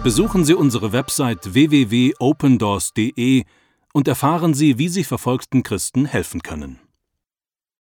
Besuchen 0.03 0.45
Sie 0.45 0.55
unsere 0.55 0.93
Website 0.93 1.53
www.opendoors.de 1.53 3.45
und 3.93 4.09
erfahren 4.09 4.55
Sie, 4.55 4.79
wie 4.79 4.89
Sie 4.89 5.03
verfolgten 5.03 5.63
Christen 5.65 6.07
helfen 6.07 6.43
können. 6.43 6.79